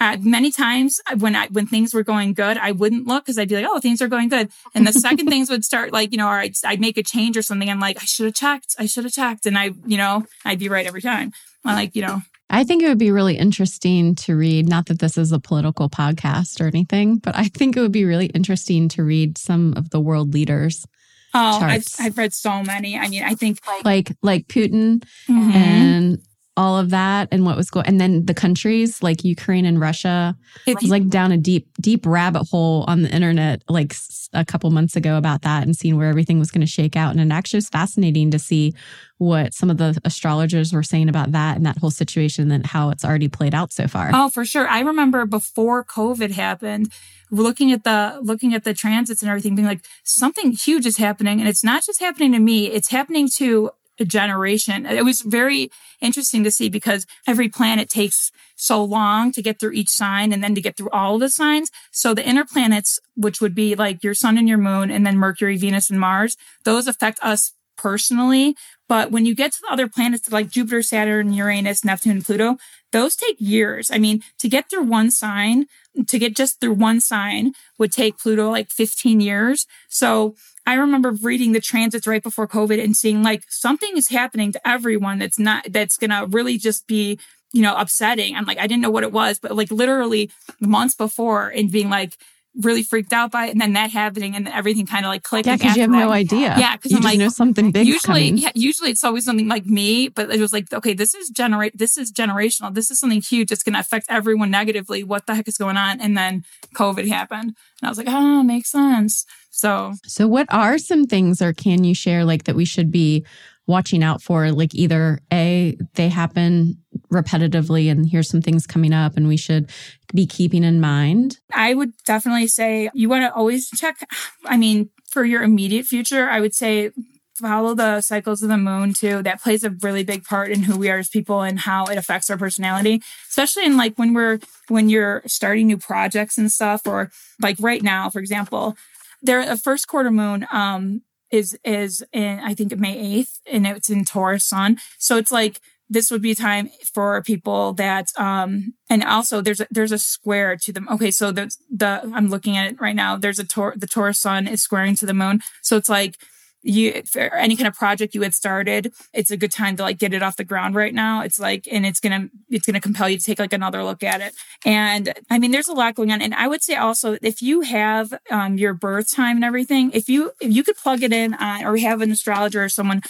uh, 0.01 0.17
many 0.21 0.51
times 0.51 1.01
when 1.19 1.37
I, 1.37 1.47
when 1.49 1.67
things 1.67 1.95
were 1.95 2.03
going 2.03 2.35
good, 2.35 2.59
I 2.59 2.73
wouldn't 2.73 3.07
look 3.07 3.25
because 3.25 3.39
I'd 3.39 3.49
be 3.49 3.55
like, 3.55 3.67
oh, 3.69 3.79
things 3.79 4.03
are 4.03 4.09
going 4.09 4.29
good. 4.29 4.51
And 4.75 4.87
the 4.87 4.93
second 4.93 5.29
things 5.29 5.49
would 5.49 5.65
start 5.65 5.93
like, 5.93 6.11
you 6.11 6.19
know, 6.19 6.27
or 6.27 6.39
I'd, 6.41 6.55
I'd 6.65 6.81
make 6.81 6.99
a 6.99 7.03
change 7.03 7.37
or 7.37 7.43
something. 7.43 7.71
I'm 7.71 7.79
like, 7.81 7.99
I 8.03 8.05
should 8.05 8.27
have 8.27 8.35
checked. 8.35 8.75
I 8.79 8.87
should 8.87 9.05
have 9.05 9.13
checked. 9.13 9.47
And 9.47 9.57
I, 9.57 9.71
you 9.87 9.97
know, 9.97 10.25
I'd 10.45 10.59
be 10.59 10.69
right 10.69 10.87
every 10.87 11.03
time. 11.03 11.33
I'm 11.65 11.77
like, 11.77 11.95
you 11.95 12.03
know, 12.03 12.23
I 12.53 12.65
think 12.65 12.83
it 12.83 12.89
would 12.89 12.99
be 12.99 13.11
really 13.11 13.39
interesting 13.39 14.15
to 14.17 14.37
read, 14.37 14.69
not 14.69 14.87
that 14.87 14.99
this 14.99 15.17
is 15.17 15.33
a 15.33 15.41
political 15.41 15.89
podcast 15.89 16.61
or 16.61 16.67
anything, 16.67 17.17
but 17.17 17.35
I 17.35 17.45
think 17.45 17.77
it 17.77 17.81
would 17.81 17.93
be 17.93 18.05
really 18.05 18.27
interesting 18.27 18.89
to 18.91 19.03
read 19.03 19.39
some 19.39 19.73
of 19.75 19.89
the 19.89 20.01
world 20.01 20.35
leaders. 20.35 20.87
Oh, 21.35 21.61
I've, 21.63 21.87
I've, 21.99 22.19
read 22.19 22.35
so 22.35 22.63
many. 22.63 22.99
I 22.99 23.09
mean, 23.09 23.23
I 23.23 23.35
think 23.35 23.59
like 23.85 24.15
like 24.21 24.49
Putin 24.49 25.03
mm-hmm. 25.27 25.51
and 25.51 26.19
all 26.57 26.79
of 26.79 26.91
that 26.91 27.29
and 27.33 27.47
what 27.47 27.57
was 27.57 27.71
going 27.71 27.87
and 27.87 28.01
then 28.01 28.27
the 28.27 28.35
countries 28.35 29.03
like 29.03 29.25
Ukraine 29.25 29.65
and 29.65 29.81
Russia 29.81 30.37
it 30.67 30.81
was 30.81 30.91
like 30.91 31.09
down 31.09 31.33
a 31.33 31.39
deep 31.39 31.69
deep 31.81 32.05
rabbit 32.05 32.45
hole 32.51 32.85
on 32.87 33.03
the 33.03 33.11
internet 33.11 33.63
like 33.69 33.95
a 34.35 34.45
couple 34.45 34.71
months 34.71 34.95
ago 34.95 35.17
about 35.17 35.43
that 35.43 35.63
and 35.63 35.77
seeing 35.77 35.97
where 35.97 36.09
everything 36.09 36.39
was 36.39 36.51
going 36.51 36.61
to 36.61 36.67
shake 36.67 36.95
out 36.95 37.17
and 37.17 37.21
it 37.21 37.35
actually 37.35 37.59
was 37.59 37.69
fascinating 37.69 38.31
to 38.31 38.39
see 38.39 38.75
what 39.19 39.55
some 39.55 39.71
of 39.71 39.79
the 39.79 39.99
astrologers 40.05 40.73
were 40.73 40.83
saying 40.83 41.09
about 41.09 41.33
that 41.33 41.57
and 41.57 41.65
that 41.65 41.79
whole 41.79 41.91
situation 41.91 42.51
and 42.51 42.67
how 42.67 42.91
it's 42.91 43.05
already 43.05 43.29
played 43.29 43.55
out 43.55 43.73
so 43.73 43.87
far. 43.87 44.11
Oh, 44.13 44.29
for 44.29 44.45
sure. 44.45 44.67
I 44.67 44.81
remember 44.81 45.27
before 45.27 45.85
COVID 45.85 46.33
happened 46.33 46.93
looking 47.31 47.73
at 47.73 47.85
the 47.85 48.19
looking 48.21 48.53
at 48.53 48.65
the 48.65 48.75
transits 48.75 49.23
and 49.23 49.31
everything 49.31 49.55
being 49.55 49.67
like 49.67 49.85
something 50.05 50.53
huge 50.53 50.85
is 50.85 50.99
happening 50.99 51.41
and 51.41 51.49
it's 51.49 51.65
not 51.65 51.85
just 51.85 52.01
happening 52.01 52.33
to 52.33 52.39
me, 52.39 52.67
it's 52.67 52.91
happening 52.91 53.29
to 53.37 53.71
generation. 54.01 54.87
It 54.87 55.05
was 55.05 55.21
very 55.21 55.71
interesting 56.01 56.45
to 56.45 56.51
see 56.51 56.69
because 56.69 57.07
every 57.27 57.49
planet 57.49 57.89
takes 57.89 58.31
so 58.57 58.83
long 58.83 59.33
to 59.33 59.43
get 59.43 59.59
through 59.59 59.73
each 59.73 59.91
sign 59.91 60.33
and 60.33 60.43
then 60.43 60.55
to 60.55 60.61
get 60.61 60.77
through 60.77 60.91
all 60.91 61.19
the 61.19 61.29
signs. 61.29 61.71
So 61.91 62.15
the 62.15 62.27
inner 62.27 62.45
planets, 62.45 62.99
which 63.17 63.41
would 63.41 63.55
be 63.55 63.75
like 63.75 64.03
your 64.03 64.15
sun 64.15 64.39
and 64.39 64.49
your 64.49 64.59
moon 64.59 64.91
and 64.91 65.07
then 65.07 65.17
Mercury, 65.19 65.57
Venus 65.57 65.91
and 65.91 66.01
Mars, 66.01 66.37
those 66.65 66.87
affect 66.87 67.19
us 67.23 67.53
personally. 67.77 68.57
But 68.89 69.11
when 69.11 69.27
you 69.27 69.35
get 69.35 69.53
to 69.53 69.59
the 69.63 69.73
other 69.73 69.89
planets 69.89 70.31
like 70.31 70.51
Jupiter, 70.51 70.83
Saturn, 70.83 71.33
Uranus, 71.33 71.85
Neptune, 71.85 72.13
and 72.13 72.25
Pluto, 72.25 72.59
those 72.93 73.17
take 73.17 73.37
years. 73.39 73.91
I 73.91 73.99
mean, 73.99 74.23
to 74.39 74.49
get 74.49 74.69
through 74.69 74.85
one 74.85 75.11
sign, 75.11 75.67
to 76.07 76.19
get 76.19 76.37
just 76.37 76.61
through 76.61 76.75
one 76.75 77.01
sign 77.01 77.53
would 77.79 77.91
take 77.91 78.19
Pluto 78.19 78.51
like 78.51 78.71
15 78.71 79.21
years. 79.21 79.67
So 79.89 80.35
I 80.67 80.75
remember 80.75 81.11
reading 81.11 81.53
the 81.53 81.61
transits 81.61 82.07
right 82.07 82.23
before 82.23 82.47
COVID 82.47 82.83
and 82.83 82.97
seeing 82.97 83.23
like 83.23 83.45
something 83.49 83.97
is 83.97 84.09
happening 84.09 84.53
to 84.53 84.69
everyone 84.69 85.19
that's 85.19 85.39
not, 85.39 85.67
that's 85.71 85.97
going 85.97 86.11
to 86.11 86.27
really 86.29 86.57
just 86.59 86.87
be, 86.87 87.19
you 87.53 87.63
know, 87.63 87.77
upsetting. 87.77 88.37
I'm 88.37 88.45
like, 88.45 88.59
I 88.59 88.67
didn't 88.67 88.83
know 88.83 88.91
what 88.91 89.03
it 89.03 89.13
was, 89.13 89.39
but 89.39 89.57
like 89.57 89.71
literally 89.71 90.31
months 90.61 90.95
before 90.95 91.49
and 91.49 91.71
being 91.71 91.91
like, 91.91 92.17
really 92.61 92.83
freaked 92.83 93.13
out 93.13 93.31
by 93.31 93.47
it, 93.47 93.51
and 93.51 93.61
then 93.61 93.73
that 93.73 93.91
happening, 93.91 94.37
and 94.37 94.47
everything 94.49 94.87
kind 94.87 95.05
of 95.05 95.11
like 95.11 95.23
clicked. 95.23 95.47
Yeah, 95.47 95.57
because 95.57 95.77
you 95.77 95.83
have 95.83 95.91
that. 95.91 95.97
no 95.97 96.11
idea. 96.11 96.55
Yeah, 96.59 96.77
because 96.77 96.93
I'm 96.93 97.03
like, 97.03 97.19
know 97.19 97.29
something 97.29 97.71
big. 97.71 97.87
Usually, 97.87 98.31
yeah, 98.31 98.51
usually 98.55 98.91
it's 98.91 99.05
always 99.05 99.25
something 99.25 99.49
like 99.49 99.67
me, 99.67 100.09
but 100.09 100.31
it 100.31 100.41
was 100.41 100.53
like, 100.53 100.73
okay, 100.73 100.95
this 100.95 101.15
is 101.15 101.31
generate, 101.31 101.77
this 101.77 101.97
is 101.97 102.13
generational. 102.13 102.75
This 102.75 102.91
is 102.91 102.99
something 103.01 103.23
huge. 103.23 103.51
It's 103.51 103.63
going 103.63 103.75
to 103.75 103.81
affect 103.81 104.07
everyone 104.09 104.51
negatively. 104.51 105.03
What 105.03 105.27
the 105.27 105.35
heck 105.35 105.49
is 105.49 105.57
going 105.57 105.77
on? 105.77 106.01
And 106.01 106.17
then 106.17 106.45
COVID 106.75 107.09
happened, 107.09 107.55
and 107.81 107.85
I 107.85 107.89
was 107.89 107.99
like, 107.99 108.09
oh, 108.09 108.43
makes 108.43 108.71
sense. 108.71 109.25
So, 109.51 109.95
so 110.07 110.27
what 110.27 110.47
are 110.51 110.79
some 110.79 111.07
things, 111.07 111.41
or 111.43 111.53
can 111.53 111.85
you 111.85 111.95
share 111.95 112.25
like 112.25 112.45
that 112.45 112.57
we 112.57 112.65
should 112.65 112.91
be 112.91 113.25
watching 113.67 114.03
out 114.03 114.23
for 114.23 114.51
like 114.51 114.75
either 114.75 115.21
a 115.33 115.77
they 115.95 116.09
happen 116.09 116.77
repetitively 117.13 117.91
and 117.91 118.09
here's 118.09 118.29
some 118.29 118.43
things 118.43 118.67
coming 118.67 118.93
up 118.93 119.17
and 119.17 119.29
we 119.29 119.37
should 119.37 119.71
be 120.15 120.27
keeping 120.27 120.65
in 120.65 120.81
mind. 120.81 121.39
I 121.53 121.75
would 121.75 121.93
definitely 122.05 122.49
say 122.49 122.91
you 122.95 123.09
want 123.09 123.23
to 123.23 123.35
always 123.35 123.69
check 123.71 123.97
i 124.45 124.57
mean 124.57 124.91
for 125.11 125.25
your 125.25 125.43
immediate 125.43 125.87
future 125.87 126.29
i 126.29 126.41
would 126.41 126.55
say 126.55 126.91
follow 127.35 127.75
the 127.75 128.01
cycles 128.01 128.43
of 128.43 128.49
the 128.49 128.57
moon 128.57 128.93
too. 128.93 129.23
That 129.23 129.43
plays 129.43 129.65
a 129.65 129.71
really 129.71 130.05
big 130.05 130.25
part 130.25 130.51
in 130.51 130.63
who 130.63 130.77
we 130.77 130.91
are 130.91 130.99
as 130.99 131.09
people 131.09 131.43
and 131.43 131.59
how 131.59 131.87
it 131.87 131.99
affects 131.99 132.31
our 132.31 132.37
personality 132.37 133.03
especially 133.29 133.65
in 133.65 133.77
like 133.77 133.97
when 133.97 134.15
we're 134.15 134.39
when 134.69 134.89
you're 134.89 135.23
starting 135.27 135.67
new 135.67 135.79
projects 135.79 136.39
and 136.39 136.51
stuff 136.51 136.87
or 136.87 137.11
like 137.41 137.57
right 137.59 137.83
now 137.83 138.11
for 138.11 138.19
example 138.19 138.77
there 139.23 139.41
a 139.41 139.57
first 139.57 139.89
quarter 139.89 140.11
moon 140.11 140.47
um 140.53 141.03
is 141.33 141.59
is 141.65 142.05
in 142.13 142.39
I 142.41 142.55
think 142.55 142.77
May 142.79 143.23
8th 143.23 143.41
and 143.51 143.67
it's 143.67 143.91
in 143.91 144.05
Taurus 144.05 144.47
sun. 144.47 144.79
So 144.99 145.17
it's 145.17 145.33
like 145.33 145.61
this 145.91 146.11
would 146.11 146.23
be 146.23 146.35
time 146.35 146.71
for 146.95 147.23
people 147.23 147.73
that 147.75 148.09
um 148.19 148.75
and 148.89 149.03
also 149.03 149.41
there's 149.41 149.61
a, 149.61 149.67
there's 149.71 149.93
a 149.93 149.99
square 149.99 150.57
to 150.57 150.73
them. 150.73 150.87
Okay, 150.91 151.11
so 151.11 151.33
the 151.33 151.55
the 151.71 152.03
I'm 152.15 152.29
looking 152.29 152.57
at 152.57 152.73
it 152.73 152.81
right 152.81 152.97
now. 152.97 153.17
There's 153.17 153.39
a 153.39 153.45
tor- 153.45 153.75
the 153.77 153.87
Taurus 153.89 154.21
sun 154.21 154.47
is 154.47 154.63
squaring 154.63 154.95
to 154.97 155.07
the 155.07 155.15
moon. 155.15 155.41
So 155.63 155.77
it's 155.77 155.89
like 155.89 156.17
you 156.63 157.03
for 157.11 157.35
any 157.35 157.57
kind 157.57 157.69
of 157.69 157.75
project 157.75 158.15
you 158.15 158.23
had 158.23 158.35
started 158.35 158.93
it's 159.13 159.31
a 159.31 159.37
good 159.37 159.53
time 159.53 159.77
to 159.77 159.83
like 159.83 159.99
get 159.99 160.15
it 160.15 160.23
off 160.23 160.37
the 160.37 160.45
ground 160.45 160.75
right 160.75 160.95
now. 160.95 161.23
It's 161.23 161.39
like 161.39 161.69
and 161.71 161.85
it's 161.85 162.01
gonna 162.01 162.29
it's 162.49 162.67
gonna 162.67 162.81
compel 162.81 163.09
you 163.09 163.19
to 163.19 163.25
take 163.25 163.39
like 163.39 163.53
another 163.53 163.83
look 163.85 164.03
at 164.03 164.21
it. 164.21 164.35
And 164.65 165.13
i 165.31 165.39
mean 165.39 165.51
there's 165.51 165.69
a 165.69 165.73
lot 165.73 165.95
going 165.95 166.13
on. 166.13 166.23
And 166.23 166.35
i 166.35 166.47
would 166.47 166.63
say 166.63 166.77
also 166.77 167.17
if 167.23 167.43
you 167.43 167.63
have 167.63 168.15
um, 168.31 168.57
your 168.59 168.75
birth 168.75 169.15
time 169.15 169.37
and 169.37 169.45
everything 169.45 169.91
if 169.93 170.09
you 170.09 170.33
if 170.41 170.53
you 170.53 170.63
could 170.63 170.77
plug 170.77 171.03
it 171.03 171.13
in 171.13 171.35
on 171.35 171.65
or 171.65 171.77
have 171.79 172.01
an 172.01 172.11
astrologer 172.11 172.65
or 172.65 172.69
someone 172.69 173.03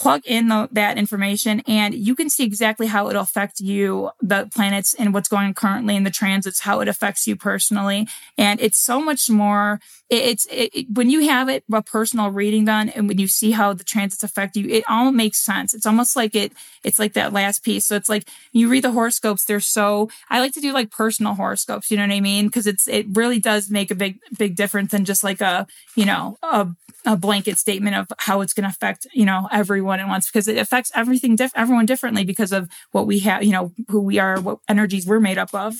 plug 0.00 0.22
in 0.24 0.48
the, 0.48 0.66
that 0.72 0.96
information 0.96 1.60
and 1.66 1.92
you 1.94 2.14
can 2.14 2.30
see 2.30 2.42
exactly 2.42 2.86
how 2.86 3.10
it'll 3.10 3.20
affect 3.20 3.60
you, 3.60 4.10
the 4.22 4.48
planets 4.54 4.94
and 4.94 5.12
what's 5.12 5.28
going 5.28 5.44
on 5.44 5.52
currently 5.52 5.94
in 5.94 6.04
the 6.04 6.10
transits, 6.10 6.60
how 6.60 6.80
it 6.80 6.88
affects 6.88 7.26
you 7.26 7.36
personally. 7.36 8.08
And 8.38 8.58
it's 8.62 8.78
so 8.78 9.02
much 9.02 9.28
more, 9.28 9.78
it, 10.08 10.22
it's, 10.24 10.46
it, 10.46 10.70
it, 10.74 10.86
when 10.90 11.10
you 11.10 11.28
have 11.28 11.50
it, 11.50 11.64
a 11.70 11.82
personal 11.82 12.30
reading 12.30 12.64
done 12.64 12.88
and 12.88 13.08
when 13.08 13.18
you 13.18 13.28
see 13.28 13.50
how 13.50 13.74
the 13.74 13.84
transits 13.84 14.24
affect 14.24 14.56
you, 14.56 14.70
it 14.70 14.84
all 14.88 15.12
makes 15.12 15.36
sense. 15.36 15.74
It's 15.74 15.84
almost 15.84 16.16
like 16.16 16.34
it, 16.34 16.52
it's 16.82 16.98
like 16.98 17.12
that 17.12 17.34
last 17.34 17.62
piece. 17.62 17.84
So 17.84 17.94
it's 17.94 18.08
like 18.08 18.26
you 18.52 18.70
read 18.70 18.84
the 18.84 18.92
horoscopes, 18.92 19.44
they're 19.44 19.60
so, 19.60 20.08
I 20.30 20.40
like 20.40 20.54
to 20.54 20.62
do 20.62 20.72
like 20.72 20.90
personal 20.90 21.34
horoscopes, 21.34 21.90
you 21.90 21.98
know 21.98 22.04
what 22.04 22.14
I 22.14 22.20
mean? 22.20 22.48
Cause 22.48 22.66
it's, 22.66 22.88
it 22.88 23.04
really 23.10 23.38
does 23.38 23.68
make 23.68 23.90
a 23.90 23.94
big, 23.94 24.18
big 24.38 24.56
difference 24.56 24.92
than 24.92 25.04
just 25.04 25.22
like 25.22 25.42
a, 25.42 25.66
you 25.94 26.06
know, 26.06 26.38
a, 26.42 26.68
a 27.06 27.16
blanket 27.16 27.58
statement 27.58 27.96
of 27.96 28.08
how 28.18 28.40
it's 28.40 28.52
going 28.52 28.64
to 28.64 28.70
affect, 28.70 29.06
you 29.12 29.24
know, 29.24 29.48
everyone 29.50 30.00
at 30.00 30.08
once 30.08 30.26
because 30.28 30.48
it 30.48 30.58
affects 30.58 30.90
everything, 30.94 31.36
diff- 31.36 31.52
everyone 31.54 31.86
differently 31.86 32.24
because 32.24 32.52
of 32.52 32.68
what 32.92 33.06
we 33.06 33.20
have, 33.20 33.42
you 33.42 33.52
know, 33.52 33.72
who 33.88 34.00
we 34.00 34.18
are, 34.18 34.40
what 34.40 34.58
energies 34.68 35.06
we're 35.06 35.20
made 35.20 35.38
up 35.38 35.54
of. 35.54 35.74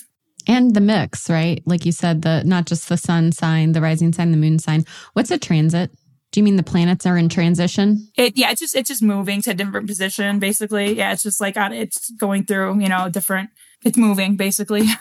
And 0.46 0.74
the 0.74 0.80
mix, 0.80 1.28
right? 1.28 1.62
Like 1.66 1.84
you 1.84 1.92
said, 1.92 2.22
the 2.22 2.42
not 2.44 2.66
just 2.66 2.88
the 2.88 2.96
sun 2.96 3.32
sign, 3.32 3.72
the 3.72 3.80
rising 3.80 4.12
sign, 4.12 4.30
the 4.30 4.38
moon 4.38 4.58
sign. 4.58 4.84
What's 5.12 5.30
a 5.30 5.38
transit? 5.38 5.90
Do 6.32 6.40
you 6.40 6.44
mean 6.44 6.56
the 6.56 6.62
planets 6.62 7.06
are 7.06 7.18
in 7.18 7.28
transition? 7.28 8.08
It 8.16 8.38
yeah, 8.38 8.50
it's 8.50 8.60
just 8.60 8.74
it's 8.74 8.88
just 8.88 9.02
moving 9.02 9.42
to 9.42 9.50
a 9.50 9.54
different 9.54 9.86
position, 9.86 10.38
basically. 10.38 10.96
Yeah, 10.96 11.12
it's 11.12 11.22
just 11.22 11.40
like 11.40 11.56
on 11.56 11.72
it's 11.72 12.10
going 12.12 12.46
through, 12.46 12.80
you 12.80 12.88
know, 12.88 13.10
different 13.10 13.50
it's 13.84 13.98
moving 13.98 14.36
basically. 14.36 14.86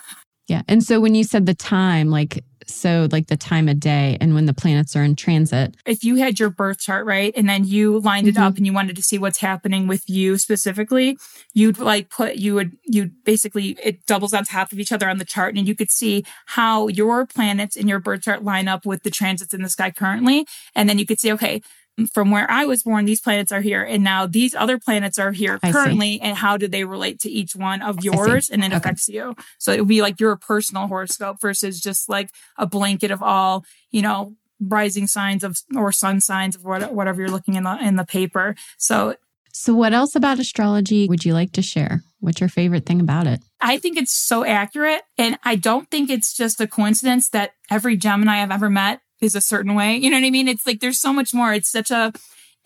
Yeah. 0.50 0.64
And 0.68 0.84
so 0.84 1.00
when 1.00 1.14
you 1.14 1.24
said 1.24 1.46
the 1.46 1.54
time, 1.54 2.10
like 2.10 2.44
so 2.74 3.08
like 3.12 3.28
the 3.28 3.38
time 3.38 3.68
of 3.68 3.80
day 3.80 4.18
and 4.22 4.34
when 4.34 4.46
the 4.46 4.54
planets 4.54 4.96
are 4.96 5.04
in 5.04 5.16
transit. 5.16 5.76
If 5.86 6.04
you 6.04 6.16
had 6.16 6.40
your 6.40 6.50
birth 6.50 6.80
chart, 6.80 7.06
right, 7.06 7.34
and 7.36 7.50
then 7.50 7.66
you 7.66 8.00
lined 8.00 8.28
it 8.28 8.36
mm-hmm. 8.36 8.44
up 8.44 8.58
and 8.58 8.66
you 8.66 8.74
wanted 8.74 8.96
to 8.96 9.02
see 9.02 9.18
what's 9.18 9.40
happening 9.40 9.88
with 9.88 10.10
you 10.10 10.38
specifically, 10.38 11.18
you'd 11.54 11.80
like 11.80 12.10
put, 12.10 12.36
you 12.36 12.56
would, 12.56 12.78
you'd 12.86 13.24
basically, 13.24 13.78
it 13.84 14.06
doubles 14.06 14.34
on 14.34 14.44
top 14.46 14.72
of 14.72 14.80
each 14.80 14.92
other 14.92 15.10
on 15.10 15.18
the 15.18 15.26
chart 15.26 15.56
and 15.56 15.68
you 15.68 15.76
could 15.76 15.92
see 15.92 16.24
how 16.46 16.88
your 16.88 17.26
planets 17.26 17.76
in 17.76 17.88
your 17.88 18.00
birth 18.00 18.22
chart 18.24 18.44
line 18.44 18.68
up 18.68 18.86
with 18.86 19.04
the 19.04 19.12
transits 19.12 19.54
in 19.54 19.62
the 19.62 19.70
sky 19.70 19.92
currently. 19.92 20.46
And 20.76 20.90
then 20.90 21.00
you 21.00 21.06
could 21.06 21.20
see, 21.20 21.32
okay, 21.34 21.62
from 22.08 22.32
where 22.32 22.50
I 22.50 22.66
was 22.66 22.84
born, 22.84 23.06
these 23.06 23.22
planets 23.22 23.52
are 23.52 23.62
here. 23.62 23.84
And 23.84 24.04
now 24.04 24.26
these 24.26 24.56
other 24.56 24.78
planets 24.78 25.20
are 25.20 25.32
here 25.32 25.60
currently. 25.60 26.20
And 26.22 26.38
how 26.38 26.58
do 26.58 26.68
they 26.68 26.84
relate 26.84 27.20
to 27.22 27.30
each 27.30 27.56
one 27.56 27.82
of 27.82 28.04
yours? 28.04 28.50
And 28.50 28.64
it 28.64 28.68
okay. 28.68 28.78
affects 28.78 29.08
you. 29.08 29.36
So 29.58 29.72
it 29.72 29.80
would 29.80 29.88
be 29.88 30.02
like 30.02 30.20
your 30.20 30.36
personal 30.36 30.88
horoscope 30.88 31.42
versus 31.42 31.80
just 31.80 32.10
like 32.10 32.32
a 32.58 32.66
blanket 32.66 33.12
of 33.12 33.22
all, 33.24 33.66
you 33.92 34.02
know, 34.02 34.36
rising 34.60 35.08
signs 35.08 35.44
of 35.44 35.58
or 35.76 35.92
sun 35.92 36.20
signs 36.20 36.56
of 36.56 36.64
what, 36.64 36.94
whatever 36.94 37.22
you're 37.22 37.32
looking 37.32 37.56
in 37.56 37.64
the 37.64 37.78
in 37.82 37.96
the 37.96 38.06
paper. 38.06 38.56
So 38.78 39.16
so 39.54 39.74
what 39.74 39.94
else 39.94 40.16
about 40.16 40.40
astrology 40.40 41.08
would 41.08 41.26
you 41.26 41.34
like 41.34 41.54
to 41.54 41.62
share? 41.62 42.04
What's 42.20 42.40
your 42.40 42.50
favorite 42.50 42.86
thing 42.86 43.02
about 43.02 43.28
it? 43.28 43.42
I 43.62 43.78
think 43.78 43.98
it's 43.98 44.14
so 44.14 44.46
accurate. 44.46 45.02
And 45.18 45.38
I 45.44 45.56
don't 45.56 45.90
think 45.90 46.10
it's 46.10 46.36
just 46.36 46.62
a 46.62 46.68
coincidence 46.68 47.30
that 47.30 47.54
every 47.70 47.98
Gemini 47.98 48.42
I've 48.42 48.52
ever 48.52 48.70
met 48.70 49.02
is 49.22 49.36
a 49.36 49.42
certain 49.42 49.76
way. 49.76 49.96
You 49.96 50.10
know 50.10 50.18
what 50.18 50.26
I 50.26 50.32
mean? 50.32 50.48
It's 50.48 50.66
like 50.66 50.80
there's 50.80 51.00
so 51.00 51.14
much 51.14 51.34
more. 51.34 51.54
It's 51.54 51.70
such 51.72 51.92
a, 51.92 52.14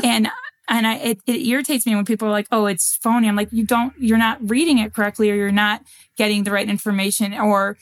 and 0.03 0.27
And 0.69 0.87
I, 0.87 0.95
it, 0.95 1.19
it 1.27 1.45
irritates 1.45 1.85
me 1.85 1.93
when 1.93 2.05
people 2.05 2.27
are 2.27 2.31
like, 2.31 2.47
oh, 2.49 2.67
it's 2.67 2.95
phony. 2.95 3.27
I'm 3.27 3.35
like, 3.35 3.51
you 3.51 3.65
don't, 3.65 3.93
you're 3.99 4.17
not 4.17 4.37
reading 4.49 4.77
it 4.79 4.93
correctly 4.93 5.29
or 5.29 5.35
you're 5.35 5.51
not 5.51 5.81
getting 6.17 6.45
the 6.45 6.51
right 6.51 6.69
information 6.69 7.33
or 7.33 7.77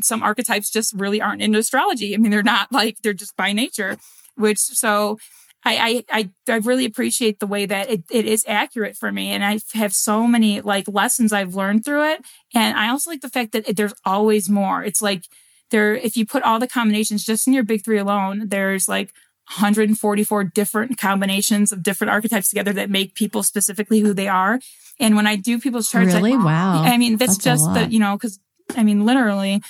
some 0.00 0.22
archetypes 0.22 0.70
just 0.70 0.94
really 0.94 1.20
aren't 1.20 1.42
into 1.42 1.58
astrology. 1.58 2.14
I 2.14 2.16
mean, 2.16 2.30
they're 2.30 2.42
not 2.42 2.72
like, 2.72 2.96
they're 3.02 3.12
just 3.12 3.36
by 3.36 3.52
nature, 3.52 3.98
which 4.36 4.58
so 4.58 5.18
I, 5.64 6.04
I, 6.10 6.30
I, 6.48 6.56
really 6.56 6.86
appreciate 6.86 7.38
the 7.38 7.46
way 7.46 7.66
that 7.66 7.90
it, 7.90 8.04
it 8.10 8.24
is 8.24 8.44
accurate 8.48 8.96
for 8.96 9.12
me. 9.12 9.28
And 9.30 9.44
I 9.44 9.60
have 9.74 9.92
so 9.92 10.26
many 10.26 10.60
like 10.60 10.88
lessons 10.88 11.32
I've 11.32 11.54
learned 11.54 11.84
through 11.84 12.12
it. 12.12 12.24
And 12.54 12.76
I 12.76 12.88
also 12.88 13.10
like 13.10 13.20
the 13.20 13.28
fact 13.28 13.52
that 13.52 13.76
there's 13.76 13.94
always 14.04 14.48
more. 14.48 14.82
It's 14.82 15.02
like 15.02 15.24
there, 15.72 15.94
if 15.94 16.16
you 16.16 16.24
put 16.24 16.44
all 16.44 16.60
the 16.60 16.68
combinations 16.68 17.24
just 17.24 17.48
in 17.48 17.52
your 17.52 17.64
big 17.64 17.84
three 17.84 17.98
alone, 17.98 18.48
there's 18.48 18.88
like 18.88 19.12
144 19.48 20.44
different 20.44 20.98
combinations 20.98 21.72
of 21.72 21.82
different 21.82 22.12
archetypes 22.12 22.48
together 22.48 22.72
that 22.72 22.88
make 22.88 23.14
people 23.14 23.42
specifically 23.42 23.98
who 23.98 24.14
they 24.14 24.28
are. 24.28 24.60
And 25.00 25.16
when 25.16 25.26
I 25.26 25.34
do 25.34 25.58
people's 25.58 25.90
charts, 25.90 26.14
really, 26.14 26.34
I, 26.34 26.36
wow. 26.36 26.82
I 26.84 26.96
mean, 26.96 27.16
that's, 27.16 27.36
that's 27.36 27.44
just 27.44 27.74
the, 27.74 27.88
you 27.90 27.98
know, 27.98 28.16
cause 28.16 28.38
I 28.76 28.84
mean, 28.84 29.04
literally, 29.04 29.60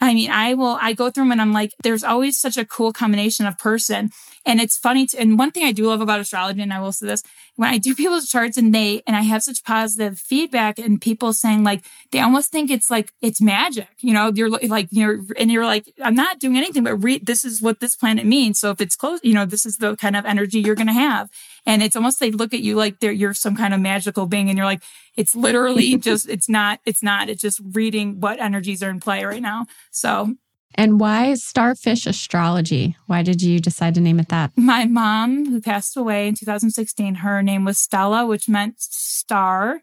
I 0.00 0.14
mean, 0.14 0.30
I 0.30 0.54
will, 0.54 0.76
I 0.80 0.94
go 0.94 1.10
through 1.10 1.24
them 1.24 1.32
and 1.32 1.40
I'm 1.40 1.52
like, 1.52 1.72
there's 1.84 2.02
always 2.02 2.36
such 2.36 2.56
a 2.56 2.64
cool 2.64 2.92
combination 2.92 3.46
of 3.46 3.56
person. 3.56 4.10
And 4.44 4.60
it's 4.60 4.76
funny. 4.76 5.06
To, 5.06 5.20
and 5.20 5.38
one 5.38 5.50
thing 5.50 5.64
I 5.64 5.72
do 5.72 5.86
love 5.86 6.00
about 6.00 6.20
astrology, 6.20 6.62
and 6.62 6.72
I 6.72 6.80
will 6.80 6.92
say 6.92 7.06
this, 7.06 7.22
when 7.56 7.70
I 7.70 7.78
do 7.78 7.94
people's 8.02 8.28
charts 8.28 8.56
and 8.56 8.74
they, 8.74 9.02
and 9.06 9.16
I 9.16 9.22
have 9.22 9.42
such 9.42 9.64
positive 9.64 10.18
feedback 10.18 10.78
and 10.78 11.00
people 11.00 11.32
saying 11.32 11.64
like, 11.64 11.84
they 12.10 12.20
almost 12.20 12.50
think 12.50 12.70
it's 12.70 12.90
like, 12.90 13.12
it's 13.20 13.40
magic, 13.40 13.88
you 14.00 14.12
know, 14.12 14.32
you're 14.34 14.50
like, 14.50 14.88
you're, 14.90 15.20
and 15.36 15.50
you're 15.50 15.64
like, 15.64 15.92
I'm 16.02 16.14
not 16.14 16.38
doing 16.38 16.56
anything, 16.56 16.84
but 16.84 16.96
read, 16.96 17.26
this 17.26 17.44
is 17.44 17.62
what 17.62 17.80
this 17.80 17.96
planet 17.96 18.26
means. 18.26 18.58
So 18.58 18.70
if 18.70 18.80
it's 18.80 18.96
close, 18.96 19.20
you 19.22 19.34
know, 19.34 19.44
this 19.44 19.64
is 19.66 19.76
the 19.76 19.96
kind 19.96 20.16
of 20.16 20.24
energy 20.24 20.60
you're 20.60 20.74
going 20.74 20.86
to 20.86 20.92
have. 20.92 21.30
And 21.64 21.82
it's 21.82 21.96
almost 21.96 22.18
they 22.18 22.32
look 22.32 22.52
at 22.52 22.60
you 22.60 22.74
like 22.74 23.00
they're, 23.00 23.12
you're 23.12 23.34
some 23.34 23.56
kind 23.56 23.72
of 23.72 23.80
magical 23.80 24.26
being 24.26 24.48
and 24.48 24.56
you're 24.56 24.66
like, 24.66 24.82
it's 25.16 25.36
literally 25.36 25.96
just, 25.98 26.28
it's 26.28 26.48
not, 26.48 26.80
it's 26.84 27.02
not, 27.02 27.28
it's 27.28 27.42
just 27.42 27.60
reading 27.72 28.20
what 28.20 28.40
energies 28.40 28.82
are 28.82 28.90
in 28.90 29.00
play 29.00 29.24
right 29.24 29.42
now. 29.42 29.66
So. 29.90 30.34
And 30.74 30.98
why 30.98 31.34
Starfish 31.34 32.06
Astrology? 32.06 32.96
Why 33.06 33.22
did 33.22 33.42
you 33.42 33.60
decide 33.60 33.94
to 33.94 34.00
name 34.00 34.18
it 34.18 34.28
that? 34.28 34.52
My 34.56 34.84
mom, 34.84 35.50
who 35.50 35.60
passed 35.60 35.96
away 35.96 36.28
in 36.28 36.34
2016, 36.34 37.16
her 37.16 37.42
name 37.42 37.64
was 37.64 37.78
Stella, 37.78 38.26
which 38.26 38.48
meant 38.48 38.80
star. 38.80 39.82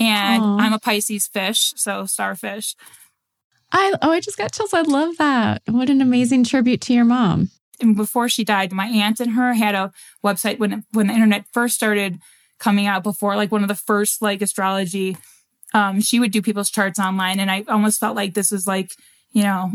And 0.00 0.42
Aww. 0.42 0.60
I'm 0.60 0.72
a 0.72 0.78
Pisces 0.78 1.28
fish, 1.28 1.72
so 1.76 2.04
starfish. 2.06 2.74
I 3.70 3.94
oh, 4.02 4.10
I 4.10 4.20
just 4.20 4.38
got 4.38 4.52
chills. 4.52 4.74
I 4.74 4.82
love 4.82 5.16
that. 5.18 5.62
What 5.66 5.90
an 5.90 6.00
amazing 6.00 6.44
tribute 6.44 6.80
to 6.82 6.94
your 6.94 7.04
mom. 7.04 7.50
And 7.80 7.96
before 7.96 8.28
she 8.28 8.44
died, 8.44 8.72
my 8.72 8.86
aunt 8.86 9.20
and 9.20 9.32
her 9.32 9.54
had 9.54 9.74
a 9.74 9.92
website 10.24 10.58
when 10.58 10.84
when 10.92 11.08
the 11.08 11.14
internet 11.14 11.46
first 11.52 11.74
started 11.74 12.18
coming 12.58 12.86
out 12.86 13.02
before 13.02 13.36
like 13.36 13.52
one 13.52 13.62
of 13.62 13.68
the 13.68 13.74
first 13.74 14.22
like 14.22 14.40
astrology 14.42 15.16
um, 15.72 16.00
she 16.00 16.20
would 16.20 16.30
do 16.30 16.40
people's 16.40 16.70
charts 16.70 16.98
online 16.98 17.40
and 17.40 17.50
i 17.50 17.64
almost 17.68 18.00
felt 18.00 18.16
like 18.16 18.34
this 18.34 18.50
was 18.50 18.66
like 18.66 18.92
you 19.32 19.42
know 19.42 19.72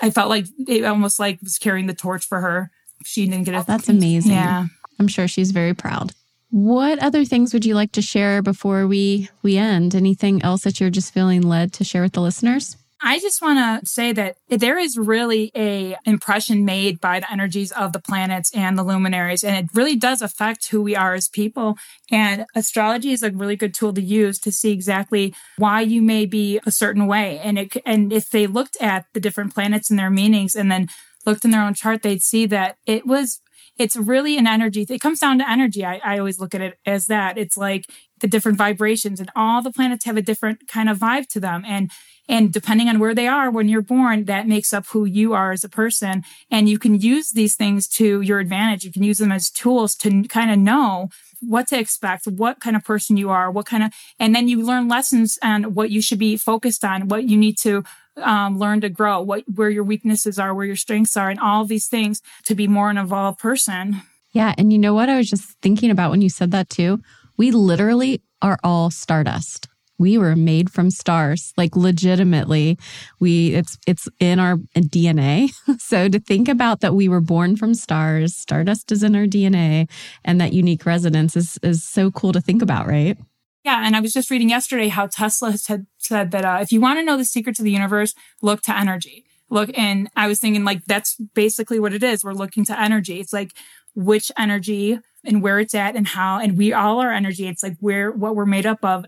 i 0.00 0.10
felt 0.10 0.28
like 0.28 0.46
it 0.66 0.84
almost 0.84 1.18
like 1.18 1.40
was 1.42 1.58
carrying 1.58 1.86
the 1.86 1.94
torch 1.94 2.24
for 2.24 2.40
her. 2.40 2.70
She 3.04 3.26
didn't 3.26 3.44
get 3.44 3.54
it 3.54 3.58
oh, 3.58 3.64
that's 3.66 3.88
amazing. 3.88 4.32
Yeah. 4.32 4.66
I'm 4.98 5.08
sure 5.08 5.28
she's 5.28 5.52
very 5.52 5.74
proud. 5.74 6.12
What 6.50 6.98
other 6.98 7.24
things 7.24 7.52
would 7.52 7.64
you 7.64 7.74
like 7.74 7.92
to 7.92 8.02
share 8.02 8.42
before 8.42 8.86
we 8.86 9.28
we 9.42 9.56
end? 9.56 9.94
Anything 9.94 10.42
else 10.42 10.62
that 10.62 10.80
you're 10.80 10.90
just 10.90 11.12
feeling 11.14 11.42
led 11.42 11.72
to 11.74 11.84
share 11.84 12.02
with 12.02 12.12
the 12.12 12.20
listeners 12.20 12.76
I 13.00 13.20
just 13.20 13.40
want 13.40 13.58
to 13.82 13.88
say 13.88 14.12
that 14.12 14.36
there 14.48 14.76
is 14.78 14.98
really 14.98 15.52
a 15.54 15.96
impression 16.04 16.64
made 16.64 17.00
by 17.00 17.20
the 17.20 17.30
energies 17.30 17.70
of 17.72 17.92
the 17.92 18.00
planets 18.00 18.50
and 18.54 18.76
the 18.76 18.82
luminaries, 18.82 19.44
and 19.44 19.56
it 19.56 19.70
really 19.74 19.94
does 19.94 20.20
affect 20.20 20.68
who 20.68 20.82
we 20.82 20.96
are 20.96 21.14
as 21.14 21.28
people. 21.28 21.76
And 22.10 22.44
astrology 22.56 23.12
is 23.12 23.22
a 23.22 23.30
really 23.30 23.56
good 23.56 23.72
tool 23.72 23.92
to 23.94 24.02
use 24.02 24.38
to 24.40 24.50
see 24.50 24.72
exactly 24.72 25.34
why 25.58 25.82
you 25.82 26.02
may 26.02 26.26
be 26.26 26.58
a 26.66 26.72
certain 26.72 27.06
way. 27.06 27.38
And 27.38 27.58
it, 27.58 27.76
and 27.86 28.12
if 28.12 28.30
they 28.30 28.46
looked 28.48 28.76
at 28.80 29.06
the 29.14 29.20
different 29.20 29.54
planets 29.54 29.90
and 29.90 29.98
their 29.98 30.10
meanings 30.10 30.56
and 30.56 30.70
then 30.70 30.88
looked 31.24 31.44
in 31.44 31.52
their 31.52 31.62
own 31.62 31.74
chart, 31.74 32.02
they'd 32.02 32.22
see 32.22 32.46
that 32.46 32.78
it 32.84 33.06
was 33.06 33.40
it's 33.78 33.96
really 33.96 34.36
an 34.36 34.46
energy. 34.46 34.84
It 34.88 35.00
comes 35.00 35.20
down 35.20 35.38
to 35.38 35.48
energy. 35.48 35.84
I, 35.84 36.00
I, 36.04 36.18
always 36.18 36.40
look 36.40 36.54
at 36.54 36.60
it 36.60 36.78
as 36.84 37.06
that. 37.06 37.38
It's 37.38 37.56
like 37.56 37.84
the 38.20 38.28
different 38.28 38.58
vibrations 38.58 39.20
and 39.20 39.30
all 39.34 39.62
the 39.62 39.72
planets 39.72 40.04
have 40.04 40.16
a 40.16 40.22
different 40.22 40.68
kind 40.68 40.88
of 40.88 40.98
vibe 40.98 41.28
to 41.28 41.40
them. 41.40 41.64
And 41.66 41.90
and 42.28 42.52
depending 42.52 42.88
on 42.88 42.98
where 42.98 43.14
they 43.14 43.26
are 43.26 43.50
when 43.50 43.68
you're 43.68 43.80
born, 43.80 44.26
that 44.26 44.46
makes 44.46 44.74
up 44.74 44.86
who 44.88 45.06
you 45.06 45.32
are 45.32 45.50
as 45.50 45.64
a 45.64 45.68
person. 45.68 46.24
And 46.50 46.68
you 46.68 46.78
can 46.78 47.00
use 47.00 47.30
these 47.30 47.56
things 47.56 47.88
to 47.88 48.20
your 48.20 48.38
advantage. 48.38 48.84
You 48.84 48.92
can 48.92 49.02
use 49.02 49.16
them 49.16 49.32
as 49.32 49.50
tools 49.50 49.96
to 49.96 50.22
kind 50.24 50.50
of 50.50 50.58
know 50.58 51.08
what 51.40 51.68
to 51.68 51.78
expect, 51.78 52.26
what 52.26 52.60
kind 52.60 52.76
of 52.76 52.84
person 52.84 53.16
you 53.16 53.30
are, 53.30 53.50
what 53.50 53.64
kind 53.64 53.82
of, 53.82 53.92
and 54.18 54.34
then 54.34 54.48
you 54.48 54.62
learn 54.62 54.88
lessons 54.88 55.38
on 55.42 55.74
what 55.74 55.90
you 55.90 56.02
should 56.02 56.18
be 56.18 56.36
focused 56.36 56.84
on, 56.84 57.08
what 57.08 57.24
you 57.24 57.36
need 57.36 57.56
to 57.58 57.84
um, 58.16 58.58
learn 58.58 58.80
to 58.80 58.88
grow, 58.88 59.22
what, 59.22 59.44
where 59.54 59.70
your 59.70 59.84
weaknesses 59.84 60.38
are, 60.38 60.52
where 60.52 60.66
your 60.66 60.76
strengths 60.76 61.16
are, 61.16 61.30
and 61.30 61.40
all 61.40 61.64
these 61.64 61.86
things 61.86 62.20
to 62.44 62.54
be 62.54 62.66
more 62.66 62.90
an 62.90 62.98
evolved 62.98 63.38
person. 63.38 64.02
Yeah. 64.32 64.54
And 64.58 64.72
you 64.72 64.78
know 64.78 64.94
what? 64.94 65.08
I 65.08 65.16
was 65.16 65.30
just 65.30 65.44
thinking 65.62 65.90
about 65.90 66.10
when 66.10 66.22
you 66.22 66.28
said 66.28 66.50
that 66.50 66.68
too. 66.68 67.00
We 67.38 67.52
literally 67.52 68.20
are 68.42 68.58
all 68.64 68.90
stardust. 68.90 69.68
We 69.96 70.18
were 70.18 70.36
made 70.36 70.70
from 70.70 70.90
stars 70.90 71.52
like 71.56 71.76
legitimately. 71.76 72.78
We 73.20 73.54
it's 73.54 73.78
it's 73.86 74.08
in 74.20 74.38
our 74.38 74.56
dna 74.76 75.50
so 75.78 76.08
to 76.08 76.20
think 76.20 76.48
about 76.48 76.80
that 76.80 76.94
we 76.94 77.08
were 77.08 77.20
born 77.20 77.56
from 77.56 77.74
stars 77.74 78.36
stardust 78.36 78.92
is 78.92 79.02
in 79.02 79.16
our 79.16 79.24
dna 79.24 79.88
and 80.24 80.40
that 80.40 80.52
unique 80.52 80.86
resonance 80.86 81.36
is 81.36 81.58
is 81.62 81.82
so 81.82 82.10
cool 82.10 82.32
to 82.32 82.40
think 82.40 82.62
about 82.62 82.86
right? 82.86 83.18
Yeah 83.64 83.84
and 83.84 83.96
i 83.96 84.00
was 84.00 84.12
just 84.12 84.30
reading 84.30 84.50
yesterday 84.50 84.88
how 84.88 85.06
tesla 85.06 85.50
had 85.50 85.86
said 85.98 86.30
that 86.30 86.44
uh, 86.44 86.58
if 86.60 86.70
you 86.70 86.80
want 86.80 86.98
to 86.98 87.04
know 87.04 87.16
the 87.16 87.24
secrets 87.24 87.58
of 87.58 87.64
the 87.64 87.72
universe 87.72 88.14
look 88.42 88.62
to 88.62 88.76
energy. 88.76 89.24
Look 89.50 89.70
and 89.76 90.08
i 90.14 90.28
was 90.28 90.38
thinking 90.38 90.64
like 90.64 90.84
that's 90.84 91.16
basically 91.34 91.80
what 91.80 91.92
it 91.92 92.02
is. 92.02 92.22
We're 92.22 92.34
looking 92.34 92.64
to 92.66 92.80
energy. 92.80 93.18
It's 93.18 93.32
like 93.32 93.52
which 93.94 94.30
energy 94.38 95.00
and 95.24 95.42
where 95.42 95.58
it's 95.58 95.74
at 95.74 95.96
and 95.96 96.06
how 96.06 96.38
and 96.38 96.56
we 96.56 96.72
all 96.72 97.00
are 97.00 97.12
energy 97.12 97.46
it's 97.46 97.62
like 97.62 97.76
where 97.80 98.10
what 98.10 98.36
we're 98.36 98.46
made 98.46 98.66
up 98.66 98.84
of 98.84 99.04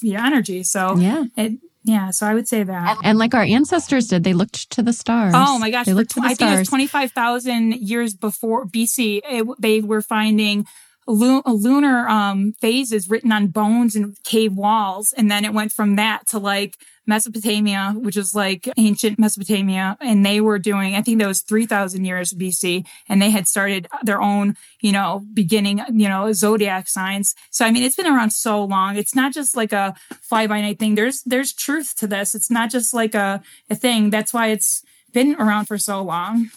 via 0.00 0.20
energy. 0.20 0.62
So 0.62 0.96
yeah, 0.96 1.24
it, 1.36 1.58
yeah. 1.82 2.10
So 2.10 2.26
I 2.26 2.34
would 2.34 2.48
say 2.48 2.62
that. 2.62 2.98
And 3.02 3.18
like 3.18 3.34
our 3.34 3.42
ancestors 3.42 4.08
did, 4.08 4.24
they 4.24 4.32
looked 4.32 4.70
to 4.70 4.82
the 4.82 4.92
stars. 4.92 5.34
Oh 5.36 5.58
my 5.58 5.70
gosh. 5.70 5.86
They 5.86 5.94
looked 5.94 6.12
to 6.12 6.20
the 6.20 6.26
I 6.26 6.34
stars. 6.34 6.38
think 6.38 6.56
it 6.56 6.58
was 6.60 6.68
25,000 6.68 7.74
years 7.74 8.14
before 8.14 8.66
BC. 8.66 9.20
It, 9.24 9.46
they 9.58 9.80
were 9.80 10.02
finding 10.02 10.66
lunar 11.06 12.08
um, 12.08 12.54
phases 12.60 13.10
written 13.10 13.30
on 13.32 13.48
bones 13.48 13.94
and 13.94 14.16
cave 14.24 14.54
walls. 14.54 15.12
And 15.14 15.30
then 15.30 15.44
it 15.44 15.52
went 15.52 15.72
from 15.72 15.96
that 15.96 16.26
to 16.28 16.38
like 16.38 16.78
Mesopotamia, 17.06 17.94
which 17.96 18.16
is 18.16 18.34
like 18.34 18.68
ancient 18.76 19.18
Mesopotamia. 19.18 19.96
And 20.00 20.24
they 20.24 20.40
were 20.40 20.58
doing, 20.58 20.94
I 20.94 21.02
think 21.02 21.18
that 21.20 21.28
was 21.28 21.42
3000 21.42 22.04
years 22.04 22.32
BC. 22.32 22.86
And 23.08 23.20
they 23.20 23.30
had 23.30 23.46
started 23.46 23.88
their 24.02 24.20
own, 24.20 24.56
you 24.80 24.92
know, 24.92 25.24
beginning, 25.32 25.80
you 25.92 26.08
know, 26.08 26.32
zodiac 26.32 26.88
signs. 26.88 27.34
So, 27.50 27.64
I 27.64 27.70
mean, 27.70 27.82
it's 27.82 27.96
been 27.96 28.06
around 28.06 28.30
so 28.30 28.64
long. 28.64 28.96
It's 28.96 29.14
not 29.14 29.32
just 29.32 29.56
like 29.56 29.72
a 29.72 29.94
fly 30.22 30.46
by 30.46 30.60
night 30.60 30.78
thing. 30.78 30.94
There's, 30.94 31.22
there's 31.22 31.52
truth 31.52 31.94
to 31.96 32.06
this. 32.06 32.34
It's 32.34 32.50
not 32.50 32.70
just 32.70 32.94
like 32.94 33.14
a, 33.14 33.42
a 33.70 33.74
thing. 33.74 34.10
That's 34.10 34.32
why 34.32 34.48
it's 34.48 34.82
been 35.12 35.36
around 35.36 35.66
for 35.66 35.78
so 35.78 36.02
long. 36.02 36.50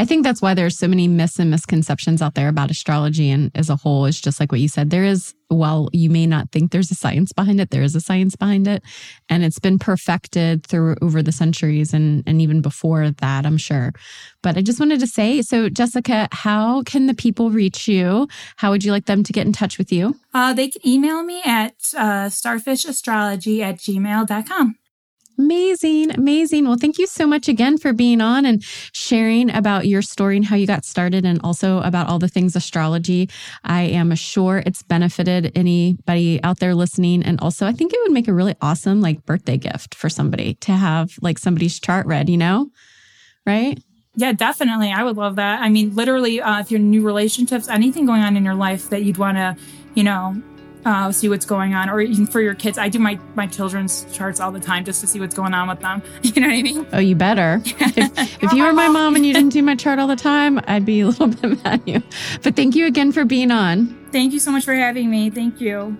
I 0.00 0.04
think 0.04 0.22
that's 0.22 0.40
why 0.40 0.54
there's 0.54 0.78
so 0.78 0.86
many 0.86 1.08
myths 1.08 1.40
and 1.40 1.50
misconceptions 1.50 2.22
out 2.22 2.36
there 2.36 2.48
about 2.48 2.70
astrology 2.70 3.30
and 3.30 3.50
as 3.56 3.68
a 3.68 3.74
whole. 3.74 4.04
It's 4.04 4.20
just 4.20 4.38
like 4.38 4.52
what 4.52 4.60
you 4.60 4.68
said. 4.68 4.90
There 4.90 5.02
is, 5.04 5.34
while 5.48 5.88
you 5.92 6.08
may 6.08 6.24
not 6.24 6.52
think 6.52 6.70
there's 6.70 6.92
a 6.92 6.94
science 6.94 7.32
behind 7.32 7.60
it, 7.60 7.70
there 7.70 7.82
is 7.82 7.96
a 7.96 8.00
science 8.00 8.36
behind 8.36 8.68
it. 8.68 8.84
And 9.28 9.42
it's 9.42 9.58
been 9.58 9.76
perfected 9.76 10.64
through 10.64 10.94
over 11.02 11.20
the 11.20 11.32
centuries 11.32 11.92
and, 11.92 12.22
and 12.28 12.40
even 12.40 12.60
before 12.60 13.10
that, 13.10 13.44
I'm 13.44 13.56
sure. 13.56 13.92
But 14.40 14.56
I 14.56 14.62
just 14.62 14.78
wanted 14.78 15.00
to 15.00 15.06
say, 15.08 15.42
so 15.42 15.68
Jessica, 15.68 16.28
how 16.30 16.82
can 16.84 17.06
the 17.06 17.14
people 17.14 17.50
reach 17.50 17.88
you? 17.88 18.28
How 18.56 18.70
would 18.70 18.84
you 18.84 18.92
like 18.92 19.06
them 19.06 19.24
to 19.24 19.32
get 19.32 19.48
in 19.48 19.52
touch 19.52 19.78
with 19.78 19.90
you? 19.90 20.14
Uh, 20.32 20.52
they 20.52 20.68
can 20.68 20.86
email 20.86 21.24
me 21.24 21.42
at 21.44 21.74
uh, 21.96 22.26
starfishastrology 22.28 23.60
at 23.62 23.78
gmail.com. 23.78 24.77
Amazing. 25.38 26.10
Amazing. 26.10 26.66
Well, 26.66 26.76
thank 26.76 26.98
you 26.98 27.06
so 27.06 27.24
much 27.24 27.46
again 27.46 27.78
for 27.78 27.92
being 27.92 28.20
on 28.20 28.44
and 28.44 28.62
sharing 28.92 29.50
about 29.50 29.86
your 29.86 30.02
story 30.02 30.36
and 30.36 30.44
how 30.44 30.56
you 30.56 30.66
got 30.66 30.84
started 30.84 31.24
and 31.24 31.40
also 31.44 31.80
about 31.82 32.08
all 32.08 32.18
the 32.18 32.28
things 32.28 32.56
astrology. 32.56 33.30
I 33.62 33.82
am 33.82 34.12
sure 34.16 34.64
it's 34.66 34.82
benefited 34.82 35.52
anybody 35.54 36.42
out 36.42 36.58
there 36.58 36.74
listening. 36.74 37.22
And 37.22 37.40
also, 37.40 37.66
I 37.66 37.72
think 37.72 37.92
it 37.92 38.00
would 38.02 38.12
make 38.12 38.26
a 38.26 38.34
really 38.34 38.56
awesome 38.60 39.00
like 39.00 39.24
birthday 39.24 39.56
gift 39.56 39.94
for 39.94 40.08
somebody 40.08 40.54
to 40.54 40.72
have 40.72 41.12
like 41.22 41.38
somebody's 41.38 41.78
chart 41.78 42.06
read, 42.06 42.28
you 42.28 42.36
know? 42.36 42.70
Right? 43.46 43.80
Yeah, 44.16 44.32
definitely. 44.32 44.90
I 44.90 45.04
would 45.04 45.16
love 45.16 45.36
that. 45.36 45.60
I 45.60 45.68
mean, 45.68 45.94
literally, 45.94 46.40
uh, 46.40 46.58
if 46.58 46.72
you're 46.72 46.80
in 46.80 46.90
new 46.90 47.02
relationships, 47.02 47.68
anything 47.68 48.06
going 48.06 48.22
on 48.22 48.36
in 48.36 48.44
your 48.44 48.56
life 48.56 48.90
that 48.90 49.04
you'd 49.04 49.18
want 49.18 49.36
to, 49.36 49.56
you 49.94 50.02
know, 50.02 50.42
uh, 50.84 51.12
see 51.12 51.28
what's 51.28 51.46
going 51.46 51.74
on, 51.74 51.88
or 51.88 52.00
even 52.00 52.26
for 52.26 52.40
your 52.40 52.54
kids. 52.54 52.78
I 52.78 52.88
do 52.88 52.98
my 52.98 53.18
my 53.34 53.46
children's 53.46 54.06
charts 54.12 54.40
all 54.40 54.52
the 54.52 54.60
time 54.60 54.84
just 54.84 55.00
to 55.00 55.06
see 55.06 55.20
what's 55.20 55.34
going 55.34 55.54
on 55.54 55.68
with 55.68 55.80
them. 55.80 56.02
You 56.28 56.42
know 56.42 56.48
what 56.48 56.58
I 56.58 56.62
mean? 56.62 56.86
Oh, 56.92 56.98
you 56.98 57.16
better. 57.16 57.60
if, 57.64 58.42
if 58.42 58.52
you 58.52 58.62
were 58.62 58.72
my 58.72 58.88
mom 58.88 59.16
and 59.16 59.26
you 59.26 59.32
didn't 59.32 59.48
do 59.48 59.62
my 59.62 59.74
chart 59.74 59.98
all 59.98 60.06
the 60.06 60.14
time, 60.14 60.60
I'd 60.68 60.84
be 60.84 61.00
a 61.00 61.06
little 61.08 61.26
bit 61.28 61.64
mad 61.64 61.80
at 61.80 61.88
you. 61.88 62.02
But 62.42 62.54
thank 62.54 62.76
you 62.76 62.86
again 62.86 63.12
for 63.12 63.24
being 63.24 63.50
on. 63.50 63.98
Thank 64.12 64.32
you 64.32 64.38
so 64.38 64.52
much 64.52 64.64
for 64.64 64.74
having 64.74 65.10
me. 65.10 65.30
Thank 65.30 65.60
you. 65.60 65.96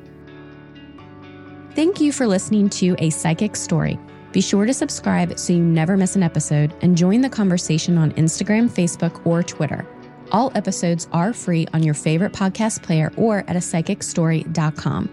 Thank 1.74 2.01
you 2.01 2.12
for 2.12 2.26
listening 2.26 2.68
to 2.70 2.95
A 2.99 3.11
Psychic 3.11 3.57
Story. 3.57 3.99
Be 4.33 4.41
sure 4.41 4.66
to 4.66 4.74
subscribe 4.74 5.39
so 5.39 5.55
you 5.55 5.62
never 5.62 5.97
miss 5.97 6.14
an 6.14 6.22
episode 6.22 6.74
and 6.83 6.97
join 6.97 7.22
the 7.22 7.31
conversation 7.31 7.97
on 7.97 8.12
Instagram, 8.12 8.68
Facebook, 8.68 9.24
or 9.26 9.43
Twitter. 9.43 9.87
All 10.31 10.53
episodes 10.55 11.09
are 11.12 11.33
free 11.33 11.66
on 11.72 11.83
your 11.83 11.95
favorite 11.95 12.33
podcast 12.33 12.83
player 12.83 13.11
or 13.16 13.39
at 13.49 13.57
a 13.57 13.61
psychicstory.com. 13.61 15.09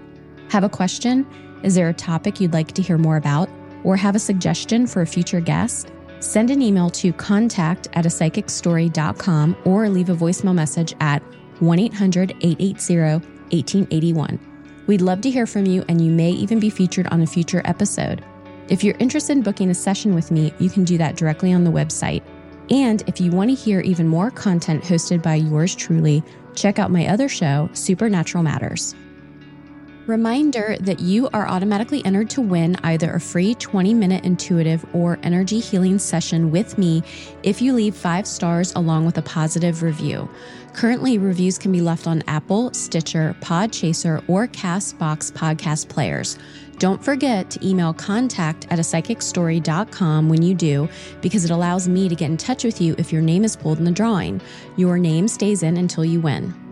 Have 0.50 0.64
a 0.64 0.70
question? 0.70 1.26
Is 1.64 1.76
there 1.76 1.90
a 1.90 1.94
topic 1.94 2.40
you'd 2.42 2.54
like 2.54 2.74
to 2.74 2.82
hear 2.82 2.98
more 2.98 3.18
about? 3.18 3.50
Or 3.84 3.96
have 3.96 4.16
a 4.16 4.20
suggestion 4.20 4.86
for 4.88 5.02
a 5.02 5.08
future 5.08 5.40
guest? 5.40 5.92
Send 6.20 6.50
an 6.50 6.62
email 6.62 6.90
to 6.92 7.14
contact 7.14 7.88
at 7.94 8.06
a 8.06 8.10
psychicstory.com 8.10 9.58
or 9.64 9.90
leave 9.90 10.10
a 10.10 10.16
voicemail 10.16 10.56
message 10.56 10.94
at 11.00 11.22
1 11.60 11.80
800 11.80 12.32
880 12.42 13.26
1881. 13.52 14.40
We'd 14.88 15.02
love 15.02 15.22
to 15.22 15.32
hear 15.32 15.48
from 15.48 15.66
you, 15.66 15.84
and 15.88 16.02
you 16.02 16.12
may 16.12 16.32
even 16.32 16.60
be 16.60 16.70
featured 16.70 17.08
on 17.08 17.22
a 17.22 17.28
future 17.28 17.62
episode. 17.66 18.24
If 18.68 18.84
you're 18.84 18.98
interested 18.98 19.34
in 19.34 19.44
booking 19.44 19.70
a 19.70 19.76
session 19.76 20.14
with 20.14 20.32
me, 20.32 20.54
you 20.60 20.70
can 20.70 20.84
do 20.84 20.98
that 20.98 21.16
directly 21.16 21.54
on 21.54 21.64
the 21.64 21.72
website. 21.72 22.24
And 22.70 23.04
if 23.08 23.22
you 23.22 23.32
want 23.32 23.50
to 23.52 23.56
hear 23.56 23.82
even 23.82 24.08
more 24.08 24.32
content 24.32 24.84
hosted 24.84 25.22
by 25.22 25.36
yours 25.36 25.76
truly, 25.76 26.24
check 26.56 26.80
out 26.80 26.92
my 26.92 27.08
other 27.08 27.30
show, 27.30 27.70
Supernatural 27.74 28.44
Matters. 28.44 28.96
Reminder 30.08 30.78
that 30.82 31.00
you 31.00 31.30
are 31.34 31.48
automatically 31.48 32.06
entered 32.06 32.30
to 32.32 32.42
win 32.42 32.76
either 32.84 33.14
a 33.14 33.20
free 33.20 33.56
20 33.56 33.92
minute 33.96 34.24
intuitive 34.24 34.86
or 34.94 35.18
energy 35.24 35.60
healing 35.60 35.98
session 35.98 36.52
with 36.52 36.78
me 36.78 37.02
if 37.42 37.60
you 37.60 37.74
leave 37.74 37.96
five 37.96 38.28
stars 38.28 38.72
along 38.76 39.08
with 39.08 39.18
a 39.18 39.24
positive 39.24 39.82
review. 39.82 40.30
Currently, 40.74 41.18
reviews 41.18 41.58
can 41.58 41.72
be 41.72 41.82
left 41.82 42.06
on 42.06 42.22
Apple, 42.28 42.72
Stitcher, 42.74 43.36
Podchaser, 43.42 44.24
or 44.28 44.48
Castbox 44.48 45.32
podcast 45.32 45.90
players. 45.90 46.38
Don't 46.78 47.04
forget 47.04 47.50
to 47.52 47.68
email 47.68 47.94
contact 47.94 48.68
at 48.70 48.80
a 48.80 48.82
psychicstory.com 48.82 50.30
when 50.30 50.42
you 50.42 50.54
do, 50.54 50.90
because 51.22 51.46
it 51.46 51.52
allows 51.52 51.88
me 51.88 52.10
to 52.10 52.16
get 52.16 52.30
in 52.30 52.38
touch 52.38 52.64
with 52.64 52.82
you 52.82 52.96
if 52.98 53.14
your 53.14 53.22
name 53.22 53.44
is 53.46 53.56
pulled 53.56 53.78
in 53.78 53.86
the 53.86 53.92
drawing. 53.92 54.42
Your 54.76 54.98
name 54.98 55.28
stays 55.28 55.64
in 55.64 55.78
until 55.78 56.04
you 56.04 56.20
win. 56.20 56.65